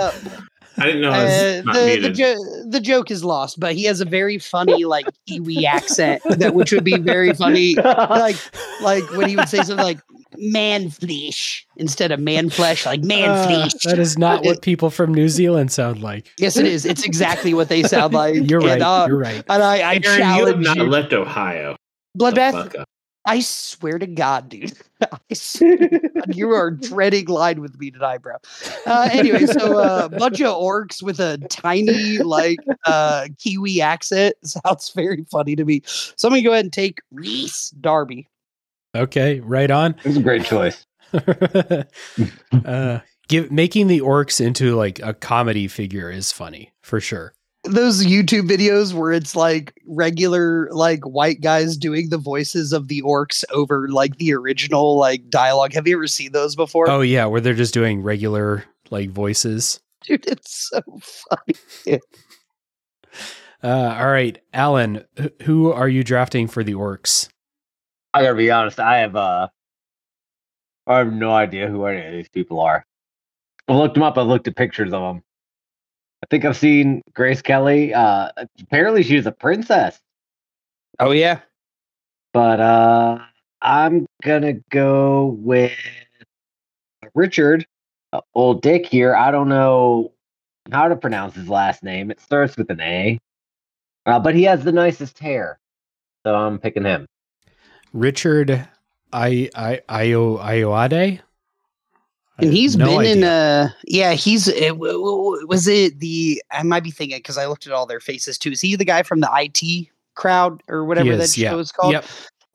[0.79, 3.85] I didn't know it Uh, not the, the, jo- the joke is lost, but he
[3.85, 7.75] has a very funny like Kiwi accent that which would be very funny.
[7.83, 8.37] Like
[8.81, 9.99] like when he would say something like
[10.37, 13.73] man flesh instead of man flesh, like man Uh, flesh.
[13.85, 16.31] that is not what people from New Zealand sound like.
[16.37, 16.85] Yes, it is.
[16.85, 18.49] It's exactly what they sound like.
[18.49, 18.73] You're right.
[18.73, 19.43] And, uh, You're right.
[19.49, 20.83] and I, I Aaron, you have challenge not you.
[20.83, 21.75] left Ohio.
[22.17, 22.83] Bloodbath.
[23.25, 24.71] I swear to God, dude.
[25.01, 28.35] I swear God, you are dreading line with me tonight, bro.
[28.85, 34.35] Uh, anyway, so a uh, bunch of orcs with a tiny, like, uh, Kiwi accent
[34.45, 35.81] sounds very funny to me.
[35.85, 38.29] So I'm going to go ahead and take Rhys Darby.
[38.95, 39.95] Okay, right on.
[40.03, 40.85] It was a great choice.
[42.65, 47.33] uh, give making the orcs into like a comedy figure is funny for sure.
[47.63, 53.01] Those YouTube videos where it's like regular, like, white guys doing the voices of the
[53.01, 55.73] orcs over, like, the original, like, dialogue.
[55.73, 56.89] Have you ever seen those before?
[56.89, 59.81] Oh yeah, where they're just doing regular like voices.
[60.03, 61.99] Dude, it's so funny.
[63.63, 65.03] Uh, all right, Alan,
[65.41, 67.27] who are you drafting for the orcs?
[68.17, 68.79] I gotta be honest.
[68.79, 69.47] I have uh,
[70.87, 72.83] I have no idea who any of these people are.
[73.67, 74.17] I looked them up.
[74.17, 75.21] I looked at pictures of them.
[76.23, 77.93] I think I've seen Grace Kelly.
[77.93, 78.29] Uh,
[78.59, 79.99] apparently she's a princess,
[80.99, 81.41] Oh, yeah.
[82.33, 83.19] but uh,
[83.61, 85.77] I'm gonna go with
[87.13, 87.67] Richard,
[88.13, 89.15] uh, old Dick here.
[89.15, 90.11] I don't know
[90.71, 92.09] how to pronounce his last name.
[92.09, 93.19] It starts with an A,
[94.07, 95.59] uh, but he has the nicest hair,
[96.25, 97.05] so I'm picking him.
[97.97, 98.67] Richard
[99.13, 101.19] I I Io Ayoade?
[102.39, 103.31] I And he's no been in idea.
[103.31, 107.47] uh yeah, he's uh, w- w- was it the I might be thinking because I
[107.47, 108.51] looked at all their faces too.
[108.51, 111.55] Is he the guy from the IT crowd or whatever that show yeah.
[111.57, 111.93] is called?
[111.93, 112.05] Yep.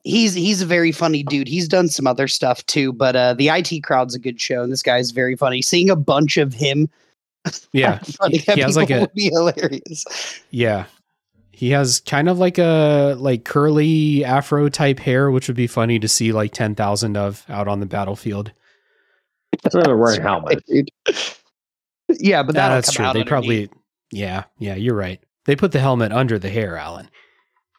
[0.05, 1.47] He's he's a very funny dude.
[1.47, 4.71] He's done some other stuff too, but uh the IT crowd's a good show and
[4.71, 5.61] this guy's very funny.
[5.61, 6.87] Seeing a bunch of him
[7.73, 7.97] Yeah.
[8.19, 10.05] funny he has like a- would be hilarious.
[10.51, 10.85] Yeah.
[11.55, 15.99] He has kind of like a like curly afro type hair, which would be funny
[15.99, 18.51] to see like 10,000 of out on the battlefield.
[19.71, 20.63] They're wearing helmets.
[20.67, 20.89] Dude.
[22.09, 23.05] Yeah, but Yeah, that'll that's true.
[23.05, 23.27] out They underneath.
[23.29, 23.69] probably
[24.11, 25.21] Yeah, yeah, you're right.
[25.45, 27.07] They put the helmet under the hair, Alan.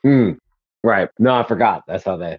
[0.03, 0.31] Hmm.
[0.85, 1.09] Right.
[1.19, 1.83] No, I forgot.
[1.89, 2.39] That's how they.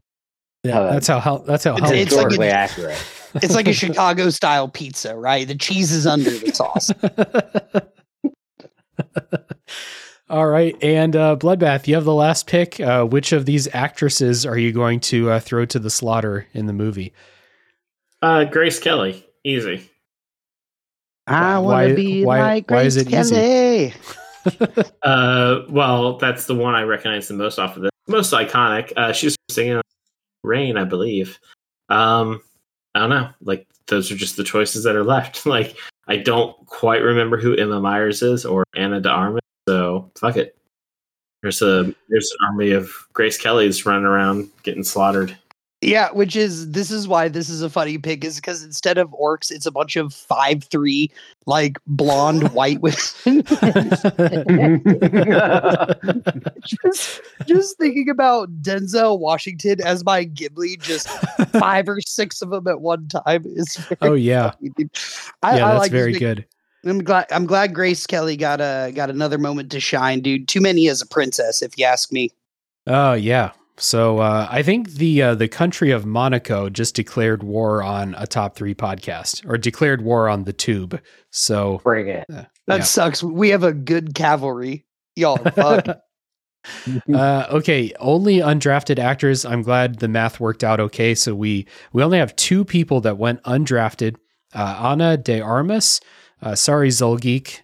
[0.64, 2.32] Yeah, Uh, that's how hel- that's how It's- it's like work.
[2.32, 3.04] historically accurate.
[3.44, 5.46] It's like a Chicago style pizza, right?
[5.48, 6.92] The cheese is under the sauce.
[10.28, 12.80] All right, and uh, Bloodbath, you have the last pick.
[12.80, 16.66] Uh, which of these actresses are you going to uh, throw to the slaughter in
[16.66, 17.14] the movie?
[18.24, 19.88] Uh, Grace Kelly, easy.
[21.28, 23.36] I want to be why- like why Grace is it easy?
[23.92, 23.94] Kelly.
[25.02, 27.90] Uh, well, that's the one I recognize the most off of this.
[28.08, 28.94] Most iconic.
[28.96, 29.82] Uh, she's singing
[30.44, 31.40] "Rain," I believe.
[31.90, 32.42] Um,
[32.94, 33.30] I don't know.
[33.42, 35.46] Like those are just the choices that are left.
[35.48, 35.76] Like
[36.08, 40.58] I don't quite remember who Emma Myers is or Ana de Armas, so fuck it.
[41.42, 45.38] There's a there's an army of Grace Kellys running around getting slaughtered.
[45.82, 49.10] Yeah, which is this is why this is a funny pick is because instead of
[49.12, 51.12] orcs, it's a bunch of five three
[51.46, 53.44] like blonde white women.
[56.66, 61.08] just just thinking about Denzel Washington as my Gimli, just
[61.60, 63.78] five or six of them at one time is.
[63.78, 64.90] Oh, very oh yeah, funny.
[65.44, 66.46] I, yeah, I that's like very this- good.
[66.86, 67.26] I'm glad.
[67.32, 70.48] I'm glad Grace Kelly got a got another moment to shine, dude.
[70.48, 72.32] Too many as a princess, if you ask me.
[72.88, 73.52] Oh yeah.
[73.78, 78.26] So uh, I think the uh, the country of Monaco just declared war on a
[78.28, 81.02] top three podcast, or declared war on the tube.
[81.32, 82.26] So Bring it.
[82.30, 82.80] That Yeah.
[82.84, 83.22] sucks.
[83.24, 84.86] We have a good cavalry,
[85.16, 85.42] y'all.
[85.58, 85.84] are
[87.14, 89.46] uh, okay, only undrafted actors.
[89.46, 91.14] I'm glad the math worked out okay.
[91.16, 94.16] So we we only have two people that went undrafted.
[94.54, 96.00] Uh, Ana de Armas,
[96.42, 97.62] uh, sorry Zolgeek,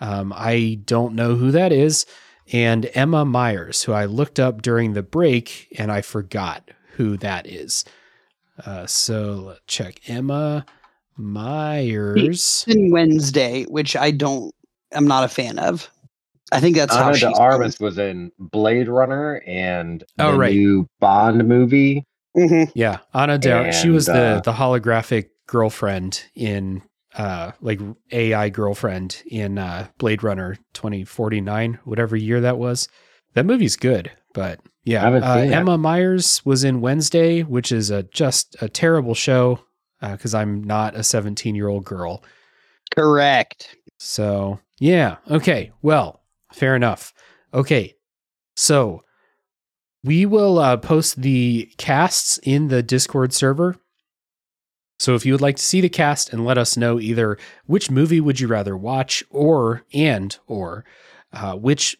[0.00, 2.06] um, I don't know who that is,
[2.52, 7.46] and Emma Myers, who I looked up during the break and I forgot who that
[7.46, 7.84] is.
[8.64, 10.64] Uh, so let's check Emma
[11.16, 12.64] Myers.
[12.66, 14.54] in Wednesday, which I don't.
[14.92, 15.90] I'm not a fan of.
[16.50, 17.28] I think that's how Ana she's.
[17.28, 20.54] de Armas was in Blade Runner and Oh, the right.
[20.54, 22.04] new Bond movie.
[22.36, 22.70] Mhm.
[22.74, 26.82] Yeah, Ana de she was And, the uh, the holographic girlfriend in
[27.18, 27.80] uh like
[28.12, 32.88] AI girlfriend in uh Blade Runner 2049, whatever year that was.
[33.34, 35.36] That movie's good, but yeah, uh.
[35.36, 39.60] Emma Myers was in Wednesday, which is a just a terrible show
[40.00, 42.22] because I'm not a 17 year old girl.
[42.94, 43.76] Correct.
[43.98, 45.16] So, yeah.
[45.30, 45.72] Okay.
[45.82, 46.22] Well,
[46.52, 47.12] fair enough.
[47.52, 47.94] Okay.
[48.56, 49.02] So,
[50.04, 53.76] we will uh, post the casts in the Discord server.
[54.98, 57.90] So, if you would like to see the cast and let us know either which
[57.90, 60.84] movie would you rather watch or and or
[61.32, 61.96] uh, which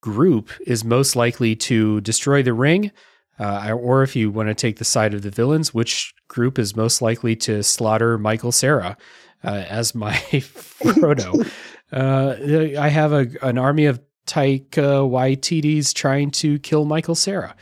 [0.00, 2.90] group is most likely to destroy the ring,
[3.38, 6.76] uh, or if you want to take the side of the villains, which group is
[6.76, 8.96] most likely to slaughter Michael Cera
[9.42, 11.50] uh, as my Frodo.
[11.92, 17.54] uh, I have a, an army of Taika Waititi's trying to kill Michael Cera.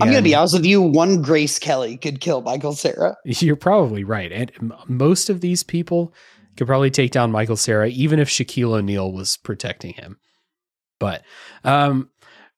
[0.00, 0.80] I'm gonna be honest with you.
[0.82, 3.16] One Grace Kelly could kill Michael Cera.
[3.24, 4.30] You're probably right.
[4.32, 6.14] And m- most of these people
[6.56, 10.18] could probably take down Michael Cera, even if Shaquille O'Neal was protecting him.
[10.98, 11.22] But
[11.64, 12.10] um,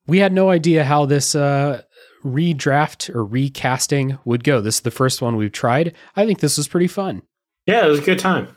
[0.07, 1.83] we had no idea how this uh,
[2.25, 4.61] redraft or recasting would go.
[4.61, 5.95] This is the first one we've tried.
[6.17, 7.23] I think this was pretty fun.
[7.67, 8.49] Yeah, it was a good time.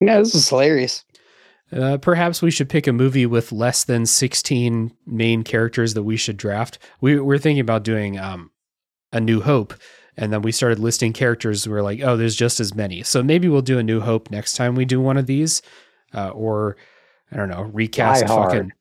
[0.00, 1.04] Yeah, this is hilarious.
[1.72, 6.16] Uh, perhaps we should pick a movie with less than 16 main characters that we
[6.16, 6.78] should draft.
[7.00, 8.50] We we're thinking about doing um,
[9.12, 9.74] A New Hope,
[10.16, 11.66] and then we started listing characters.
[11.66, 13.02] We are like, oh, there's just as many.
[13.02, 15.62] So maybe we'll do A New Hope next time we do one of these,
[16.14, 16.76] uh, or
[17.32, 18.50] I don't know, recast Die Hard.
[18.52, 18.72] fucking.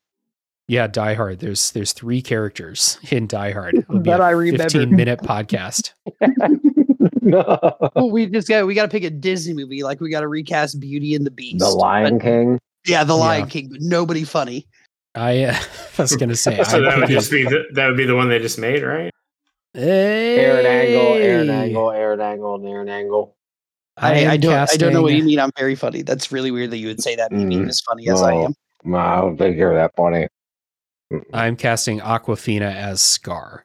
[0.68, 1.40] Yeah, Die Hard.
[1.40, 3.76] There's there's three characters in Die Hard.
[3.76, 4.64] It'll be That a I remember.
[4.64, 5.94] 15 minute podcast.
[7.96, 9.82] Oh, we just got we got to pick a Disney movie.
[9.82, 11.60] Like we got to recast Beauty and the Beast.
[11.60, 12.60] the Lion But- King.
[12.86, 13.46] Yeah, The Lion Yeah.
[13.48, 14.68] King, but nobody funny.
[15.16, 15.56] I, uh,
[15.98, 18.16] I was gonna say, So that I'm would just be the, that would be the
[18.16, 19.12] one they just made, right?
[19.76, 23.36] Aaron Angle, Aaron Angle, Aaron Angle, and Aaron Angle.
[23.98, 25.40] I, am I don't I don't know what you mean.
[25.40, 26.02] I'm very funny.
[26.02, 27.32] That's really weird that you would say that.
[27.32, 27.70] Me being Mm.
[27.70, 28.56] as funny as I am.
[28.84, 30.28] No, I don't think you're that funny.
[31.32, 33.64] I'm casting Awkwafina as Scar.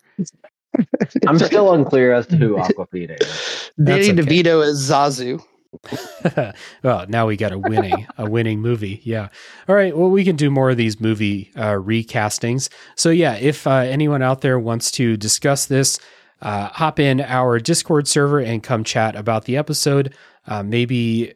[1.26, 3.70] I'm still unclear as to who Awkwafina is.
[3.82, 4.42] Danny That's okay.
[4.42, 5.42] DeVito as Zazu.
[6.82, 9.00] well, now we got a winning a winning movie.
[9.04, 9.28] Yeah.
[9.68, 9.96] All right.
[9.96, 12.68] Well, we can do more of these movie uh, recastings.
[12.96, 15.98] So yeah, if uh, anyone out there wants to discuss this,
[16.40, 20.14] uh, hop in our Discord server and come chat about the episode.
[20.46, 21.34] Uh, maybe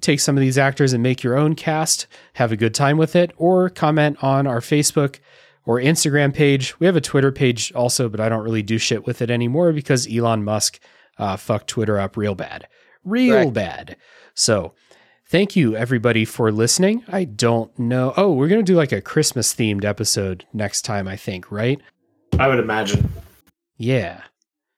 [0.00, 2.06] take some of these actors and make your own cast.
[2.34, 5.18] Have a good time with it, or comment on our Facebook
[5.64, 6.78] or Instagram page.
[6.80, 9.72] We have a Twitter page also, but I don't really do shit with it anymore
[9.72, 10.80] because Elon Musk
[11.18, 12.66] uh, fucked Twitter up real bad,
[13.04, 13.52] real Correct.
[13.54, 13.96] bad.
[14.34, 14.74] So,
[15.28, 17.04] thank you everybody for listening.
[17.08, 18.12] I don't know.
[18.16, 21.80] Oh, we're gonna do like a Christmas themed episode next time, I think, right?
[22.38, 23.10] I would imagine.
[23.76, 24.22] Yeah.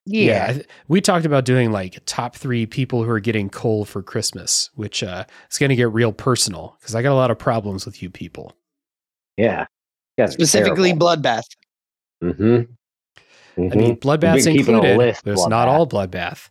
[0.06, 0.52] Yeah.
[0.52, 4.70] th- we talked about doing like top three people who are getting coal for Christmas,
[4.74, 7.86] which uh, is going to get real personal because I got a lot of problems
[7.86, 8.52] with you people.
[9.36, 9.66] Yeah.
[10.18, 11.44] yeah Specifically, Bloodbath.
[12.22, 12.62] Mm-hmm.
[13.72, 14.98] I mean, bloodbaths been keeping a included.
[14.98, 15.70] list, There's not bloodbath.
[15.70, 16.48] all bloodbath.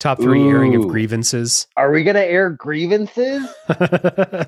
[0.00, 1.66] Top three airing of grievances.
[1.76, 3.48] are we gonna air grievances?
[3.70, 4.44] uh,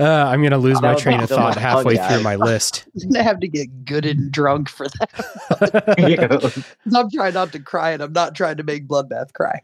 [0.00, 2.84] I'm going to lose Oh, my train of thought halfway through my list.
[3.00, 6.64] I'm gonna have to get good and drunk for that.
[6.96, 9.60] I'm trying not to cry, and I'm not trying to make Bloodbath cry.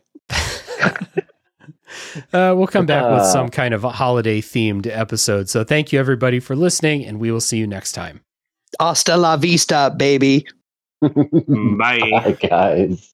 [2.33, 3.33] Uh, we'll come back with Uh.
[3.33, 5.49] some kind of holiday themed episode.
[5.49, 8.21] So thank you everybody for listening, and we will see you next time.
[8.79, 10.47] Hasta la vista, baby.
[11.03, 11.99] Bye.
[11.99, 13.11] Bye, guys.